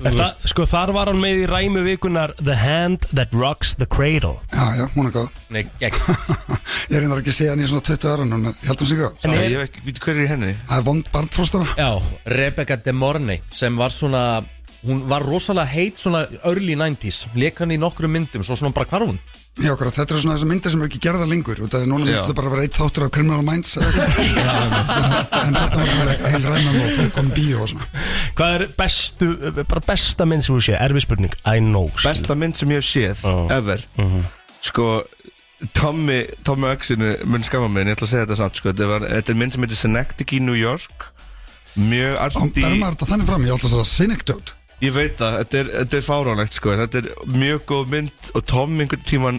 [0.08, 0.20] En
[0.52, 4.38] sko þar var hann með í ræmu vikunar The Hand That Rocks the Cradle.
[4.52, 5.28] Já, já, hún er góð.
[5.52, 5.98] Nei, gegn
[6.92, 9.02] Ég reyndar ekki að segja hann í svona 20 ára núna, ég held hún sig
[9.02, 9.12] góð.
[9.32, 10.54] Ég hef ekki, veit hver er í henni?
[10.70, 11.90] Það er vond barnfróstara Já,
[12.36, 14.24] Rebecca De Mornay sem var svona
[14.82, 18.90] hún var rosalega heit svona early 90s leik hann í nokkrum myndum, svo svona bara
[18.90, 19.20] hvar hún?
[19.60, 21.88] Já, okkur, þetta er svona þessar myndir sem er ekki gerða lengur og það er
[21.90, 24.78] núna myndið bara að vera eitt þáttur af Criminal Minds eða eitthvað.
[25.42, 28.04] en þetta var alveg heil ræmum og fólk kom bíó og svona.
[28.38, 29.28] Hvað er bestu,
[29.60, 31.90] bara besta mynd sem þú sé, erfið spurning, I know.
[32.00, 33.26] Besta mynd sem ég hef séð,
[33.58, 33.84] ever.
[34.64, 34.88] Sko,
[35.76, 38.72] Tommy Tommy Öxinu mun skama mig en ég ætla að segja þetta samt sko.
[38.72, 41.10] þetta, var, þetta er mynd sem heitir Synecdoche í New York.
[41.76, 45.36] Mjög arti Berum maður þetta þannig fram, ég ætla að segja Synecdoche Ég veit það,
[45.42, 49.38] þetta er, þetta er fáránlegt sko, þetta er mjög góð mynd og Tom einhvern tíman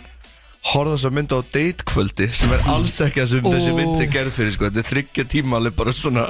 [0.63, 4.07] horfði þess að mynda á datekvöldi sem er alls ekki það sem þessi mynd er
[4.13, 6.23] gerð fyrir sko, þetta er þryggja tíma alveg bara svona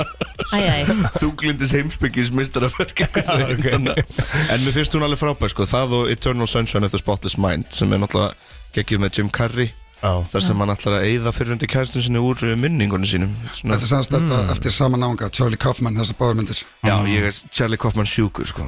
[0.57, 0.79] Æ, æ.
[1.21, 6.95] þunglindis heimsbyggis mistaraförk en mér finnst hún alveg frábær sko, það og Eternal Sunshine of
[6.95, 8.33] the Spotless Mind sem er náttúrulega
[8.73, 9.69] geggjuð með Jim Carrey
[10.03, 10.11] Já.
[10.33, 13.29] þar sem hann ætlar að eyða fyrirhundi kærstun sinni úr uh, minningunum sínum.
[13.55, 17.37] Svona- Þetta er sannst þetta eftir sama náunga Charlie Kaufman, þessar báðarmyndir Já, ég er
[17.55, 18.65] Charlie Kaufman sjúkur sko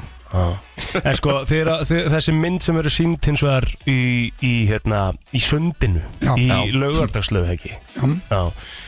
[1.05, 3.97] En sko, þegar, þegar, þessi mynd sem verður sínt hins vegar í,
[4.43, 5.05] í, hérna,
[5.35, 6.33] í sundinu Já.
[6.35, 6.57] í Já.
[6.75, 8.41] laugardagslöfu ekki Já.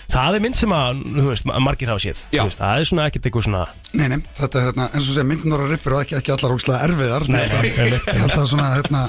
[0.08, 2.90] Það er mynd sem að, þú veist, að margir hafa séð Þú veist, Það er
[2.92, 3.64] svona ekkert eitthvað svona
[3.98, 6.56] Nei, nei, þetta er hérna, eins og segja myndin voru riffur og ekki, ekki allar
[6.56, 8.08] ógslag erfiðar Nei, nei, einmitt.
[8.08, 9.04] Ég held að svona, hérna,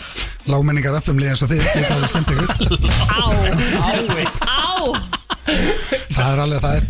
[0.51, 2.49] lágmenningar FM-lið eins og þið geta alveg skemmt ykkur
[3.15, 4.58] Á
[5.49, 6.83] Það er alveg, það er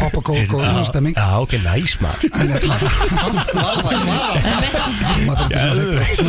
[0.00, 1.14] poppa, svona stemming.
[1.16, 2.20] Já, ok, næs maður.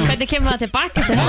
[0.08, 1.00] Hvernig kemur það tilbaka?
[1.08, 1.28] Til það?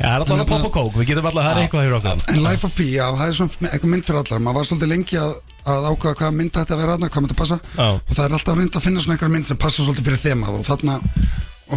[0.00, 2.40] Er alltaf er að poppa kók, við getum alltaf, það er eitthvað hér okkar En
[2.44, 4.40] Life of Pi, já, það er svona eitthvað mynd fyrir allar.
[4.46, 5.32] Maður var svolítið lengi að,
[5.74, 7.56] að ákveða hvaða mynd þetta að vera aðna, hvað myndi passa.
[7.76, 7.88] Já.
[7.98, 10.52] Og það er alltaf reynd að finna svona einhverja mynd sem passa svolítið fyrir þemað.
[10.58, 10.94] Og þarna,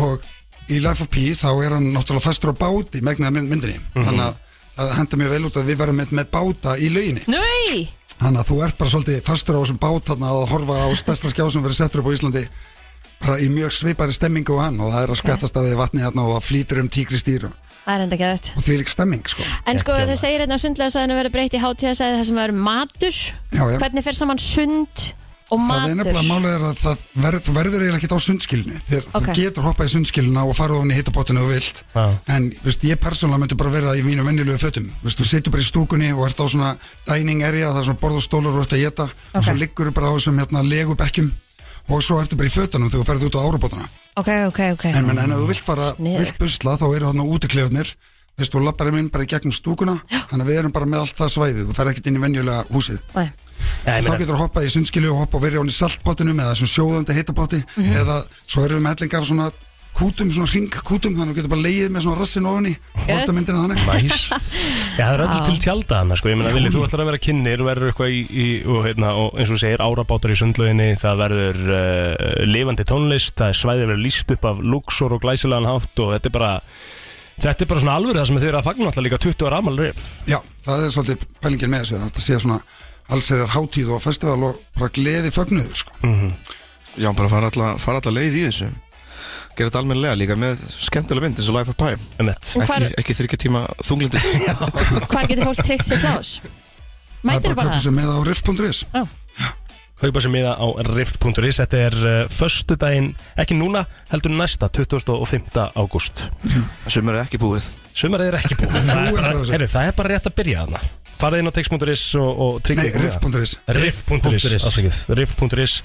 [0.01, 0.13] og
[0.71, 3.77] í Life of Pi þá er hann náttúrulega fastur á báti megnaði mynd, myndinni.
[3.93, 4.03] Mhm.
[4.09, 4.35] Þannig að
[4.75, 7.25] það hendur mjög vel út að við verðum með, með báta í lauginni.
[7.31, 7.89] Nei!
[8.15, 11.31] Þannig að þú ert bara svolítið fastur á þessum bát þarna að horfa á stærsta
[11.31, 12.45] skjá sem verið settur upp á Íslandi
[13.25, 16.03] bara í mjög svipari stemmingu og hann og það er að skvettast af því vatni
[16.03, 18.75] þarna og það flýtur um tígristýr og, Það er enda ekki að þetta og því
[18.79, 19.43] lík stemming sko.
[19.69, 22.63] En sko þau segir hérna að sundlega sæðinu verður breytt í hátíðasæði þar sem verður
[22.65, 23.19] matur.
[23.53, 23.77] Já, já.
[23.83, 25.03] Hvernig fer saman sund
[25.53, 25.95] Og Það er matur.
[25.99, 29.25] nefnilega málið er að það verð, þú verður eiginlega ekkert á sundskilinu Þegar Ok.
[29.29, 31.83] þú getur hoppað í sundskilina og farið ofan í hitabotinu og vilt.
[32.33, 34.87] En veist, ég persónulega myndi bara vera í mínu venjulegu fötum.
[35.03, 36.71] Veist, Þú setur bara í stúkunni og ert á svona
[37.05, 39.05] dining area Það er svona borð og stólar og ert að geta
[39.35, 41.29] Og svo liggur bara á þessum hérna, legubekkjum
[41.93, 43.85] Og svo ertu bara í fötunum þegar þú ferð út á árubotana
[44.17, 44.85] Ok, ok, ok.
[44.95, 46.19] En, menn, en ef þú vilt fara, Sniðugt.
[46.25, 47.89] vilt busla þá eru þarna útiklefarnir.
[48.39, 49.95] Veist, þú lappar inn bara í gegnum stúkuna.
[50.31, 51.65] Þannig að við erum bara með allt það svæðið.
[51.69, 52.99] Þú ferð ekkert inn í venjulega húsið.
[53.15, 53.27] Nei.
[53.85, 56.39] Ég Þá getur þú hoppað í sundskilu og hoppa og verið á hann í saltbótinum
[56.41, 57.93] eða svona sjóðandi hitabóti Mhm.
[58.01, 58.17] eða
[58.47, 59.51] svo erum við með hellinga af svona
[59.95, 62.73] kútum, svona ringkútum þannig að þú getur bara leið með svona rassin ofan í
[63.05, 64.17] Horta myndina þannig Næs
[64.99, 65.45] Já, það er öllu Já.
[65.47, 68.19] til tjálta hann, sko, ég meina, Vili, þú ætlar að vera kynir, verður eitthvað í,
[68.27, 72.83] í og, heitna, og eins og þú segir, árabátar í sundlöginni, það verður uh, lifandi
[72.91, 76.35] tónlist, það er svæðið verður líst upp af luxor og glæsilegan hátt og þetta er
[76.35, 76.51] bara,
[77.47, 79.61] þetta er bara svona alvöru það sem þið eru að fagna alltaf líka 20 ára
[79.63, 80.03] amal rif.
[80.27, 82.59] Já, það er svolítið pælingin með þessu þetta sé svona
[83.13, 85.99] alls er hátíð og festival og bara gleði fögnuður sko.
[86.95, 88.71] Já, bara fara alla, fara alla leið í þessu
[89.55, 91.93] Gera þetta almennilega líka með skemmtilega mynd eins og Life of Pi
[92.25, 94.21] Ekki, ekki þryggja tíma þunglindi
[95.11, 96.37] Hvar getur fólk treykt sér plás?
[96.39, 98.81] Það er Mætir bara bara köpum sem með á riff.is
[99.95, 105.55] Kaupa sem miða á rift.is, þetta er uh, förstu daginn, ekki núna, heldur næsta, 25.
[105.71, 106.25] ágúst.
[106.91, 107.69] Sumar er ekki búið.
[107.95, 108.75] Sumar er ekki búið.
[108.89, 110.81] það, er bara, það er bara rétt að byrja þarna.
[111.15, 113.55] Farið inn á tix.is og, og tryggja Nei, riff.is.
[113.77, 115.77] Riff.is Riff.is.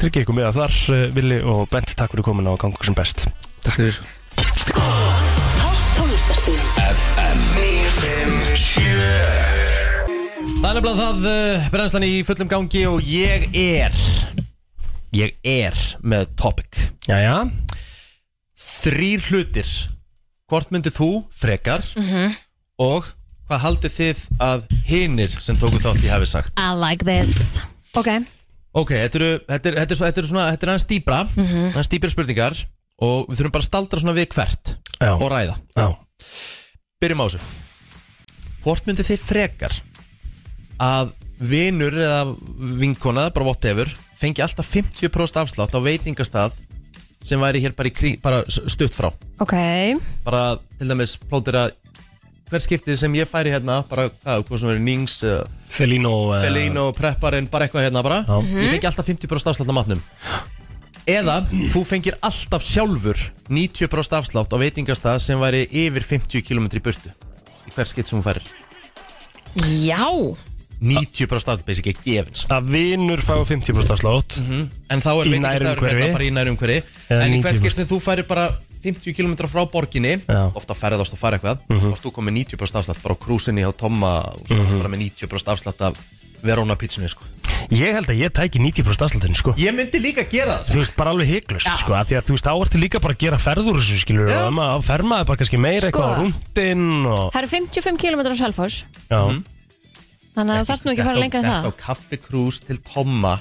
[0.00, 3.28] Tryggja ykkur miða þar uh, Vili og Bent, takk fyrir komin á gangur sem best.
[3.60, 4.00] Takk fyrir.
[10.60, 13.94] Það er nefnilega það uh, brennslan í fullum gangi og ég er
[15.16, 15.74] Ég er
[16.06, 16.76] með topic.
[17.08, 17.40] Jæja.
[18.60, 19.70] Þrýr hlutir.
[20.50, 22.36] Hvort myndið þú frekar Mhm.
[22.80, 23.08] Og
[23.50, 26.52] hvað haldið þið að hinir sem tóku þátt í hafi sagt?
[26.56, 27.58] I like this.
[27.98, 28.08] Ok,
[28.70, 31.16] Ok, þetta eru, þetta er, þetta er, svo- þetta er svona Þetta er aðeins dýbra
[31.34, 31.64] Mhm.
[31.74, 32.54] Aðeins dýbra spurningar
[33.02, 34.70] Og við þurfum bara að staldra svona við hvert
[35.00, 35.10] Já.
[35.16, 35.56] Og ræða.
[35.74, 35.86] Já.
[37.02, 37.40] Byrjum á þessu.
[38.62, 39.74] Hvort myndið þið frekar
[40.80, 41.10] Að
[41.40, 42.20] vinur eða
[42.78, 43.90] vinkona Bara whatever
[44.20, 46.52] Fengi alltaf 50% afslátt á veitingastað
[47.26, 49.10] Sem væri hér bara, í krí, bara s- stutt frá?
[49.40, 49.52] Ok.
[50.24, 51.74] Bara til dæmis plótir að
[52.50, 56.40] Hver skiptið sem ég færi hérna Bara hvað, hvað sem verið Nings uh, Felino uh,
[56.42, 58.22] Felino, Prepparinn, bara eitthvað hérna bara.
[58.26, 58.40] Já.
[58.64, 60.00] Ég fengi alltaf 50% afslátt á matnum.
[61.10, 61.36] Eða
[61.72, 63.18] þú fengir alltaf sjálfur
[63.50, 67.10] 90% afslátt á veitingastað sem væri yfir 50 km í burtu
[67.66, 68.46] Í hver skipt sem þú færir.
[69.86, 70.04] Já.
[70.80, 72.44] 90% afslátt basic ekki gefins.
[72.52, 76.02] Að vinur fá 50% afslátt En þá er Í veitingastæður nærumhverfi.
[76.02, 76.78] hérna bara í nærumhverfi.
[77.10, 77.60] Eða En í hver 90%.
[77.62, 78.46] skipt sem þú færir bara
[78.82, 80.50] 50 km frá borginni Já.
[80.56, 81.92] Ofta ferðast og fara eitthvað Mhm.
[81.92, 84.78] Og þú komið 90% afslátt bara á krúsinni á Tomma og svo Mhm.
[84.78, 85.96] bara með 90% afslátt af
[86.42, 87.20] Verona pítsunni sko.
[87.70, 90.96] Ég held að ég tæki 90% afsláttin sko Ég myndi líka gera það Þú veist,
[90.96, 93.36] bara alveg hygglust sko af Því að þú veist, þá ertu líka bara að gera
[93.36, 96.00] ferður þessu skilur Og maður fer maður bara kannski meira Sko.
[96.00, 99.20] eitthvað á rúndin og Það eru 55 km á Selfoss Já
[100.30, 102.78] Þannig að það þarf nú ekki að fara lengra en Þetta það á kaffikrús til
[102.78, 103.34] Tomma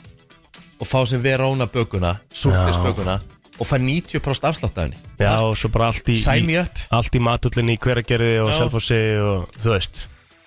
[0.80, 3.22] og fá sem Verona bökuna súktisbökuna
[3.60, 6.62] og fær 90% afslátt af henni Já, og svo bara allt í, Sign me í
[6.64, 6.80] up.
[6.96, 8.58] Allt í matullinni í hveragerði og Já.
[8.64, 10.02] selfossi og þú veist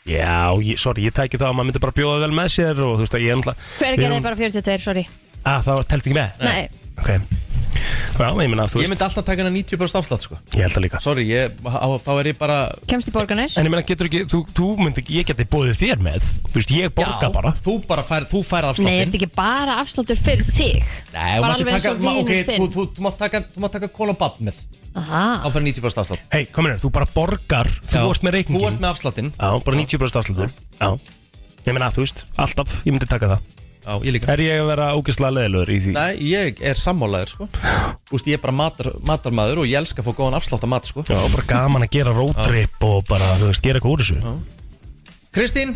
[0.08, 2.96] Já, ég, sorry, ég tæki það að maður myndi bara bjóða vel með sér og
[2.98, 5.04] þú veist að ég ennla Hver gerði bara 42, sorry
[5.42, 6.42] Að það telt ekki með?
[6.42, 7.08] Nei, Ok.
[8.12, 10.36] Já, ég meina, þú Ég veist myndi alltaf taka henni 90% afslátt sko.
[10.52, 10.98] Ég held það líka.
[11.02, 12.56] Sorry, ég, á, þá er ég bara
[12.90, 15.78] kemst í borganes En ég meina, getur ekki, þú, þú myndi ekki, ég geti bóðið
[15.80, 16.28] þér með.
[16.50, 17.54] Þú veist, ég borga Já, bara.
[17.64, 20.92] Þú bara fær, þú fær Nei, er afsláttin þetta ekki bara afsláttur fyrir þig?
[21.16, 22.60] Nei, þú bara mátt alveg eins taka, og ma- vinur ok, þinn.
[22.60, 24.60] þú, þú, þú mátt taka, þú mátt taka kóla bann með.
[24.92, 25.24] Aha.
[25.46, 26.26] Þá fær 90% afslátt.
[26.36, 29.32] Hei, komin hér, þú bara borgar Þú Já, ert með reikningin Þú ert með afsláttinn.
[29.32, 30.90] Já, bara 90% afsláttur Já.
[31.64, 34.30] Ég meina, þú veist, alltaf, ég myndi taka það Já, ég líka.
[34.32, 35.92] Er ég að vera ógeðslega leðilegur í því?
[35.96, 37.48] Nei, ég er sammálaður sko.
[37.52, 40.70] Þú veist, ég er bara matar, matarmaður og ég elska að fá góðan afslátt af
[40.70, 41.02] mat sko.
[41.08, 44.36] Já, bara gaman að gera roadtrip og bara, þú veist, gera eitthvað úr þessu.
[45.34, 45.74] Kristín?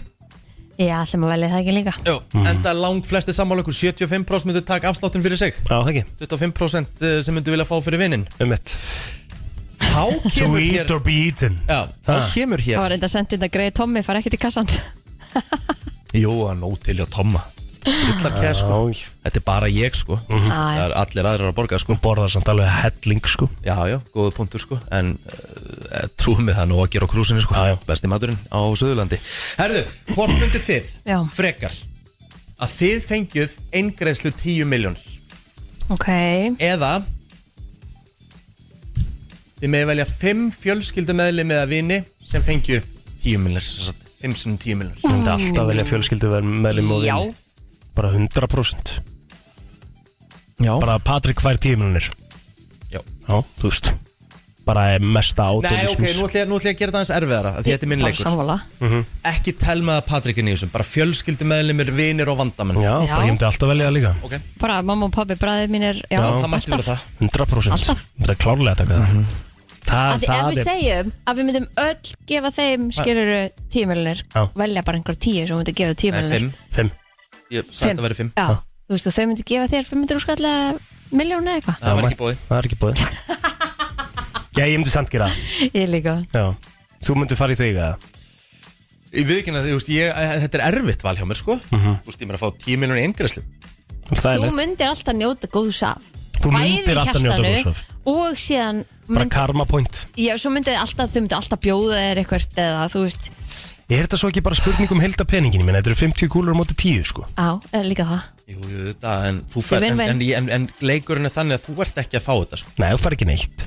[0.77, 1.93] Já, ætlum að velja það ekki líka.
[2.05, 2.15] Jó,
[2.53, 5.57] enda lang flesti sammála ykkur 75% myndu taka afsláttin fyrir sig.
[5.65, 6.03] Já, það ekki.
[6.21, 8.75] 25% sem myndu vilja fá fyrir vinnin Um mitt.
[9.81, 11.57] Þá To kemur eat hér or be eaten.
[11.67, 12.29] Já, þá Ha.
[12.35, 14.69] kemur Það var hér reynda að senda þetta greið Tommi, fara ekkert í kassan
[16.23, 17.41] Jú, að nóg til hjá Tomma
[17.87, 18.79] Rillar kæð sko.
[19.23, 20.17] Þetta er bara ég sko.
[20.27, 20.47] Mhm.
[20.51, 21.95] Það er allir aðrir að borga sko.
[21.95, 23.49] Þú borðar samt alveg helling, sko.
[23.63, 24.79] Já, já, góða punktur sko.
[24.91, 27.55] En uh, trúum við það nú að gera á krúsinni sko.
[27.55, 27.77] Já, já.
[27.87, 29.21] Besti maturinn á Suðurlandi.
[29.61, 29.85] Herðu,
[30.15, 31.19] hvort myndið þið Já.
[31.37, 31.77] frekar
[32.57, 35.03] Að þið fengjuð eingreðslu 10 miljónir
[35.93, 36.07] Ok,
[36.59, 37.03] Eða
[39.61, 42.81] Þið með velja 5 fjölskyldumeðli með að vini Sem fengju
[43.23, 43.93] 10 miljónir
[44.23, 47.17] 5 sinni 10 miljónir Þú myndi alltaf velja fjölskyldu verð meðlum og Já.
[47.21, 47.37] vini
[47.97, 48.97] Bara 100%
[50.63, 50.73] Já.
[50.81, 52.11] Bara Patrik fær 10 miljonir
[52.93, 53.01] Já.
[53.29, 53.89] Já, þú veist.
[54.67, 57.13] Bara er mesta Nei, ok, nú ætla, ég, nú ætla ég að gera það aðeins
[57.17, 58.25] erfiðara af Því þetta er minn leikur.
[58.27, 58.57] sammála.
[58.83, 59.05] Mhm.
[59.31, 62.81] Ekki tel með að Patrikin í þessum Bara fjölskyldumeðlimir, vinir og vandamenn.
[62.83, 63.13] Já, Já.
[63.15, 64.13] bara ég myndi alltaf velja það líka.
[64.27, 67.07] Ok, Bara mamma og pabbi, bræðið mínir Já, það mætti vera það.
[67.21, 68.05] 100% Alltaf.
[68.19, 69.25] Þetta er klárlega að taka það.
[69.87, 73.41] Það, Af því ef það við er segjum að við myndum öll gefa þeim skiluru
[73.71, 74.43] tíu miljonir Já.
[74.59, 76.53] velja bara einhver tíu sem myndi gefa tíu Nei, miljonir fimm.
[76.75, 76.91] Fimm
[77.53, 78.33] Ég sagði að vera fimm.
[78.35, 78.47] Já,
[78.87, 80.63] þú veist og þau myndi gefa þér 500 skallega
[81.15, 81.79] miljónu eða eitthvað.
[81.83, 82.97] Það var ekki bóði Það er ekki búið
[84.57, 85.29] Já, ég myndi samt gera.
[85.29, 86.15] Það Ég líka.
[86.33, 86.47] Já.
[87.05, 87.95] Þú myndi fara í þig eða?
[89.17, 91.55] Ég veit ekki að þú veist, ég, eh, þetta er erfitt val hjá mér sko.
[91.71, 91.93] Mhm.
[92.03, 93.43] Þú veist, ég mér að fá 10 miljonir eingræslu
[94.07, 96.03] Það er Þú myndir alltaf njóta góðs af.
[96.41, 97.79] Þú myndir í alltaf njóta hjartanu góðs af.
[98.07, 100.07] Og síðan Bara karma point.
[100.17, 101.11] Já, svo myndið alltaf,
[103.87, 106.31] Ég er þetta svo ekki bara spurning um heilda peningin Ég meina, þetta eru 50
[106.33, 107.27] kúlur á móti 10 sko.
[107.39, 108.25] Á, er líka það.
[108.51, 110.33] Jú, jú, þetta, en þú fer en, vinn, en, vinn.
[110.41, 112.75] en, en leikurinn er þannig að þú ert ekki að fá þetta sko.
[112.83, 113.67] Nei, þú fær ekki neitt.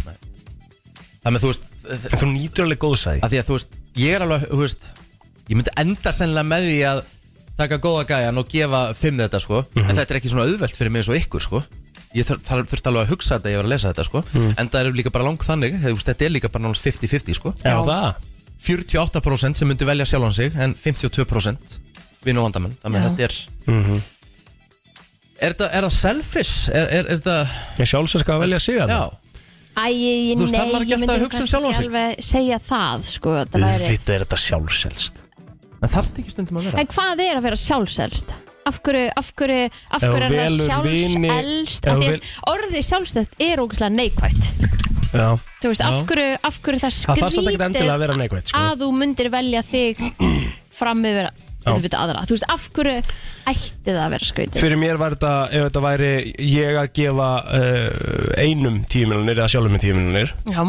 [1.19, 3.39] Það með þú veist En þú nýtur alveg góðsæði að Því.
[3.39, 4.89] Að þú veist, ég er alveg, þú veist
[5.49, 7.01] Ég myndi enda sennilega með því að
[7.59, 9.61] taka góða gæjan og gefa fimm þetta sko.
[9.81, 11.61] En þetta er ekki svona auðvelt fyrir mig eins og ykkur sko.
[12.15, 14.21] Ég þur, þar, þurfti alveg að hugsa þetta, ég var að lesa þetta sko.
[14.61, 17.39] En það er líka bara langt þannig, þú veist, þetta er líka bara náttúrulega 50-50
[17.41, 17.51] sko.
[17.65, 18.28] Já, það
[18.59, 21.77] 48% sem myndi velja sjálfan sig En 52%
[22.27, 23.37] vinn og vandamenn Þannig að þetta er
[23.69, 24.01] Mhm.
[25.39, 26.69] Er þetta, er það selfish?
[26.75, 27.35] Er, er, er þetta
[27.79, 29.03] Ég sjálfsög að velja sig að Já,
[29.79, 31.85] Æ, ég, Þú veist, nei, ég alltaf myndi að nú hugsa um kannski sjálfan ekki
[31.85, 33.89] alveg segja það, sko það væri...
[33.93, 35.25] Þetta er þetta sjálfselst
[35.79, 38.33] en þarf ekki stundum að vera En hvað er að vera sjálfselst?
[38.67, 40.57] Af hverju, af hverju, af hverju er það
[41.79, 42.27] sjálfselst?
[42.51, 44.51] orðið sjálfselst er ógæslega neikvætt
[45.13, 45.27] Já
[45.59, 48.17] Þú veist, af hverju, af hverju það Það þarf samt ekkert endilega að skrítið vera
[48.21, 48.59] neikvætt sko.
[48.59, 50.03] að þú myndir velja þig
[50.79, 51.29] fram yfir
[51.69, 52.93] auðvitað aðra Þú veist, af hverju
[53.49, 54.61] ætti það að vera skrítið?
[54.63, 56.11] Fyrir mér var þetta, ef þetta væri
[56.45, 60.61] ég að gefa uh, einum tíu miljonir eða sjálfum með tíu miljonir Já,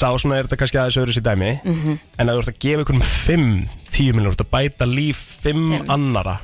[0.00, 1.98] þá svona er þetta kannski aðeins öðru sér dæmi Mhm.
[2.18, 3.50] en að þú ert að gefa ykkur um fimm
[3.90, 5.90] tíu miljonir, þú ert að bæta líf fimm Fimm.
[5.90, 6.36] annara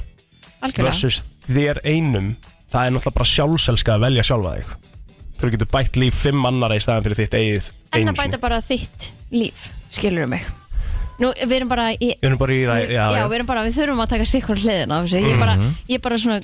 [0.61, 2.33] algjörlega versus þér einum
[2.73, 4.75] það er náttúrulega bara sjálfselska að velja sjálfa þig
[5.41, 8.59] þú getur bætt líf fimm annara í staðan fyrir þitt eigið En að bæta bara
[8.61, 10.43] þitt líf, skilur mig.
[11.19, 13.47] Nú, við erum bara í, við erum bara í það, já, já, já, við erum
[13.49, 15.21] bara, við þurfum að taka sikkur hliðin á þessu.
[15.23, 15.71] Ég er bara, Mhm.
[15.89, 16.41] ég er bara svona,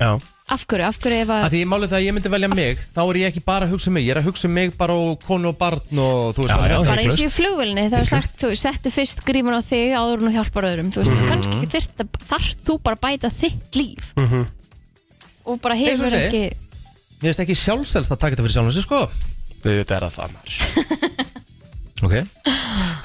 [0.00, 0.10] já.
[0.48, 2.48] af hverju, af hverju ef að að Því ég málið það að ég myndi velja
[2.54, 4.04] mig Þá er ég ekki bara að hugsa um mig.
[4.04, 6.68] Ég er að hugsa um mig bara og konu og barn og þú veist Já,
[6.68, 9.94] já, bara eins og í flugvélni það er sagt, þú settu fyrst gríman á þig
[9.94, 11.28] áður en þú hjálpar öðrum, þú veist, Mhm.
[11.30, 14.12] kannski ekki þyrst að þarf þú bara að bæta þitt líf.
[14.16, 14.46] Mhm.
[15.46, 16.42] og bara og hefur ekki
[17.24, 18.98] Mér finnst ekki sjálfselst að taka þetta fyrir sjálfan sig sko.
[19.64, 20.56] Veitum er að það maður.
[22.04, 22.14] Ok.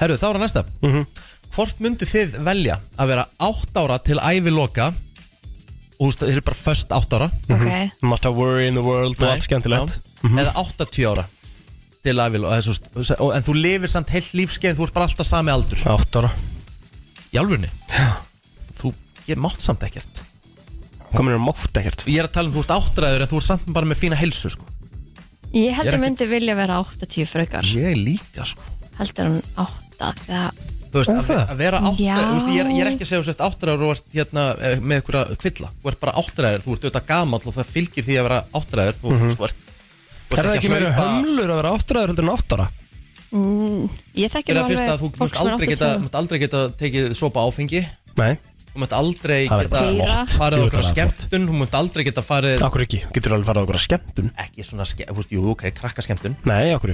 [0.02, 0.62] Herru, þá er að næsta.
[0.84, 1.06] Mhm.
[1.54, 6.44] Hvort myndi þið velja að vera 8 ára til æviloka Og þú veist, þið eru
[6.50, 7.30] bara föst 8 ára.
[7.48, 9.96] Ok, not a worry in the world og allt skemmtilegt.
[10.20, 10.30] Já.
[10.44, 11.24] Eða 80 ára
[12.04, 15.80] til æviloka En þú lifir samt heilt lífskeið Þú ert bara alltaf sami aldur.
[15.96, 16.30] Átt ára.
[17.32, 18.20] Í alvörni Já.
[18.76, 18.92] Þú,
[19.32, 20.26] ég mátt samt ekkert
[21.16, 22.04] komin er mátt ekkert.
[22.06, 24.16] Ég er að tala um þú ert áttræður En þú ert samt bara með fína
[24.20, 24.64] heilsu sko.
[25.52, 27.64] Ég held Ég er að ekki- myndi vilja vera 80 frekar.
[27.64, 28.62] Ég líka sko.
[28.98, 30.52] Heldur hann 8 þegar
[30.90, 31.42] Þú veist, Er að, það?
[31.50, 32.14] að vera áttræður Já.
[32.18, 34.44] Þú veist, ég er, ég er ekki að segja þú sért áttræður og ert hérna
[34.58, 35.68] eh, með einhverja kvilla.
[35.82, 38.96] Þú ert bara áttræður, þú ert auðvitað gamall og það fylgir því að vera áttræður.
[38.98, 39.30] Þú, Mhm.
[39.38, 39.60] þú ert,
[40.26, 42.66] þú er ert það ekki meira hlaupa- hömlur að vera áttræður heldur en átt ára
[43.30, 45.66] mm, ég þekki Fyrir nú að fyrst alveg að þú fólk mátt sem er aldrei,
[45.66, 47.82] 80 geta, mátt aldrei geta tekið sopa áfengi.
[48.18, 48.32] Nei,
[48.70, 50.34] Þú mátt aldrei Það er geta bara flott.
[50.38, 53.34] farið á Jú, okkur það er skemmtun Þú mátt aldrei geta farið okkur ekki, getur
[53.34, 54.28] alveg farið á okkur að skemmtun?
[54.44, 56.92] Ekki svona, ske, þú veist, jú, ok, krakka skemmtun nei, okkur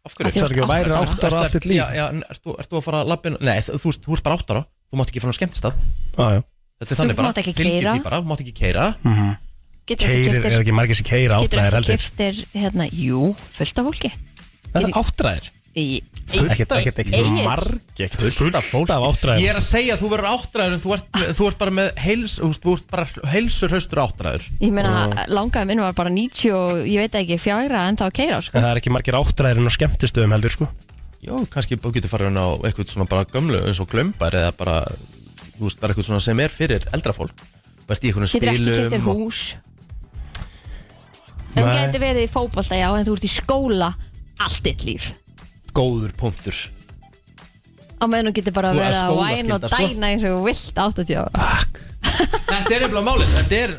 [0.00, 1.76] Af Að því það er ekki að væri Ertu- átt ára ertu- allt þitt líf.
[1.76, 4.00] Já, já, en ert þú, ert þú að fara að lappin Nei, þú, þú, veist,
[4.06, 5.74] þú ert bara átt ára Þú mátt ekki fara á skemmtistað.
[6.16, 6.40] Já, já.
[6.80, 7.92] Þetta er þannig bara mátt ekki Fylgir keyra.
[7.92, 8.86] því bara, Þú mátt ekki keira
[9.90, 12.00] getur ekki Keirir, er giftir ekki margir sem keira getur áttræðir ekki heldur.
[12.00, 13.20] giftir hérna, jú,
[13.58, 14.10] fullt af fólki.
[14.70, 18.08] Það er áttræðir Ekkert, ekkert, ekkert margir.
[18.34, 20.94] Fullt af fólk af áttræðir Ég er að segja að þú verður áttræður En þú
[20.96, 24.48] ert, þú ert bara með heils Þú ert bara heilsur haustur áttræður.
[24.58, 24.92] Ég meina,
[25.30, 28.58] langaði minn var bara 90 og ég veit ekki fjagra en þá að keira sko.
[28.58, 30.70] En það er ekki margir áttræðir en á skemmtistöðum heldur sko.
[31.22, 34.52] Já, kannski þú getur farið inn á eitthvað svona bara gömlu eins og glömbar eða
[34.58, 34.76] bara,
[35.58, 37.46] þú veist, bara eitthvað svona sem er fyrir eldra fólk.
[37.86, 39.42] Getur ekki og- hús?
[41.54, 41.64] Nei.
[41.66, 43.90] gæti verið í fótbolta, já, en þú ert í skóla
[44.40, 45.10] allt ditt líf
[45.80, 46.56] Góður punktur.
[48.00, 49.76] Á meðan þú getur bara Þú að er vera að væna og skólaskylda, sko.
[49.88, 51.30] dæna eins og þú vilt 80 ára.
[52.50, 53.70] Þetta er eitthvað málið, þetta er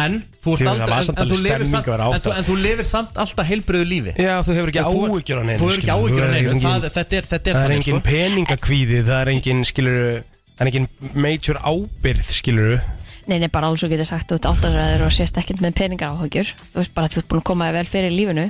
[0.00, 1.86] En þú ert Því, það aldrei var en, samt en, þú alveg lifir stemming samt,
[1.86, 2.34] að vera en, þú, átta.
[2.40, 4.12] en þú lifir samt alltaf heilbröðu lífi.
[4.22, 5.96] Já, þú hefur ekki En þú- áhyggjur á neinu Þú hefur ekki skilur.
[6.00, 7.98] áhyggjur á Það er neinu engin- það, Þetta er, þetta er Það er þannig engin
[7.98, 8.06] sko.
[8.10, 10.22] peningakvíði, það er engin, skilur
[10.60, 10.80] En ekki
[11.26, 12.80] major ábyrð, skilur
[13.26, 16.46] Nei, nei, bara alls og getur sagt út áttaræður og sést ekkert með peningar áhugjur
[16.72, 18.46] Þú veist bara að þú ert búin að koma þér vel fyrir í lífinu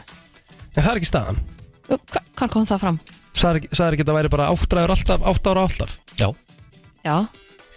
[0.76, 1.40] En það er ekki staðan
[1.90, 1.98] Hva,
[2.38, 2.98] Hvað kom það fram?
[3.40, 6.28] Sæður ekki að það væri bara áttræður alltaf, átt ára alltaf Já
[7.01, 7.16] Já,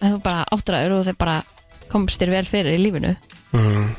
[0.03, 1.37] en þú bara áttaræður og þeir bara
[1.93, 3.13] komst þér vel fyrir í lífinu
[3.55, 3.89] mm.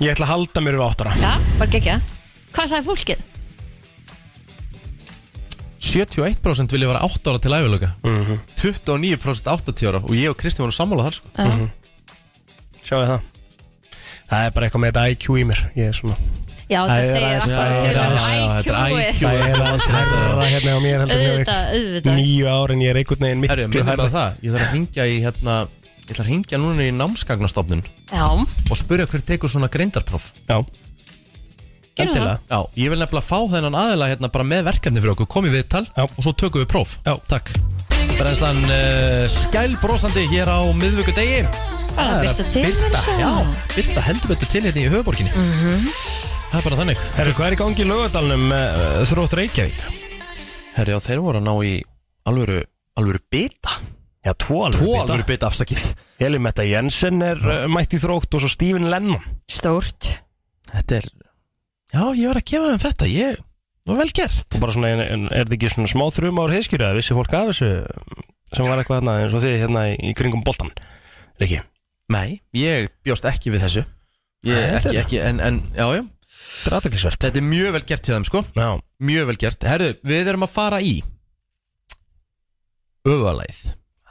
[0.00, 1.98] Ég ætla að halda mér við áttara Já, bara gegja
[2.54, 3.26] Hvað sagði fólkið?
[5.90, 8.38] 71% vilja vera 8 ára til æfiloka Mhm.
[8.60, 11.46] 29% 80 ára og ég og Kristi voru sammála þar sko Já.
[11.48, 11.70] Mhm.
[12.84, 13.20] Sjáu það
[14.30, 16.16] Það er bara eitthvað með þetta IQ í mér Ég er svona
[16.70, 17.96] Já, það segir að já, þetta er
[18.60, 19.08] IQ-ið.
[19.10, 19.20] IQ.
[19.20, 21.50] Það er aðeins herra hérna á mér heldur en hjá ykkur.
[21.50, 22.20] Auðvitað, auðvitað.
[22.20, 24.70] Níu ár en ég er einhvern veginn miklu minnum herra bara það Ég þarf að
[24.74, 25.56] hringja í hérna
[26.00, 28.26] Ég ætla að hringja núna í námsgagnastofnun Já,
[28.70, 30.60] og spyrja hver tekur svona greindarpróf Já.
[32.00, 35.66] Já, ég vil nefnilega fá þennan aðila hérna bara með verkefni fyrir okkur Komið við
[35.74, 36.06] tal Já.
[36.06, 37.12] og svo tökum við próf Já.
[37.28, 37.50] Takk
[38.16, 41.42] Brennslan uh, skælbrósandi hér á miðvöku degi
[41.98, 43.26] Bara birta til að segja.
[43.26, 43.30] já,
[43.74, 45.90] Birta heldur betur til hérna í höfuborginni Mhm.
[46.50, 47.02] Það er bara þannig.
[47.14, 49.80] Herru, hvað er í gangi í lögadalunum með uh, þrótt Reykjavík?
[50.74, 51.72] Herri, já, þeir voru að ná í
[52.30, 52.56] alvöru,
[52.98, 53.76] alvöru bita.
[54.26, 55.84] Já, tvo alveg Tvo alvöru bita afsakið.
[56.26, 59.22] Elimetta Jensen er uh, mætt í þrótt og svo Stephen Lennon.
[59.50, 60.10] Stórt.
[60.72, 61.08] Þetta er
[61.90, 63.06] Já, ég var að gefa þeim þetta.
[63.10, 63.38] Ég,
[63.82, 64.58] það var vel gert.
[64.62, 67.34] Bara svona, en, en, er þetta ekki svona smá þrjum ár heiskjöru eða vissi fólk
[67.34, 67.70] af þessu
[68.50, 70.70] sem var eitthvað hérna eins og þið hérna í, í kringum boltan
[71.42, 71.58] Riki
[72.10, 73.82] Nei, ég bjóst ekki við þessu.
[74.46, 76.02] Ég, þetta ekki, er- ekki, en, en, já, já
[76.60, 78.42] Þetta er aðteklisvert Þetta er mjög vel gert til þeim, sko.
[78.58, 78.68] Já.
[79.10, 79.66] Mjög vel gert.
[79.70, 80.98] Herðu, við erum að fara í
[83.08, 83.60] Öfuleið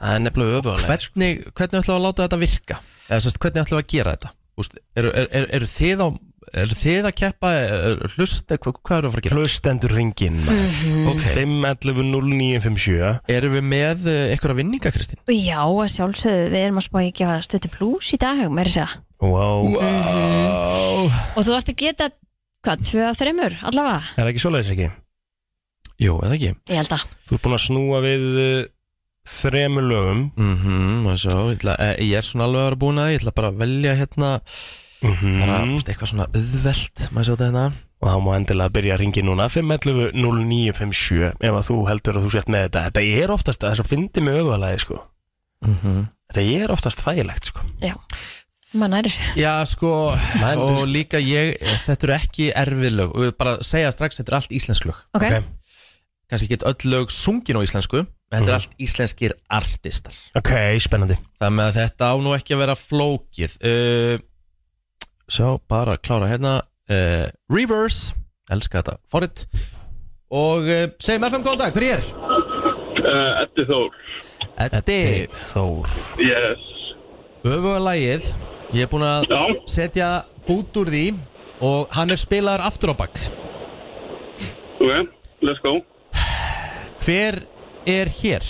[0.00, 2.80] Það er nefnilega öfuleið Hvernig, hvernig ætlum við að láta þetta virka?
[3.06, 4.34] Eða sérst, hvernig ætlum við að gera þetta?
[4.60, 6.08] Úst, eru, er, er, eru þið á
[6.60, 9.36] Eru þið að keppa er, Hlust, hvað, hvað eru að fara að gera?
[9.38, 10.38] Hlustendur ringin
[11.12, 11.20] Ok.
[11.36, 15.20] 511 0957 Erum við með uh, eitthvað vinninga, Kristín?
[15.30, 18.88] Já, að sjálfsögðu, við erum að spá í að stötu plus í dag, meiri segja.
[19.20, 22.08] Wow Wow Og þú varst að geta,
[22.64, 24.90] hvað, tvö að þreymur, allavega Er það ekki svoleiðis ekki?
[26.00, 28.68] Jú, eða ekki Ég held að Þú ert búin að snúa við uh,
[29.30, 33.00] þremur lögum Mhm, og svo, ég, ætla, eh, ég er svona alveg að vera búin
[33.02, 34.32] að Ég ætla bara að velja hérna
[35.00, 35.38] Mhm.
[35.40, 37.66] bara, úst, Eitthvað svona auðvelt Maður sjá þetta hérna
[38.00, 42.24] Og þá má endilega byrja að ringi núna 511 0957 Ef að þú heldur að
[42.26, 44.98] þú sért með þetta Þetta er oftast, þess að fyndi með öfulega sko.
[45.64, 46.02] Mhm.
[46.30, 47.64] Þetta er oftast þægilegt sko.
[47.82, 47.94] Já,
[48.74, 49.90] maður næri Já, sko,
[50.62, 51.56] og líka ég
[51.86, 53.14] Þetta eru ekki erfið lög.
[53.16, 55.00] Og ég bara segja strax, þetta er allt íslensk lög.
[55.16, 55.48] Ok, Ok.
[56.30, 60.14] Kannski ekki öll lög sungin á íslensku En þetta er allt íslenskir artistar.
[60.38, 61.16] Ok, spennandi.
[61.42, 63.56] Það með að þetta á nú ekki að vera flókið.
[63.66, 64.20] Uh,
[65.30, 66.52] Sjá, bara að klára hérna.
[66.90, 68.14] Uh, Reverse,
[68.50, 69.44] elska þetta Forrit
[70.30, 72.06] Og uh, segjum FM góðan dag, hver er?
[73.00, 74.00] Uh, Eddi Þór.
[74.66, 74.98] Eddi
[75.34, 75.92] Þór.
[76.22, 76.64] Yes.
[77.46, 78.26] Öfuga lagið
[78.70, 79.24] Ég er búin að
[79.70, 80.08] setja
[80.46, 81.04] bút úr því
[81.66, 83.18] Og hann er spilaður aftur á bakk
[84.80, 85.10] Ok,
[85.44, 85.74] let's go.
[87.04, 87.42] Hver
[87.88, 88.46] er hér?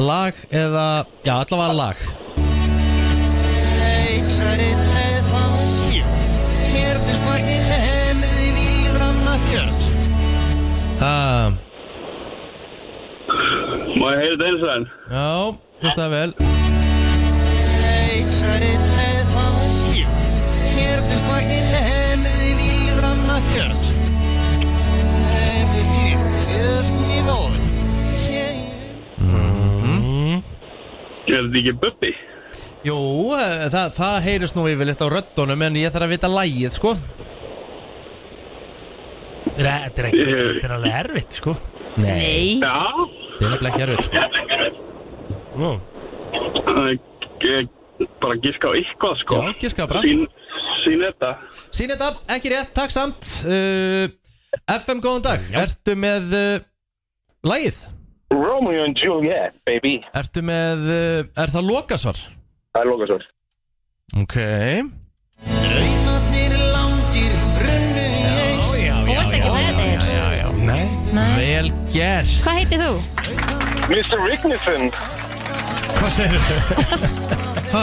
[0.00, 2.00] Lag eða, já allavega lag.
[11.04, 11.52] Ah,
[13.94, 14.86] Má ég heyra þetta eins og enn?
[15.10, 15.28] Já,
[15.82, 16.30] hlustaði vel
[31.24, 32.10] Er þetta ekki Bubbi?
[32.84, 32.96] Jú,
[33.38, 36.92] eh, það, það heyrist nú yfirleitt á röddunum En ég þarf að vita lagið, sko
[39.54, 41.52] Þetta er, þetta er, ekki, þetta er alveg erfitt sko.
[42.02, 42.74] Nei, Já
[43.38, 44.16] Það er nefnilega ekki erfitt, sko
[45.62, 45.72] Nú.
[46.74, 46.92] Uh,
[47.46, 47.72] ég-
[48.20, 50.00] Bara giska á eitthvað sko Já, giska bara.
[50.02, 50.24] Sín,
[50.84, 51.30] sín þetta
[51.74, 53.28] Sín þetta, ekki rétt, takk samt.
[53.44, 54.06] Uh,
[54.70, 55.46] FM, góðan dag.
[55.64, 56.64] Ertu með uh,
[57.46, 57.80] lagið?
[58.34, 59.98] Romeo and Juliet, baby.
[60.16, 62.20] Ertu með, uh, er það lokasvar?
[62.74, 63.26] Það er lokasvar.
[64.22, 64.36] Ok.
[69.04, 70.84] Þú varst ekki með þetta eins Já, já, nei.
[71.14, 71.26] Nei.
[71.38, 72.38] Vel gert.
[72.44, 72.94] Hvað heitir þú?
[73.90, 74.22] Mr.
[74.24, 74.88] Rignissen
[75.98, 76.56] Hvað segir þú?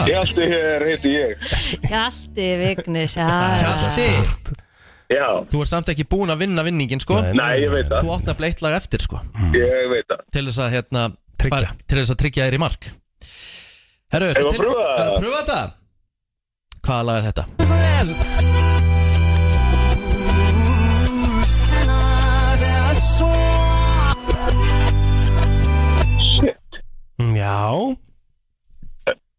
[0.07, 1.47] Hjalti hér heiti ég.
[1.89, 3.27] Hjalti Vignis, já
[3.61, 4.09] Hjalti
[5.11, 7.17] Já, Þú ert samt ekki búin að vinna vinningin, sko.
[7.19, 8.05] Nei, nei, ég veit það.
[8.05, 9.19] Þú átt nefnilega eitt lag eftir, sko.
[9.51, 10.21] Ég veit það.
[10.31, 11.01] Til þess að, hérna
[11.41, 11.71] Tryggja.
[11.89, 12.87] Til þess að tryggja þér í mark.
[14.11, 15.11] Herru, Eigum við að prófa það?
[15.17, 15.59] Prófa þetta?
[16.81, 18.40] Hvaða lag er þetta?
[27.21, 27.99] Shit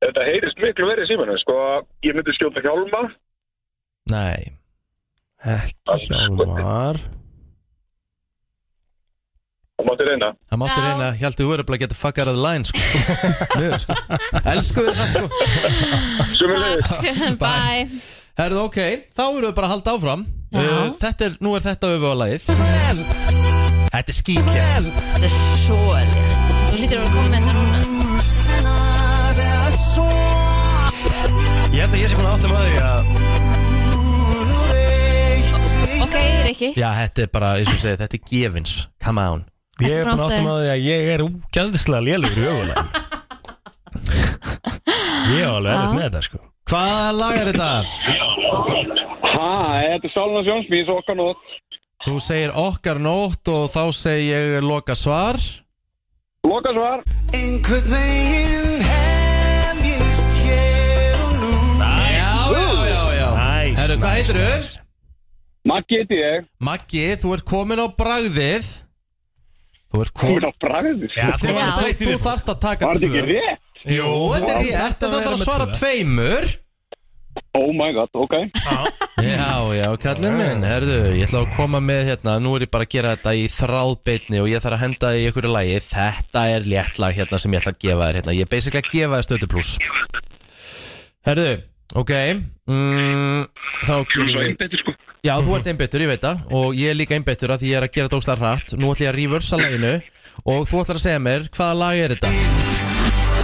[0.02, 1.54] Þetta heyrist miklu verið símanu, sko,
[2.02, 3.04] ég myndi skjóta hjálma.
[4.10, 4.50] Nei.
[5.46, 6.98] Ekki hjálmar.
[9.78, 10.30] Það mátti reyna.
[10.50, 10.84] Það mátti Já.
[10.88, 12.82] reyna, ég held að þú verður bara að geta fuck out of the line sko.
[13.62, 13.96] Mjög, sko.
[14.52, 15.24] Elsku þér samt sko
[16.34, 16.90] Sumulegis.
[17.38, 17.86] Bye.
[18.42, 18.78] Herðu, ok,
[19.14, 20.26] þá erum við bara að halda áfram.
[20.52, 20.60] Já.
[20.66, 22.42] uh, Þetta er, nú er þetta öfugalagið
[23.92, 25.32] Þetta er skítlétt Þetta er
[25.62, 26.34] svo létt.
[26.72, 27.41] Þú lítur að vera komið
[31.82, 33.02] Ég held að ég sé búin að áttum að því að
[36.04, 36.12] Ok,
[36.46, 36.68] Rikki.
[36.78, 38.74] Já, þetta er bara, eins og segið, þetta er gefins.
[39.02, 39.42] Come on.
[39.82, 42.84] Ég er búin að átta að því að ég er úgæðislega lélugur í ögulega
[45.32, 46.38] Ég er alveg erfitt með þetta sko.
[46.70, 47.72] Hvaða lag er þetta?
[49.26, 49.50] Hæ,
[49.88, 51.44] þetta er Sáluna Sjónsmís, okkar nótt.
[52.06, 55.42] Þú segir okkar nótt og þá segir ég loka svar.
[56.46, 57.02] Loka svar.
[64.03, 64.47] Hvað heitir þú?
[64.53, 64.70] næs.
[65.73, 66.49] Maggi heiti ég.
[66.59, 68.70] Maggi, þú ert komin á bragðið
[69.93, 71.12] Þú ert komin á bragðið.
[71.15, 71.69] Já, var Já.
[71.79, 73.69] Þú, þú þarft að taka Var þetta tvö ekki rétt?
[73.83, 75.79] Jú, þetta er rétt, þetta þarf að svara tvö.
[75.79, 76.51] tveimur
[77.57, 78.35] Oh my god, ok.
[79.24, 82.85] Já, já, kallið minn, herðu, ég ætla að koma með hérna, nú er ég bara
[82.85, 86.69] að gera þetta í þráðbeitni og ég þarf að henda í einhverju lagi, þetta er
[86.69, 89.20] létt lag hérna sem ég ætla að gefa þér hérna, ég er basically að gefa
[89.20, 89.73] þér stötu pluss.
[91.29, 91.49] Herðu,
[91.93, 92.12] ok,
[92.69, 93.43] mm,
[93.85, 94.94] þá Svo við, einbettur, sko.
[95.27, 97.81] já, þú ert einbeittur, ég veit það, og ég er líka einbeittur að því ég
[97.81, 99.94] er að gera óslega hratt, nú ætla ég að reversa laginu
[100.48, 103.43] og þú ætlar að segja mér hvaða lag er þetta.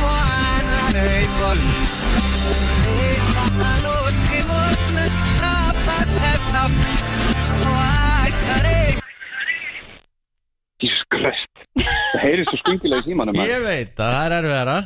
[10.78, 11.48] Jesus Christ.
[11.78, 13.38] Það heyrist svo skringilega í símanum.
[13.42, 14.76] Ég veit það, það er erfiðara.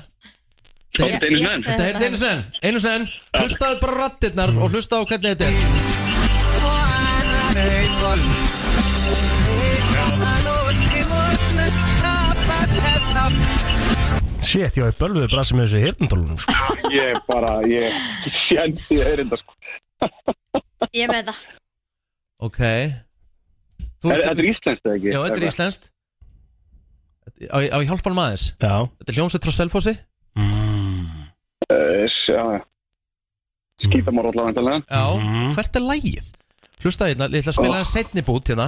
[0.93, 1.63] Tókstu einu Ég- ég snenn?
[1.67, 3.07] Þetta heyrði einu snenn, einu snenn
[3.39, 6.63] Hlustaðu bara rattirnar og hlustaðu á hvernig þetta er.
[14.43, 16.75] Shit, ég hef bölvuð brasi með þessu hirtundólunum sko.
[16.93, 17.95] Ég bara, ég
[18.45, 19.57] sjans í heyrinda, sko.
[20.93, 21.35] Ég með þetta
[22.43, 22.59] Ok.
[22.61, 22.99] Er-
[24.03, 25.13] Þetta er íslenskt, eða ekki?
[25.15, 25.85] Já, þetta er íslenskt.
[27.49, 28.75] Á á ég hjálpa hann maður Já.
[28.99, 29.95] Þetta er hljómsveit frá Selfossi.
[30.37, 30.72] Uh,
[32.29, 32.45] já.
[33.83, 34.77] Skítamór allavega.
[34.87, 35.05] Já,
[35.57, 36.27] hvert er lægið?
[36.83, 38.67] Hlustaðu hérna, ég ætla að spila það setni bút hérna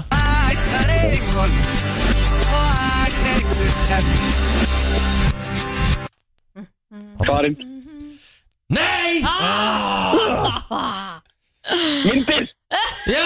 [7.27, 7.57] Farin.
[8.71, 9.23] Nei!
[12.05, 12.45] Myndir!
[13.09, 13.25] Já,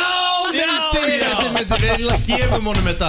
[0.53, 3.09] myndir, þetta er myndir, við erum að gefum honum þetta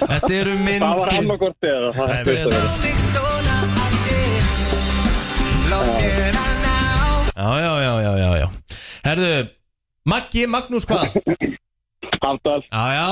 [0.00, 2.60] Þetta eru myndir Það var annarkortið Þetta er þetta.
[7.36, 8.48] Já, já, já, já, já, já
[9.04, 9.30] Herðu,
[10.06, 11.16] Maggi, Magnús hvað?
[12.26, 12.62] Aftal.
[12.70, 13.08] Já, já,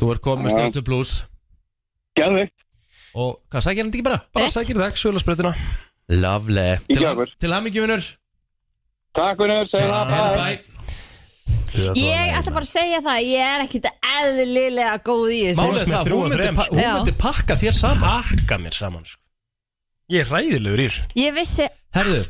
[0.00, 1.12] þú ert komið með stöðu pluss
[2.16, 2.46] Gæði.
[3.16, 4.18] Og hvað, sækir hann ekki bara?
[4.36, 5.52] Bara sækir þekk, sögulasbreytina
[6.16, 7.34] Lovely Í Til, gjafir.
[7.44, 8.08] til hammingjumunur
[9.16, 10.64] Takk fyrir, segja það.
[11.96, 15.92] Ég ætla bara að segja það Ég er ekkit eðlilega góð í þessu Málið er
[15.92, 16.80] það, hún myndi, sko.
[16.80, 19.20] myndi pakka þér saman Hakka mér saman sko.
[20.06, 21.04] Ég er ræðilegur í þessu.
[21.18, 21.64] Ég vissi
[21.96, 22.20] Herðu,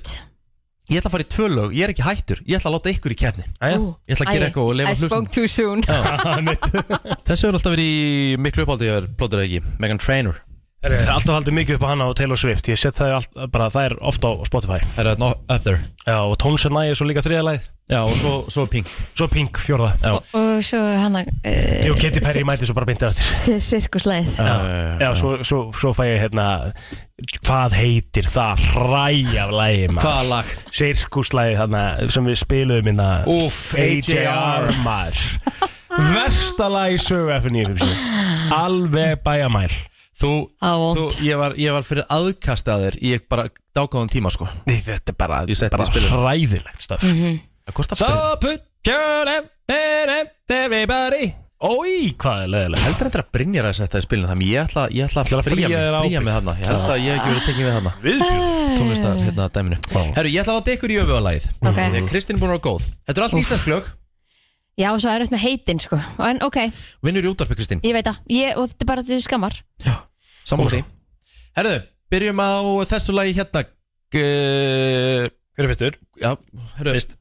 [0.89, 2.39] ég ætla að fara í tvö lög, ég er ekki hættur.
[2.49, 4.79] Ég ætla að láta ykkur í kefni Æja Ég ætla að gera eitthvað og I
[4.79, 5.85] lefa hlustum spoke too soon.
[7.29, 10.41] Þessi hefur alltaf verið í miklu uppáldi Ég er plótur ekki, Megan Trainor
[10.87, 12.69] Herri, Alltaf haldið mikið upp á hana og Taylor Swift.
[12.71, 14.77] Ég set það allt, bara, það er ofta á Spotify.
[14.95, 15.81] Það er not up there?
[16.07, 18.89] Já, og Tóns er nægir svo líka þriðalæð Já, og svo, svo Pink.
[19.15, 19.93] Svo Pink, fjórða.
[20.03, 23.61] Já, Og svo hana uh, Jú, Katy Perry mæti svo bara byndið eftir.
[23.63, 24.55] Sirkusleið já,
[25.03, 26.47] Já, svo, svo, svo fæ ég hérna
[27.47, 29.05] Hvað heitir það hræ
[29.43, 30.03] af lægi maður?
[30.07, 30.55] Hvaða lag?
[30.75, 31.85] Sirkuslægi þarna
[32.15, 34.71] sem við spiluðum inna Úff, AJR.
[34.83, 35.23] maður.
[35.97, 39.71] Versta lag í sögu F957 Alveg bæjamæl
[40.17, 40.31] Þú,
[40.65, 44.49] þú ég, var, ég var fyrir aðkast að þér Í bara dágáðum tíma sko.
[44.65, 46.15] Nei, Þetta er bara, Ég setti bara í spilið.
[46.15, 50.15] hræðilegt stöf Það kostar So spil put your hand in
[50.57, 51.35] everybody.
[51.57, 54.83] Ói, hvað er leðileg Heldur þetta að Brynjar að setja í spilinu Þannig ég ætla,
[54.93, 56.55] ég ætla að að fría mig, fría mig þarna.
[56.61, 57.93] Ég held að ég hef ekki verið tekið við þarna.
[58.07, 59.79] Viðbjörn Tónlistar hérna dæminu.
[60.19, 61.79] Herru, ég ætla að láta ykkur í öfugalægið Ok.
[61.81, 62.89] Þegar Kristín er búin að vera góð.
[63.09, 63.89] Þetta er allt íslensk lög.
[64.77, 65.99] Já, svo er þetta með heitin sko.
[66.29, 66.59] En ok,
[67.09, 67.81] Vinnur í útvarpi Kristín?
[67.81, 69.57] Ég veit ég, Og þetta er bara til skammar.
[69.81, 70.06] Sammála
[70.47, 70.83] því.
[71.57, 71.77] Herðu,
[72.13, 72.51] byrjum á
[72.87, 73.65] þessu lagi hérna.
[74.15, 75.31] Hver
[75.65, 75.97] er fyrstur?
[76.21, 76.35] Já,
[76.79, 76.93] herru.
[76.95, 77.17] Fyrst.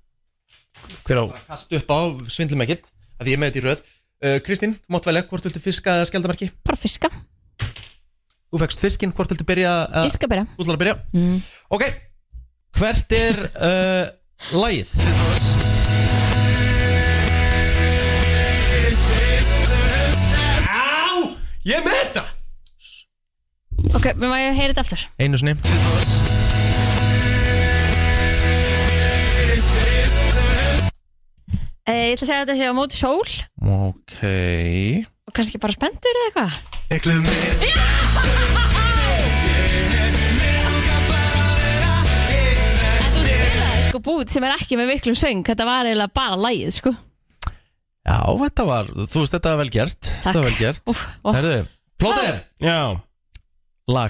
[1.07, 1.25] Hver á?
[1.47, 1.99] Kast upp á
[2.29, 3.81] svindlum ekkit Að ég er með þetta í röð.
[4.25, 7.09] Uh, Kristín, þú mátt velja hvort viltu fiska eða skjaldamerki Bara fiska.
[8.51, 9.73] Þú fegst fiskinn, hvort viltu byrja
[10.05, 10.45] Ég skal byrja.
[10.55, 10.95] Þú ætlar að byrja?
[11.15, 11.41] Mm.
[11.75, 11.87] Ok,
[12.79, 14.05] hvert er uh,
[14.55, 14.95] lagið?
[20.69, 21.35] Á,
[21.71, 22.25] ég með þetta
[23.93, 25.05] Ok, við maður að heyra þetta aftur?
[25.21, 25.55] Einu sinni.
[31.85, 33.33] Eh, Ég ætla að segja að þetta sé á móti sól.
[33.85, 34.15] Ok.
[35.29, 36.57] Og kannski bara spenntur eða eitthvað?
[36.95, 38.35] Ég glömmi
[43.89, 45.43] Sko bút sem er ekki með miklum söng.
[45.47, 46.93] Þetta var eiginlega bara lagið sko.
[48.05, 50.09] Já, þetta var, þú veist, þetta var vel gert.
[50.25, 50.83] Þetta var vel gert.
[50.91, 51.29] Úff, ó.
[51.33, 51.61] Herðu,
[52.01, 52.77] plóter Já
[53.87, 54.09] Lag.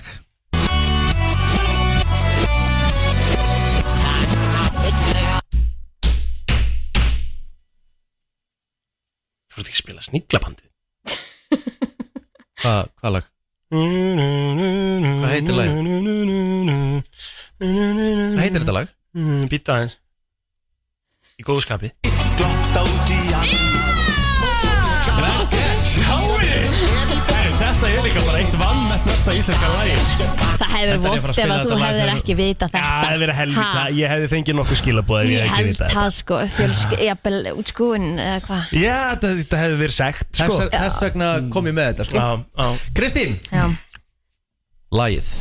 [9.52, 10.70] Þú ert ekki að spila sniglabandi
[12.64, 13.28] Hvað, hvað lag?
[13.76, 15.76] Hvað heitir lag?
[17.60, 18.96] Hvað heitir þetta lag?
[19.52, 20.00] Býta aðeins.
[21.36, 21.92] Í góðu skapi.
[27.56, 28.56] Þetta er líka bara eitt
[29.10, 30.04] næsta íslenska lægin
[30.56, 32.82] Það hefur að ef að þú hefðir ekki vita þetta.
[32.86, 36.40] Það hefði verið helvita, ég hefði fengið nokkuð skilabóð Ég ég hefði held það sko
[36.58, 38.74] Fjölsk, jafnvel útskúin eða hvað?
[38.82, 40.60] Já, þetta, hefði verið sagt sko.
[40.76, 42.24] Þess, vegna kom ég með þetta sko.
[42.24, 42.30] Já,
[42.64, 42.90] já.
[43.00, 43.38] Kristín?
[43.52, 43.66] Já.
[44.96, 45.34] Lagið.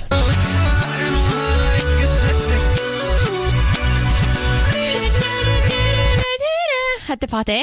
[7.05, 7.59] Þetta er pati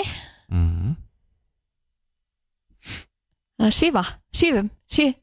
[0.51, 0.95] Mhm.
[3.61, 4.03] Það er Svífa,
[4.33, 5.13] svífum, sví,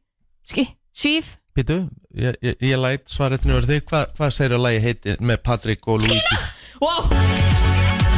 [0.48, 0.64] ski,
[0.96, 1.80] svíf Býtu,
[2.14, 5.88] ég, ég, ég læt svaretinu verið þig Hva, Hvað segir að lagi heitir með Patrik
[5.90, 6.38] og Luigi?
[6.82, 8.08] Wow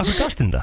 [0.00, 0.62] Akkur gafst þetta?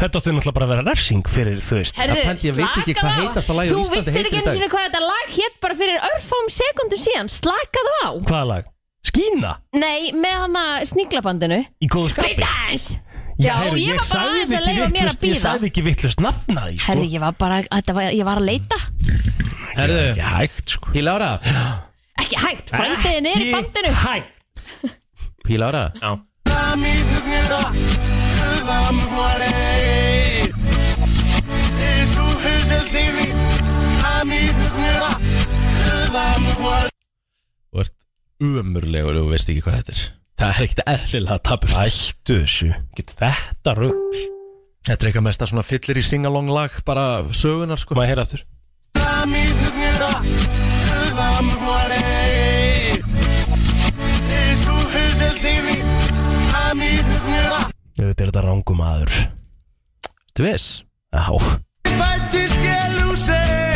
[0.00, 3.10] Þetta átti náttúrulega bara að vera refsing fyrir, þú veist Herðu, ég veit ekki hvað
[3.10, 3.20] slakaðu á.
[3.20, 4.54] heitasta lagið á Þú Íslandi vissir heitir ekki í einu dag.
[4.56, 8.70] sinni hvað þetta lag hétt bara fyrir örfám sekundum síðan Slakaðu á Hvaða lag?
[9.10, 9.52] Skína?
[9.76, 12.32] Nei, með hana sníglabandinu Í góðu skapi?
[12.40, 12.96] Breakdance
[13.40, 15.40] Já, heyrðu, ég var bara sagði aðeins að ekki leifa mér að vitlaust- Ég býða
[15.44, 16.86] sagði ekki vittlust nafna því, sko.
[16.90, 18.78] Herðu, ég var bara, þetta var, ég var að leita.
[19.76, 20.92] Herðu, ekki hægt sko.
[20.94, 21.30] Pílára
[22.20, 23.94] Ekki hægt, frændiðin er í Ekki bandinu.
[24.04, 24.28] hægt.
[25.46, 26.18] Pílára Já.
[36.50, 37.94] Þú ert
[38.42, 40.00] umurlegur og þú veist ekki hvað þetta er
[40.40, 44.14] Það er ekkert eðlilega tapur Ættu þessu, get þetta rugg
[44.88, 47.92] Þetta er eitthvað mesta svona fyllir í singalong lag bara sögunar sko.
[47.98, 48.46] Má ég heyra aftur?
[58.00, 59.18] Þetta er þetta rángum aður
[60.32, 60.86] Þú veist?
[61.12, 61.26] Já.
[61.90, 63.69] Fættir gelúser Ég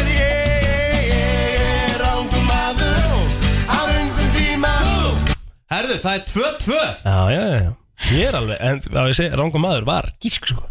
[5.75, 7.71] Herðu, það er 2-2 Já, já, já,
[8.15, 10.67] Ég er alveg, en að ég segi, rángum aður var gísk sko.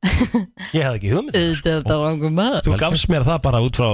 [0.76, 2.64] Ég hefði ekki hugmynd Þetta er þetta rangum maður.
[2.66, 3.90] Þú gafst mér það bara út frá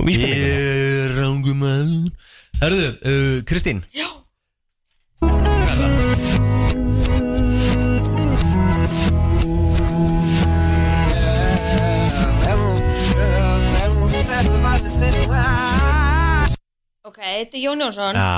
[0.00, 1.94] vísbendingum Ég er rángum að
[2.60, 3.82] Herðu, uh, Kristín.
[3.94, 4.08] Já
[17.14, 18.16] Ok, þetta er Jón Jónsson.
[18.18, 18.30] Já.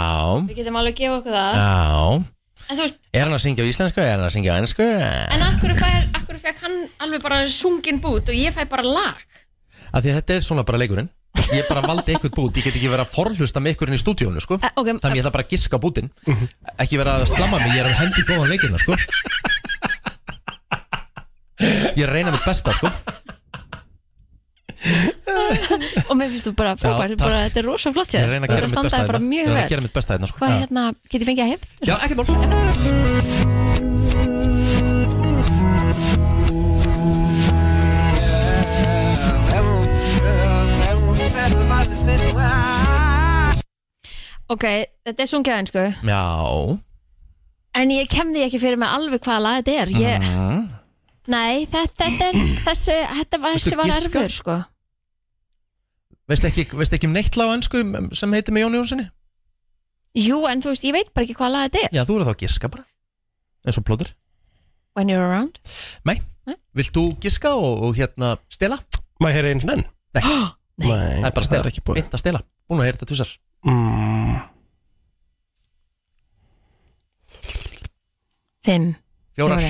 [0.50, 1.54] Við getum alveg að gefa okkur það.
[1.56, 2.24] Já.
[2.66, 4.60] En þú veist, Er hann að syngja á íslensku eða er hann að syngja á
[4.60, 4.84] ennsku?
[5.32, 6.74] en akkur, fær, akkur fekk hann
[7.06, 9.22] alveg bara sungin bút og ég fæ bara lag?
[9.94, 11.08] Af því að þetta er svona bara leikurinn.
[11.54, 14.42] Ég bara valdi eitthvað bút, ég get ekki verið að forhlusta með ykkurinn í stúdíónu
[14.44, 14.58] sko.
[14.60, 16.08] Eh, ok, Þannig ég ætla bara að giska á bútin
[16.80, 18.96] Ekki vera að slamma mig, ég er að hendi góðan leikina sko.
[21.96, 22.90] Ég reyna mitt besta sko
[26.10, 28.82] Og mér finnst þú bara frábær, þetta er rosa flott Ég reyna að gera Þetta
[28.82, 29.18] mitt besta hérna.
[29.36, 30.38] Ég er að gera mitt besta hérna sko.
[30.42, 31.62] Hvað hérna, get ég fengið að hef?
[31.82, 32.26] Já, ekkert mál.
[44.46, 44.64] Ok,
[45.02, 46.22] þetta er sungið á einsku Já.
[47.76, 49.88] En ég kem því ekki fyrir mig alveg hvaða lag þetta er.
[50.00, 50.62] Ég, mm.
[51.34, 53.58] Nei, þetta, þetta er þessi, þetta var,
[53.98, 54.56] erfur sko
[56.26, 57.82] Veistu ekki, veistu ekki um neitt lag á ennsku
[58.18, 59.06] sem heitir með Jón Jónssoni?
[60.16, 61.92] Jú, en þú veist, ég veit bara ekki hvaða lag þetta er.
[61.94, 62.86] Já, þú eru þá að giska bara
[63.66, 64.10] eins og plóður
[64.96, 65.58] When you're around.
[66.08, 66.16] Nei,
[66.74, 68.78] vilt þú giska og, og hérna stela?
[69.20, 69.84] Má ég heyra eins og enn?
[70.16, 71.70] Nei, Nei, það er bara stela.
[71.70, 72.00] ekki búið.
[72.02, 73.30] Vint að stela, búin að heyra þetta tussar
[73.68, 74.36] mm.
[78.66, 78.88] Fimm.
[79.36, 79.62] Fjórar,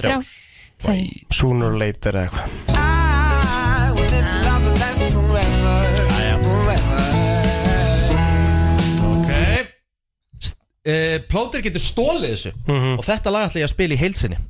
[0.00, 0.30] Fjórar.
[0.80, 2.74] þrjár, Sooner or later eða eitthvað
[10.88, 12.52] uh, Plóter getur stólið þessu.
[12.66, 12.98] Mhm.
[12.98, 14.40] Og þetta lag ætla ég að spila í heilsinni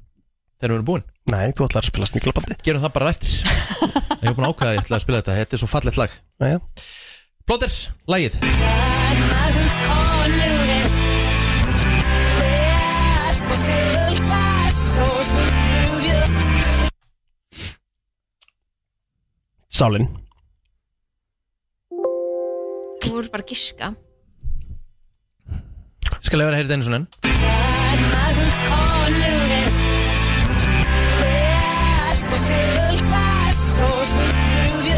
[0.65, 1.03] Þegar við erum búin.
[1.29, 3.33] Nei, þú ætlar að spila sniglabandi Gerum það bara eftir.
[4.23, 5.35] Ég hef búin að ákvæða að ég ætla að spila þetta.
[5.41, 6.15] Þetta er svo fallegt lag.
[6.41, 6.61] Jæja.
[7.45, 7.75] Plóter,
[8.09, 8.39] lagið.
[19.75, 20.09] Sálin.
[23.05, 23.93] Þú voru bara að giska
[26.25, 27.09] Skal ég vera að heyra þetta einu svona enn?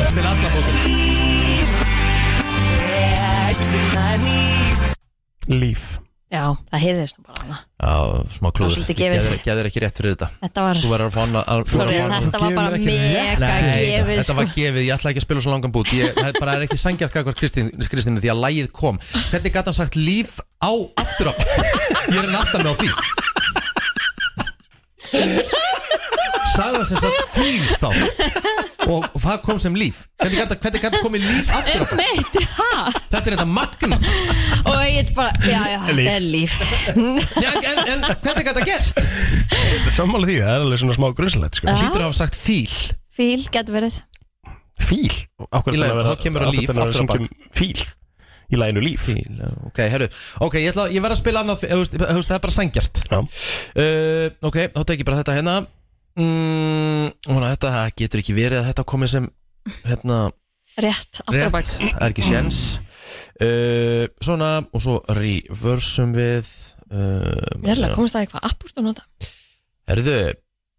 [0.06, 0.76] Spila alla Plóter
[5.50, 6.05] Líf
[6.36, 7.94] Já, það heyrðist nú bara hana Já,
[8.36, 8.84] smá var klúður.
[9.46, 10.28] Geður ekki rétt fyrir þetta.
[10.42, 11.14] Þetta var Þú verður að
[11.72, 14.54] Sorry, hana- þetta var bara mega gefið þetta var sko.
[14.56, 15.88] gefið, ég ætla ekki að spila svo langan bút.
[15.96, 18.96] Ég, Það er bara er ekki sangjark akkvært Kristínu því að lægið kom.
[19.32, 20.30] Hvernig gæti hann sagt líf
[20.60, 20.72] á
[21.04, 21.34] aftur á
[22.12, 22.88] Ég er að nátta mig á því
[26.56, 27.88] Sagði það sem sagt fíl þá.
[28.86, 30.02] Og það kom sem líf.
[30.22, 32.68] Hvernig gæti hvernig gæti komið líf aftur á Meitt, ha?
[33.10, 34.06] Þetta er þetta magnað.
[34.70, 36.54] Og ég bara, já, já, þetta er líf.
[37.42, 39.02] Já, en, en hvernig gæti það gerst?
[39.02, 41.68] Þetta er sammála því, það er alveg svona smá grunnsalegt sko.
[41.70, 41.76] Já.
[41.82, 42.72] Hlýtur að hafa sagt fíl.
[43.16, 44.00] Fíl getur verið.
[44.86, 45.12] Fíl?
[45.12, 47.30] Í laginu, þá kemur að líf aftur á bak.
[47.56, 47.78] Fíl?
[48.46, 49.08] Í læginu líf.
[49.08, 50.06] Fíl, ok, herru.
[50.46, 52.54] Ok, ég, ætla, ég verð að spila annað þú veist, þú veist, Það er bara
[52.54, 53.18] sangjart Já.
[53.18, 55.56] uh, Ok, þá tek ég bara þetta hérna
[56.16, 59.28] mm, Svona, þetta það getur ekki verið að þetta komi sem
[59.86, 60.18] Hérna,
[60.76, 62.59] Rétt, aftur á bak rétt Það er ekki sjens
[63.43, 66.51] uh, Svona, og svo reversum við
[66.93, 67.30] uh,
[67.64, 69.06] Ég er alveg að komast að eitthvað appúrt að nota?
[69.86, 70.16] Herðu,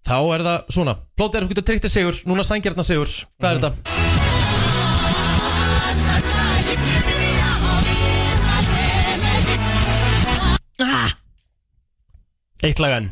[0.07, 0.93] þá er það svona.
[1.15, 4.97] Plóter, þú getur tryggt þig sigur, núna sangjartna sigur Hvað er þetta?
[10.83, 11.11] ah,
[12.65, 13.09] Eitt lag enn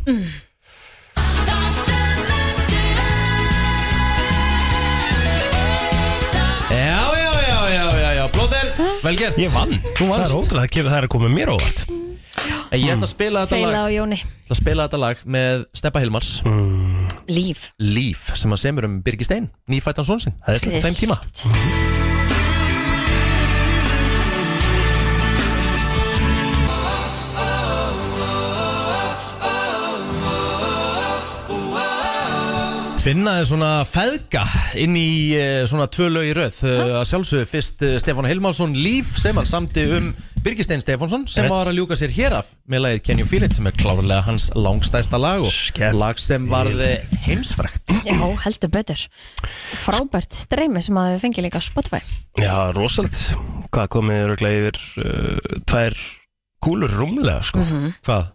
[9.05, 9.37] vel gert.
[9.41, 9.77] Ég vann.
[9.95, 10.31] Þú Það vannst.
[10.33, 11.85] er ótrúlega, það kemur- það er að koma mér óvart.
[12.71, 13.85] En Ég ætla að spila þetta Feila lag.
[13.85, 14.17] á Jóni.
[14.19, 16.31] Ég ætla að spila þetta lag með Steppa Hilmars.
[17.29, 17.71] Líf.
[17.79, 20.33] Líf sem að semur um Birgir Stein Nýfættan són sinn.
[20.45, 20.81] Það er.
[20.81, 21.17] Þeim tíma
[33.05, 34.41] Tvinnaði svona feðga
[34.81, 36.55] inn í eh, svona tvö lög í röð.
[36.65, 40.07] Uh, að sjálfsögðu fyrst uh, Stefán Hilmarsson Líf sem hann samti um
[40.41, 43.53] Birgistein Stefánsson sem var að ljúka sér hér af með lagið Can You Feel It
[43.53, 45.93] sem er klárlega hans langstæsta lag og Skell.
[46.01, 46.89] lag sem varði
[47.27, 48.17] heimsfrækt Já,
[48.47, 49.05] heldur betur.
[49.85, 52.01] Frábært streymi sem að þau fengi líka Spotify.
[52.41, 53.21] Já, rosalegt.
[53.69, 56.01] Hvað komið öruglega yfir uh, Tvær
[56.57, 57.61] kúlur rúmlega sko.
[58.01, 58.33] Hvað?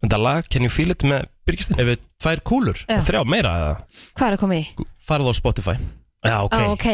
[0.00, 2.78] Þetta lag, Can You Feel It með Birgistin Ef við tvær kúlur?
[2.88, 3.00] Já.
[3.08, 3.72] Þrjá meira eða?
[4.16, 4.62] Hvað er að koma í?
[5.10, 5.74] farið á Spotify.
[6.20, 6.86] Já, ok, Á, ok,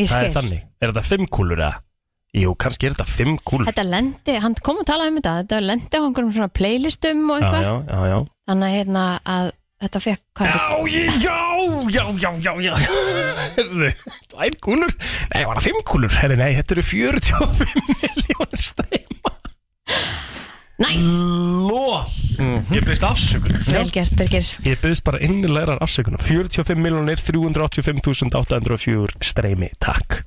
[0.00, 0.34] ég Það er skil.
[0.40, 0.66] þannig.
[0.80, 1.78] Er þetta fimm kúlur eða?
[2.40, 3.66] Jú, kannski er þetta fimm kúlur.
[3.68, 7.40] Þetta lendi, hann kom og talaði um þetta Þetta lendi á einhverjum svona playlistum og
[7.40, 7.64] Já, eitthvað.
[7.64, 8.18] Já, já, já
[8.50, 9.04] Þannig að hérna
[9.34, 9.48] að
[9.80, 11.38] þetta fekk hvað er Já, ég- já,
[11.90, 12.74] já, já, já, já.
[13.56, 13.90] Herðu,
[14.30, 14.94] tvær kúlur?
[15.34, 16.16] Nei, var það fimm kúlur?
[16.20, 19.34] Herðu, nei, þetta eru 45 miljónir streyma
[20.80, 21.04] Næs,
[21.68, 22.00] Ló
[22.40, 26.22] Ég byrðist afsökun vel gert Birgir Ég byrðist bara innilegar afsökunar.
[26.24, 30.22] 45 miljónir 385.804 streymi, takk.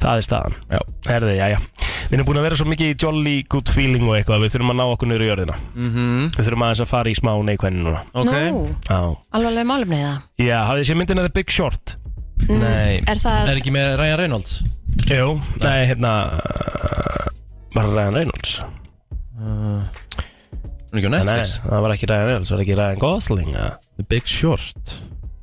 [0.00, 0.54] Það er staðan.
[0.72, 0.80] Já.
[1.08, 1.58] Herðu, já, já
[2.10, 4.40] Við erum búin að vera svo mikið í jolly good feeling og eitthvað.
[4.42, 5.54] Við þurfum að ná okkur niður í jörðina.
[5.76, 8.00] Mm Við þurfum aðeins að fara í smá neikvæðin núna.
[8.10, 8.32] Ok.
[8.34, 8.98] Nú, Já,
[9.38, 10.16] alvarlega málumni það
[10.48, 11.86] já hafið þið séð myndina The Big Short?
[12.48, 12.94] Nei.
[13.04, 14.52] Er það, Er ekki með Ryan Reynolds?
[15.06, 15.28] Jú,
[15.62, 17.30] nei, hérna uh,
[17.76, 18.50] Var það Ryan Reynolds?
[19.40, 21.52] Hún er ekki á Nei, Netflix.
[21.64, 23.70] það var ekki Ryan Reynolds, var ekki Ryan Gosling eða?
[24.00, 24.94] The Big Short.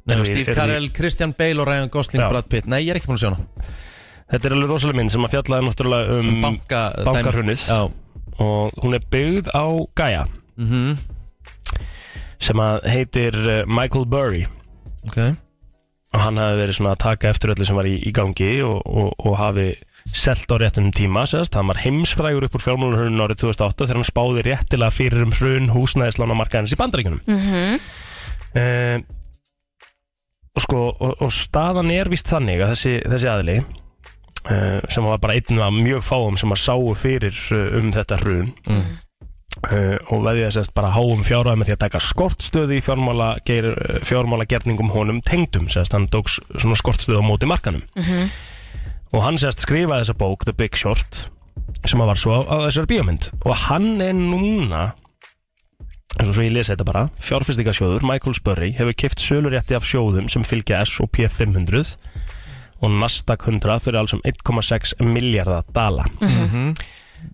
[0.07, 2.29] Nei, Er- Steve er- Carell, Christian Bale og Ryan Gosling Já.
[2.31, 2.67] Brad Pitt.
[2.67, 3.71] Nei, ég er ekki búin að sjá hana.
[4.31, 7.61] Þetta er alveg rosalega mynd sem að fjallaði náttúrulega um Banka bankahrunið.
[7.67, 7.91] Já.
[8.43, 9.65] Og hún er byggð á
[9.95, 10.25] Gaia.
[10.57, 10.97] Mhm.
[12.39, 14.45] sem að heitir uh, Michael Burry.
[15.07, 15.17] Ok.
[16.13, 18.81] Og hann hafi verið svona að taka eftir öllu sem var í, í gangi og,
[18.85, 19.75] og, og hafi
[20.07, 24.07] selt á réttum tíma, sérst, hann var heimsfrægur upp úr fjármálunarhruninu árið 2008 þegar hann
[24.07, 27.79] spáði réttilega fyrir um hrun húsnæðislána markaðins í bandaríkunum mhm.
[28.57, 29.01] Uh,
[30.55, 35.19] og sko og, og staðan er vist þannig að þessi, þessi aðli uh, sem var
[35.21, 40.23] bara einn af mjög fáum sem að sáu fyrir uh, um þetta hrun uh, og
[40.25, 43.69] veðið sérst bara háum fjárhæð með því að taka skortstöðu í fjármála, geir,
[44.07, 48.31] fjármála gerningum honum tengdum, sérst hann tók s- svona skortstöðu á móti markanum Mhm.
[49.13, 51.27] Og hann sérst skrifaði þessa bók The Big Short
[51.87, 54.85] sem að var svo á, þessari bíómynd og hann er núna
[56.17, 60.29] eins og svo ég lesi þetta bara fjárfyrstikasjóður Michael Spurry hefur kipt sölurétti af sjóðum
[60.31, 61.95] sem fylgja S&P 500
[62.81, 66.73] og Nasdaq 100 fyrir alls um 1,6 miljardar dala Mhm.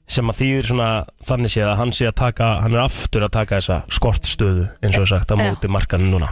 [0.08, 0.90] sem að þýðir svona
[1.28, 4.98] þannig séð að hann sé að taka hann er aftur að taka þessa skortstöðu eins
[5.00, 5.44] og sagt á Já.
[5.44, 6.30] móti markanum núna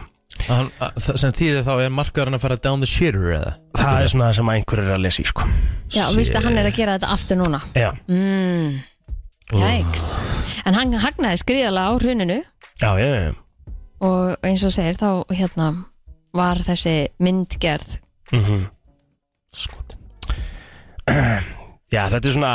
[0.48, 3.54] Hann, sem þýðir þá er markaðurinn að fara down the shitter eða?
[3.78, 5.48] það er svona það sem einhver er að lesa í sko
[5.92, 8.68] Já, og víst að hann er að gera þetta aftur núna Já, mm.
[9.62, 10.06] Jæks
[10.66, 12.40] En hann hagnaði skriðalega á hruninu
[12.82, 13.32] já, já, já.
[14.08, 15.72] og eins og segir þá hérna
[16.38, 17.98] var þessi myndgerð
[18.32, 18.68] Mm
[21.92, 22.52] Já, þetta er svona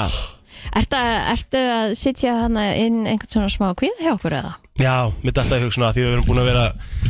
[0.76, 0.98] Ertu,
[1.32, 4.54] ertu að sitja hann inn einhvern svona smá kvíð hjá okkur eða?
[4.76, 6.64] Já, mér dætti að hugsa svona að því að við erum búin að vera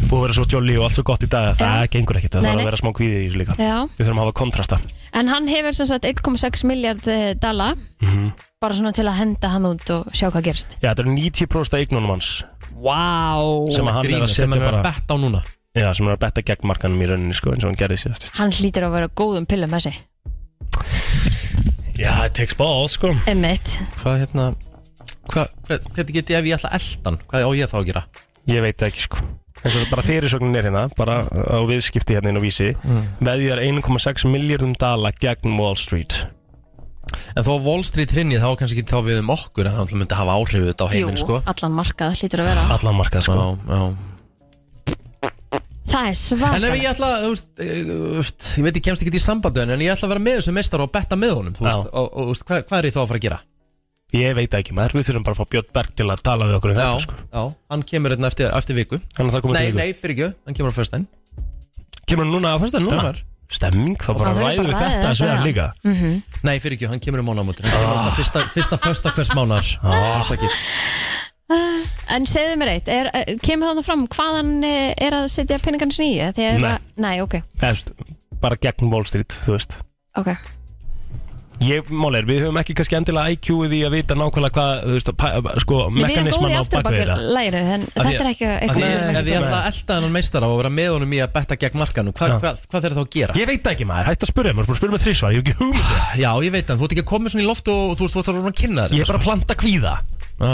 [0.07, 2.37] búin að vera svo jolly og allt svo gott í dag að það gengur ekkert,
[2.37, 2.63] það Nei, þarf nei.
[2.63, 3.57] að vera smá kvíði í þessu líka.
[3.59, 3.77] Já.
[3.97, 4.79] Við þurfum að hafa kontrasta.
[5.17, 7.73] En hann hefur sem sagt 1,6 miljard eh, dala.
[8.05, 8.31] Mm
[8.63, 11.77] bara svona til að henda hann út og sjá hvað gerst Já, þetta er 90%
[11.77, 12.31] af eignunum hans.
[12.77, 13.37] Vá.
[13.73, 15.43] Sem að hann er að sem setja hann er að bara betta á núna.
[15.77, 18.31] Já, sem er að betta gegn markanum í rauninni sko, eins og hann gerði síðast.
[18.39, 19.93] Hann hlýtur að vera góðum pillum þessi
[21.97, 23.15] Já, it takes balls sko.
[23.29, 24.51] Emmitt Hvað hérna
[25.33, 27.19] Hvað, hvað, hvernig get ég ef ég ætla eldan?
[27.31, 28.05] Hvað á ég þá að gera?
[28.47, 29.27] Ég veit það ekki sko.
[29.67, 32.71] Eins og bara fyrirsögnin er hérna bara á viðskipti hérna inn á vísi.
[32.87, 33.05] Mm.
[33.27, 36.21] veðjar 1,6 miljardum dala gegn Wall Street.
[37.37, 40.19] En þó Wall Street hrinni þá kannski ekki þá við um okkur en það myndi
[40.19, 41.41] hafa áhrif þetta á heiminn Jú, sko.
[41.53, 42.69] allan markað hlýtur að vera.
[42.77, 43.39] Allan markað sko.
[43.39, 44.13] Já, já.
[45.87, 48.87] Það er svakar En ef ég ætla, þú veist, eh, þú veist, ég veit ég
[48.89, 51.35] kemst ekki í hann, en ég ætla að vera með þessu mestar og betta með
[51.39, 53.39] honum, þú veist, og, og veist, hvað, hvað er ég þá að fara að gera?
[54.15, 56.57] Ég veit ekki maður, við þurfum bara að fá Björn Berg til að tala við
[56.61, 57.17] okkur um þetta sko.
[57.27, 57.41] Já,
[57.73, 59.01] hann kemur hérna eftir, eftir viku.
[59.17, 59.79] Þannig að það Nei, til viku.
[59.81, 61.07] nei, fyrir ekki, hann kemur á föstudaginn.
[62.07, 63.09] Kemur hann núna á fyrsta núna?
[63.11, 63.25] Já.
[63.57, 65.67] Stemming, þá bara ræðum við þetta að svegar líka.
[65.87, 66.15] Mhm.
[66.47, 67.67] Nei, fyrir ekki, hann kemur um mánaðamótin.
[67.67, 70.57] Hann kemur alltaf fyrsta, fyrsta fösta hvers mánar Afsakið.
[72.11, 75.95] En segðu mér eitt, er, eh, kemur þannig fram hvaðan eh, er að setja peningarnir
[75.95, 76.33] snýja?
[76.63, 76.79] Nei.
[76.97, 77.91] Nei, ok, veist,
[78.43, 79.79] Bara gegn Wall Street, þú veist.
[80.17, 80.35] Ok
[81.65, 84.93] Ég, mál er, við höfum ekki kannski endilega IQ-ið í að vita nákvæmlega hvað, þú
[84.97, 87.17] veist, pæ- sko, Við erum mekanisman á aftur bakvið þetta.
[87.37, 89.57] læru En þetta er ekki eitthvað því- sem við erum Ef ekki ég komið ætla
[89.57, 89.57] með.
[89.57, 92.53] að elda hennan meistara og vera með honum í að betta gegn markanum Hvað hva,
[92.71, 93.33] hva þeir þá að gera?
[93.41, 95.57] Ég veit það ekki maður, hægt að spyrja, maður spyrja með þrísvar, ég hef ekki
[95.57, 96.21] hugmynd um.
[96.21, 98.15] Já, ég veit það, þú ert ekki að koma svona í loft og þú veist,
[98.17, 99.95] þú þarf að kynna þér Ég er bara að planta kvíða.
[100.37, 100.53] Já,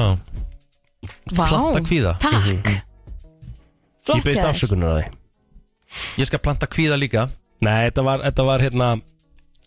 [1.35, 2.13] Vá, planta kvíða.
[2.23, 2.47] takk.
[2.63, 2.83] Ég
[4.07, 4.23] Flott
[4.55, 5.05] afsökunar því.
[6.19, 6.27] Ég
[6.71, 7.29] kvíða líka.
[7.63, 8.89] Nei, þetta var, þetta var hérna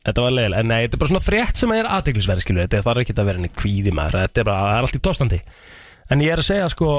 [0.06, 2.84] Þetta var leiðilega, en nei, þetta er bara svona frétt sem er aðteglisverð, skilur, þetta
[2.86, 5.40] þarf ekki að vera henni kvíði maður, þetta er bara, það er allt í tórstandi.
[6.14, 6.90] En ég er að segja, sko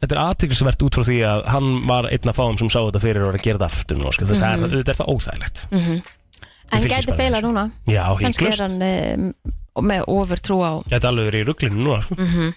[0.00, 3.00] Þetta er aðteglisvert út frá því að hann var einn af fáum sem sá þetta
[3.02, 4.70] fyrir og var að gera þetta aftur nú, sko, þess að Mhm.
[4.72, 5.58] þetta er það óþægilegt.
[5.70, 5.96] Mhm.
[6.72, 7.44] En fylgist gæti feila þessu.
[7.44, 7.64] núna.
[7.84, 12.00] Já, Kannski er hygglust, hann uh, með ofurtrú á gæti alveg verið í rugglinu núna,
[12.02, 12.14] sko.
[12.16, 12.54] Mhm.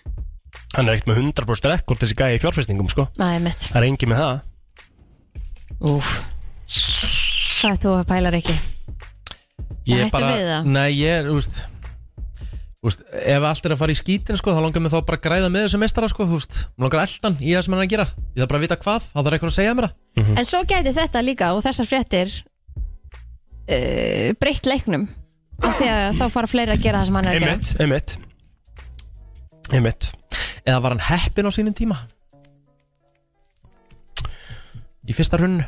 [0.77, 3.07] Hann er eitt með 100% rekord þessi gæði í fjárfestingum, sko.
[3.19, 3.27] Næ,
[9.83, 10.67] Ég er Hættu bara, við það?
[10.77, 11.61] nei, ég er, þú veist
[12.83, 15.15] Þú veist, ef allt er að fara í skítin sko, þá langar mig þá bara
[15.15, 17.79] að græða með þessu meistara sko, þú veist, mér langar eldan í það sem hann
[17.79, 18.05] er að gera.
[18.11, 20.33] Ég þarf bara að vita hvað, þá þarf eitthvað að segja mér það.
[20.33, 22.33] En svo gæti þetta líka og þessar fréttir
[23.71, 25.07] uh, breytt leiknum
[25.63, 27.55] af því að þá fara fleiri að gera það sem hann er að gera.
[27.55, 28.17] Einmitt, einmitt.
[29.71, 30.11] Einmitt.
[30.67, 32.03] Eða var hann heppin á sínum tíma?
[35.07, 35.63] Í fyrsta runnu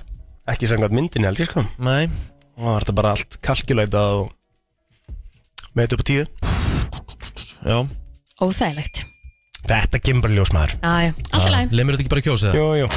[0.52, 1.64] Ekki samkvæmt myndinni held ég sko.
[1.80, 2.12] Nei
[2.56, 4.32] Og það var þetta bara allt kalkjuleitað og
[5.76, 6.24] með þetta upp á tíu.
[7.66, 7.78] Já.
[8.46, 9.02] Óþægilegt.
[9.66, 10.76] Þetta kemur bara ljós maður.
[10.78, 11.76] Já, já, allt í lagi.
[11.80, 12.58] Lemur þetta ekki bara það?
[12.60, 12.88] Jú, jú.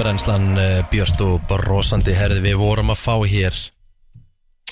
[0.00, 3.58] Brennslan uh, Björst og brosandi herði Við vorum að fá hér.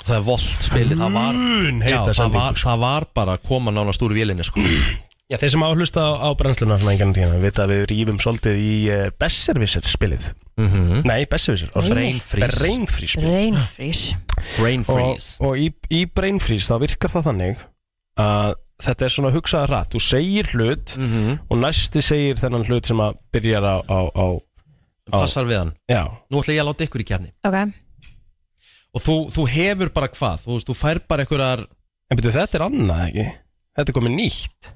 [0.03, 3.35] Það er volt spilið Það var, Mun heita já, það sendingu, var, það var bara
[3.37, 4.65] að koma nánast úr vélinni sko.
[5.33, 8.59] Já, þeir sem áhlusta á, á brennsluna svona engan tíma vita að við rýfum svolítið
[8.61, 10.42] í uh, Besservisser spilið Mhm.
[10.57, 12.59] Nei, Besservisser Brain freeze.
[12.61, 13.33] Brain freeze spilið.
[13.33, 14.17] Rain freeze
[14.59, 17.63] Brain Og, freeze og í, í Brain freeze þá virkar það þannig
[18.21, 21.39] að þetta er svona hugsaða rætt Þú segir hlut Mhm.
[21.51, 24.27] og næsti segir þennan hlut sem að byrjar á, á, á,
[25.13, 25.73] á Passar við hann.
[25.89, 27.73] Já, Nú ætla ég að láta ykkur í kefni Ok,
[28.95, 30.43] Og þú, þú hefur bara hvað?
[30.45, 31.63] Þú, veist, þú fær bara einhverjar
[32.11, 33.27] en byrju þetta er annað ekki?
[33.79, 34.73] Þetta er komið nýtt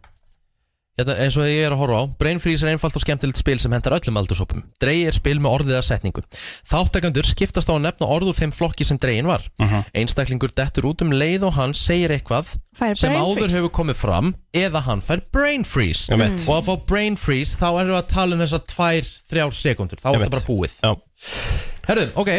[0.96, 3.72] eins og ég er að horfa á Brain Freeze er einfalt og skemmtilegt spil sem
[3.74, 6.22] hentar öllum aldursópum Drey er spil með orðið að setningu.
[6.70, 9.44] Þáttakandur skiptast á að nefna orð úr þeim flokki sem dreyin var.
[9.92, 12.54] Einstaklingur dettur út um leið og hann segir eitthvað
[12.96, 13.58] sem áður freeze.
[13.58, 16.08] hefur komið fram eða hann fær Brain Freeze.
[16.12, 16.46] Einmitt.
[16.48, 20.00] og að fá Brain Freeze þá erum við að tala um þessar tvær, þrjár sekundur
[20.00, 20.78] þá er þetta bara búið.
[20.80, 20.96] Já.
[21.90, 22.32] Herru, ok.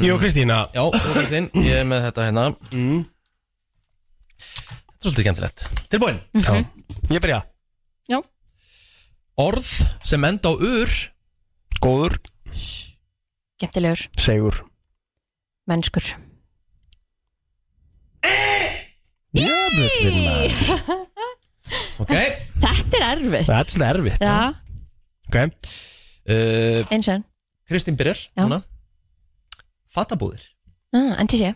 [0.00, 2.48] Ég og Kristína þú Kristín, ég er með þetta hérna.
[2.72, 3.04] Mm.
[5.06, 5.62] Þetta svolítið skemmtilegt.
[5.86, 6.16] Tilbúin?
[6.34, 6.54] Já.
[7.14, 7.36] Ég byrja.
[8.10, 8.16] Já.
[9.38, 9.68] Orð
[10.02, 10.94] sem enda á ur.
[11.78, 12.16] Góður.
[13.54, 14.58] Skemmtilegur, Segur.
[15.70, 16.08] Mennskur.
[19.36, 21.06] Jöfullin maður.
[22.02, 22.12] Ok.
[22.62, 23.46] Þetta er erfitt.
[23.46, 24.20] Þetta er svolítið erfitt.
[24.22, 24.34] Já,
[25.26, 25.38] Ok.
[26.26, 27.14] Uh, eins og.
[27.16, 27.24] Enn
[27.66, 28.58] Kristín byrjar núna.
[29.90, 30.44] Fatabúðir.
[30.94, 31.54] Ah, En til sé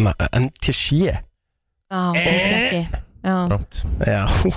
[0.00, 0.48] Na, En
[1.92, 4.24] Rámt Já.
[4.24, 4.48] Hú.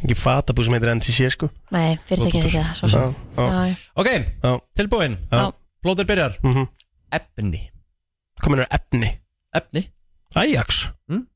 [0.00, 1.48] Ekki fatabú sem heitir NTC sko.
[1.74, 3.00] Nei, fyrir ekki þetta Svo sem.
[3.00, 3.46] Já, já.
[3.46, 3.74] Já, já.
[4.00, 4.08] Ok,
[4.42, 4.52] Já.
[4.78, 5.16] tilbúin.
[5.32, 5.40] Já.
[5.84, 6.36] Plóður byrjar.
[6.42, 6.64] Mhm.
[7.12, 7.60] Efni.
[8.42, 9.10] Komin er efni.
[9.56, 9.82] Efni.
[10.36, 10.88] Ajax.
[11.08, 11.26] Mm.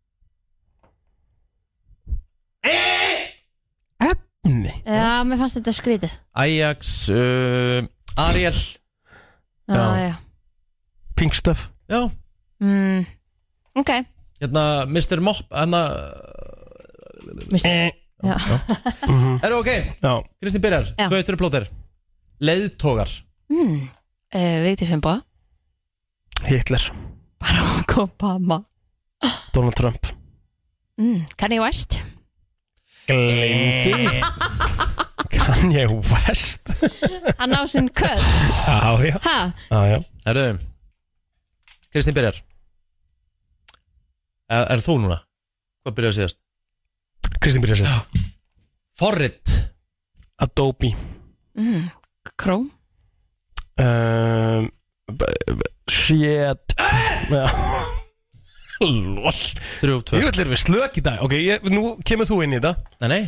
[4.01, 4.73] Efni.
[4.85, 6.17] Já, mér fannst þetta skrítið.
[6.37, 7.85] Ajax uh,
[8.17, 8.61] Ariel.
[9.71, 10.15] Já, já,
[11.17, 11.69] Pink stuff.
[11.89, 12.09] Já.
[12.61, 13.05] Mm,
[13.77, 15.21] Ok Hérna Mr.
[15.21, 15.83] Mop Hérna
[17.53, 18.37] Mister Já,
[19.43, 19.71] Eru ok?
[20.03, 20.13] Já.
[20.41, 21.09] Kristín byrjar Já.
[21.09, 21.67] Tvö eittur plóður
[22.41, 23.09] Leðtogar
[23.49, 23.81] mm.
[24.35, 25.21] uh, Vigdís Fimbo
[26.45, 26.81] Hitler.
[27.39, 28.65] Barack Obama.
[29.53, 30.07] Donald Trump.
[30.97, 31.27] Mm.
[31.37, 31.99] Kanye West.
[33.07, 34.21] Gleindi
[35.35, 36.71] Kanye West.
[37.39, 38.21] Hann á sinn kött
[38.67, 39.19] Já, já.
[39.25, 39.39] Ha?
[39.71, 39.99] Já, já.
[40.27, 40.59] Eru
[41.93, 42.41] Kristín byrjar
[44.51, 45.21] Er, er þú núna?
[45.85, 46.39] Hvað byrjar að síðast?
[47.39, 47.91] Kristín byrja sér
[48.99, 49.53] Forrit.
[50.43, 50.91] Adobe.
[51.55, 51.85] Mm.
[52.35, 52.67] Chrome?
[53.81, 54.67] Um,
[55.91, 56.75] Shit.
[58.81, 59.41] Lol.
[59.87, 61.23] Ég vil er við slök í dag.
[61.23, 62.75] Ok, ég, nú kemur þú inn í þetta.
[63.05, 63.23] Nei, nei.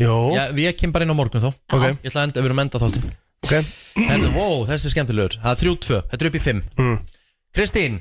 [0.00, 0.16] Jó.
[0.34, 1.84] Já, við kem bara inn á morgun þó Ok.
[2.02, 3.02] Ég ætla að enda, við erum enda þátti
[3.44, 3.52] Ok.
[4.08, 5.38] Herðu, wow, þessi er skemmtilegur.
[5.38, 6.64] Það er þrjú, tvö, þetta er upp í fimm.
[6.80, 6.96] Mm.
[7.54, 8.00] Kristín,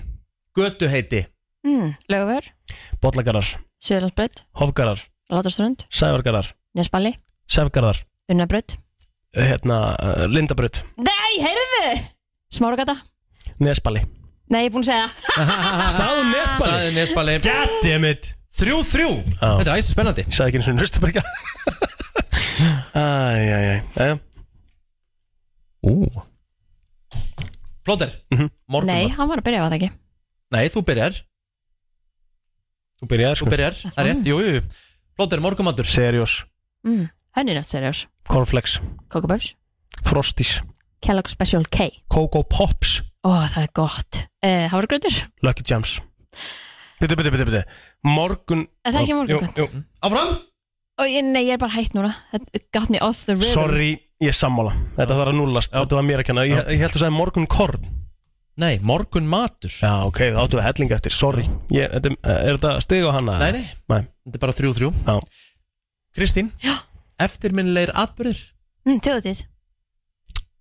[0.58, 1.22] götu heiti
[1.65, 1.94] mm.
[2.11, 2.48] Lögver
[3.03, 3.48] Bollagarar
[3.84, 5.02] Söðlandsbrödd Hofgarar
[5.34, 5.85] Látarströnd.
[5.90, 7.14] Sævargarar Nesballi
[7.49, 7.99] Sefgarar
[8.31, 8.77] Unnabrödd
[9.34, 12.03] Hérna, uh, Lindabrut Nei, heyrðu!
[12.53, 12.94] Smáragata.
[13.64, 14.03] Nesballi
[14.53, 15.94] Nei, ég er búin að segja það.
[15.98, 19.48] Sáðu Nesballi Sæði Nesballi God damn it Þrjú, þrjú Já.
[19.57, 21.23] Þetta er æsi spennandi Ég sagði ekki eins og Rustaberga
[22.94, 24.19] Æj, æj, æj Æja
[25.84, 26.07] Ú.
[27.84, 28.14] Plóter.
[28.31, 28.48] Mhm.
[28.72, 29.90] Morgun Nei, hann var að byrja á það ekki.
[30.56, 31.18] Nei, þú byrjar
[33.04, 33.52] Þú byrjaði Þú sko.
[33.52, 34.62] byrjar, það er rétt, jú, jú
[35.14, 36.38] Plóter, morgumatur Seriós.
[36.88, 37.10] Mm.
[37.36, 38.06] Henni er nátt seriós.
[38.30, 38.80] Cornflakes.
[39.12, 39.56] Coco Puffs.
[40.08, 40.62] Frosties.
[41.04, 41.90] Kellogg Special K.
[42.08, 43.02] Coco Pops.
[43.28, 44.22] Ó, það er gott.
[44.40, 45.98] Uh, Hárgröður Lucky Jams.
[47.02, 47.62] Bitti, bitti, bitti, bitti
[48.08, 49.50] Morgun Er það ekki morgun?
[49.58, 49.84] Jú, jú.
[50.08, 50.38] Áfram!
[50.98, 52.14] Ó, ég, Nei, ég er bara hætt núna.
[52.56, 53.92] It got me off the river Sorry,
[54.24, 54.72] ég er sammála.
[54.96, 55.76] Þetta þarf að núllast.
[55.76, 56.48] Þetta var mér að kenna.
[56.48, 57.90] Ég, ég held að segja morgun korn
[58.62, 59.72] Nei, morgun matur.
[59.82, 61.46] Já, ok, þá áttu við hellinga eftir Sorry.
[61.74, 63.40] Ég, þetta, Er þetta stig á hana?
[63.42, 64.04] Nei, nei, Nei.
[64.28, 64.92] þetta er bara þrjú, þrjú.
[65.08, 65.16] Já.
[66.14, 66.52] Kristín?
[66.62, 66.76] Já.
[67.24, 68.40] Eftirminnilegir atbyrður
[68.86, 69.44] mm, Tjóðutíð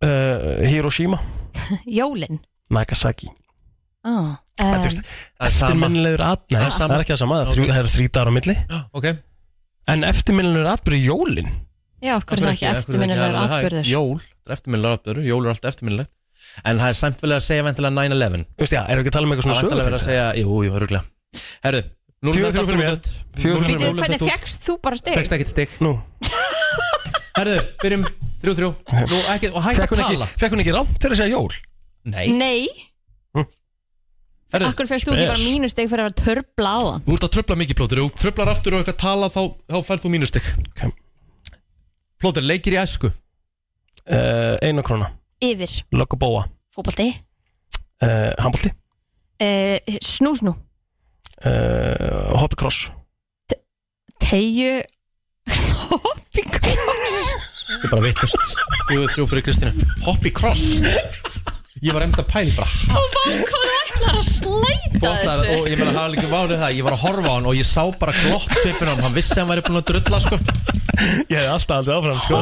[0.03, 1.15] Uh, Hiroshima.
[1.99, 2.41] Jólin.
[2.75, 3.29] Nagasaki.
[4.03, 5.69] Oh, Þetta um, er Það er sama.
[5.69, 8.31] Eftirminnilegur at Nei, Það er ekki það sama Það er þrjú- það er þrý dagar
[8.33, 8.57] á milli.
[8.73, 9.07] Já, ok.
[9.93, 11.53] En eftirminnilegur atbyrði jólin?
[12.03, 16.13] Já, er það ekki eftirminnilegur atbyrður Jól, það er eftirminnilegur atbyrður Jól er alltaf eftirminnilegt
[16.69, 19.13] En það er samt vel að segja ventilega 9-11 Þú veist, já, erum við ekki
[19.13, 21.05] að tala um eitthvað Það svona er ventilega verið að sögur segja Jú, jú, öruglega
[21.65, 21.83] Herru
[22.23, 22.99] Nú Fjögur, þrjú fyrir mér.
[23.35, 25.17] Fjögur, þrjú Býtu, hvernig fegst þú bara stig?
[25.19, 25.73] Fekst ekkert stig.
[25.83, 25.91] Nú.
[27.35, 28.05] Herru, byrjum
[28.45, 28.69] þrjú, þrjú.
[29.11, 31.51] Nú, ekki, og hægt að tala ekki, fekk hún ekki rámt fyrir að segja jól?
[32.13, 32.29] Nei.
[32.39, 32.63] Nei.
[34.53, 36.99] Herru, Akkur fegst þú ekki bara mínusteg fyrir að vera törpla á það?
[37.09, 39.43] Þú ert að tröfla mikið plótur þú tröflar aftur og eitthvað tala Þá,
[45.03, 45.85] þá Uh, Yfir.
[45.93, 46.43] Lögg og bóa
[46.75, 47.09] Fótbolti.
[48.03, 48.71] Uh, Handbolti.
[49.43, 50.55] Uh, Snúsnú.
[51.45, 52.91] Uh, Hoppikross
[54.23, 54.83] Tegju
[55.91, 57.17] Hoppikross
[57.67, 58.39] Þetta er bara veitlust
[58.87, 59.87] Fjögur, þrjú fyrir Kristínu.
[60.07, 60.79] Hoppi cross
[61.83, 63.17] Ég var að pæli bara Og
[63.49, 65.55] hvað ætlar að slæta Botlar, þessu.
[65.57, 67.57] og ég meina það var líka várið það Ég var að horfa á hann og
[67.59, 70.21] ég sá bara glott svipin á hann Hann vissi að hann væri búin að drulla
[70.23, 70.39] sko.
[71.33, 72.39] Ég hef alltaf aldrei áfram sko.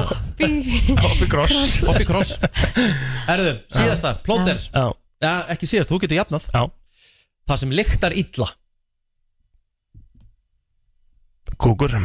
[1.86, 2.34] Hoppi cross.
[3.30, 4.60] Erðu, síðasta, plóter.
[4.68, 4.84] Já,
[5.20, 6.46] Já, ekki síðast, þú getur jafnað.
[6.52, 6.62] Já.
[7.48, 8.48] Það sem lyktar illa.
[11.60, 11.96] Kúkur.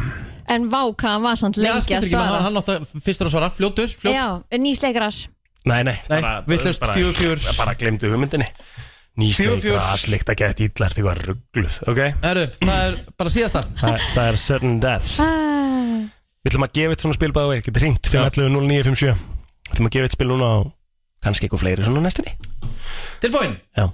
[0.48, 2.40] En váka, hann var samt Já, lengi skiptir að ekki, menn svara.
[2.40, 4.26] hann, hann átti að fyrstur að svara Fljótur, fljótt Já,
[4.62, 5.22] nýsleikras
[5.66, 7.56] Nei, nei, Nei, bara, vitlaust, bara- fjögur, fjögur.
[7.58, 8.46] Bara glemdu hugmyndinni.
[8.46, 8.84] Fjögur,
[9.16, 9.78] Nýsleik fjögur.
[9.80, 12.00] og allt að geta illa Þetta var ruggluð, ok?
[12.22, 13.62] Herru, það er bara síðasta.
[13.80, 15.08] Það, það er certain death.
[16.46, 19.94] Við ætlum að gefa eitt svona spil bæða veginn Getur hringt 511-0957 Við ætlum að
[19.96, 20.56] gefa eitt spil núna á
[21.26, 22.34] kannski eitthvað fleiri svona á næstunni.
[23.24, 23.56] Tilbúin?
[23.74, 23.86] Já.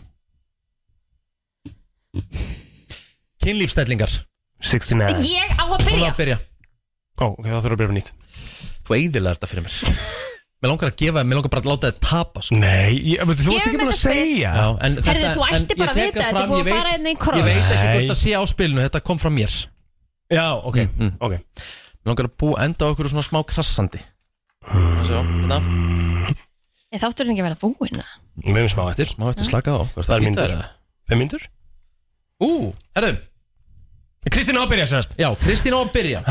[3.43, 4.13] Kynlífstællingar
[4.61, 6.37] 69 Ég á að Hún byrja að byrja.
[7.23, 8.13] Ó, ok, það þurfa að byrja nýtt.
[8.85, 10.29] Þú eiðilega þetta fyrir mér
[10.63, 12.55] Mér langar að gefa, mér langar bara að láta þetta tapa sko.
[12.63, 14.51] Nei, ég, þú varst Gefum ekki búin að þetta segja.
[14.55, 16.37] Já, en Herðu, þetta- þú en ætti ég bara að tek vita, það þetta er
[16.37, 17.95] fram, búið ég að veit- fara inn í Ég kross veit ekki Nei.
[17.97, 19.53] hvort að sé á spilinu, þetta kom frá mér.
[20.31, 21.33] Já, ok, Mm, ok.
[21.33, 24.01] Mér langar að búa enda á okkur svona smá krassandi.
[25.03, 25.59] Svo, þetta
[26.93, 28.07] Ég þáttur ekki að vera búin eða?
[28.47, 29.07] Við erum smá eftir.
[29.11, 29.83] Smá eftir slakað á.
[29.95, 30.65] Hvort Það er myndur?
[31.09, 31.43] Fimm myndur
[32.43, 33.19] Ú, herru
[34.31, 35.17] Kristín á að byrja sérst.
[35.19, 36.23] Já, Kristín á að byrja.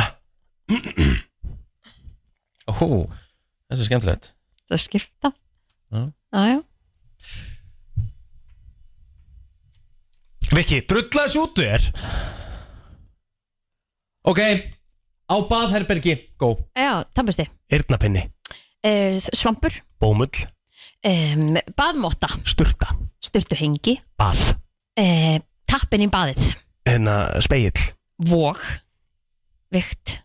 [2.68, 3.08] Ó,
[3.72, 4.30] þessi er skemmtilegt.
[4.68, 5.32] Það er skipta.
[5.92, 6.04] Já.
[6.32, 6.60] Já, já.
[10.52, 11.88] Viki, drulla þessu út þér.
[14.28, 14.42] Ok,
[15.32, 16.52] á baðherbergi, go.
[16.78, 18.28] Já, tannbusti Eirnapinni
[18.86, 19.74] uh, Svampur.
[20.02, 20.44] Bómull.
[21.02, 22.92] Um, Baðmóta Sturta.
[23.24, 23.98] Sturtuhengi.
[24.20, 24.44] Bað.
[25.00, 25.40] Uh,
[25.70, 26.52] Tappin í baðið.
[26.86, 27.88] Hérna speill
[28.28, 28.60] Vog.
[29.72, 30.20] Vikt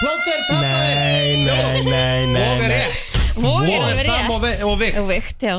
[0.00, 3.16] Plóter, Nei, nei, nei, nei Vog er rétt.
[3.36, 4.96] Vog er sam og, vi- og vikt.
[4.98, 5.58] Og vikt, já.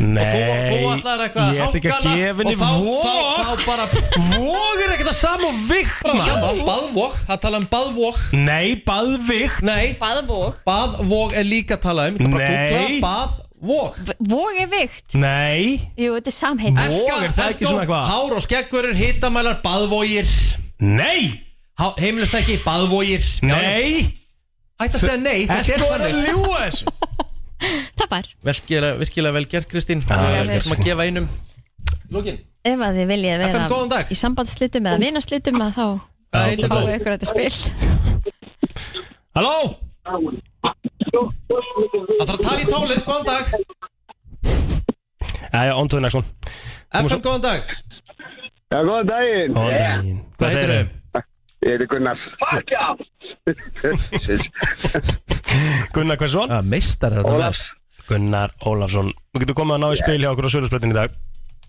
[0.00, 3.10] Nei, Og þú, þú ætlar eitthvað ég ætla ekki að gefa henni og þá,
[3.44, 3.84] þá, bara
[4.40, 8.18] Vog er ekkert að sama og vikt sama, baðvog, það tala um baðvog.
[8.32, 9.62] Nei, baðvikt.
[9.68, 10.56] Nei, Baðvog.
[10.66, 12.16] Baðvog er líka að tala um.
[12.18, 12.72] Ég ætla bara að Nei.
[12.72, 15.14] googla baðvog Vog er vikt.
[15.20, 15.80] Nei.
[16.00, 18.12] Jú, þetta er samheit Vog, er það ekki svona eitthvað?
[18.16, 20.38] Hár og skeggurur, hitamælar, baðvogir.
[20.80, 21.44] Nei
[21.74, 24.20] Heimilistæki, baðvogir Nei.
[24.80, 26.14] Hætt að segja nei, þetta er þannig.
[26.28, 26.84] ljúga þessu?
[27.98, 30.02] Tappar Virkilega, virkilega vel gert Kristín.
[30.04, 31.28] Já, Við vel ætlum að gefa einum.
[32.14, 34.04] Lókin Ef að þið viljið vera FM, góðan dag.
[34.08, 36.78] í sambandslitum eða vinaslitum að þá þú?
[36.88, 37.56] við ykkur þetta spil.
[39.36, 39.56] Halló?
[41.04, 43.44] Það þarf að tala í tólið, góðan dag.
[45.54, 46.26] Jæja, on to the next one.
[46.94, 47.60] FM, góðan dag.
[48.72, 49.54] Já, góðan daginn.
[49.54, 50.20] Góðan daginn.
[50.38, 51.03] Hvað heitir segir þau?
[51.64, 52.18] Ég heiti Gunnar.
[52.40, 52.92] Fuck yeah!
[55.94, 57.60] Gunnar Hversson að meistar er þetta Ólafs.
[57.64, 57.70] með
[58.08, 61.10] Gunnar Ólafsson Þú getur komið að ná í spil hjá okkur á Söðursprettin í dag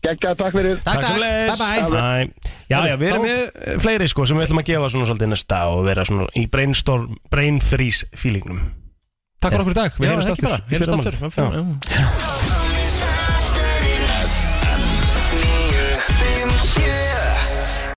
[0.06, 0.76] Gekka, takk fyrir.
[0.86, 1.58] Takk, takk, sömuleiðis.
[1.58, 2.26] bye bye Bye.
[2.70, 3.42] Já, já, við erum með
[3.82, 7.06] fleiri sko sem við ætlum að gefa svona svolítið næsta og vera svona í brainstorm,
[7.34, 8.60] brain freeze feelingnum
[9.42, 11.26] Takk fyrir okkur í dag, Já, við það heyrjumst ekki bara, aftur í heyrjumst fyrramálið.
[11.26, 11.46] aftur Já.
[11.96, 12.06] Já.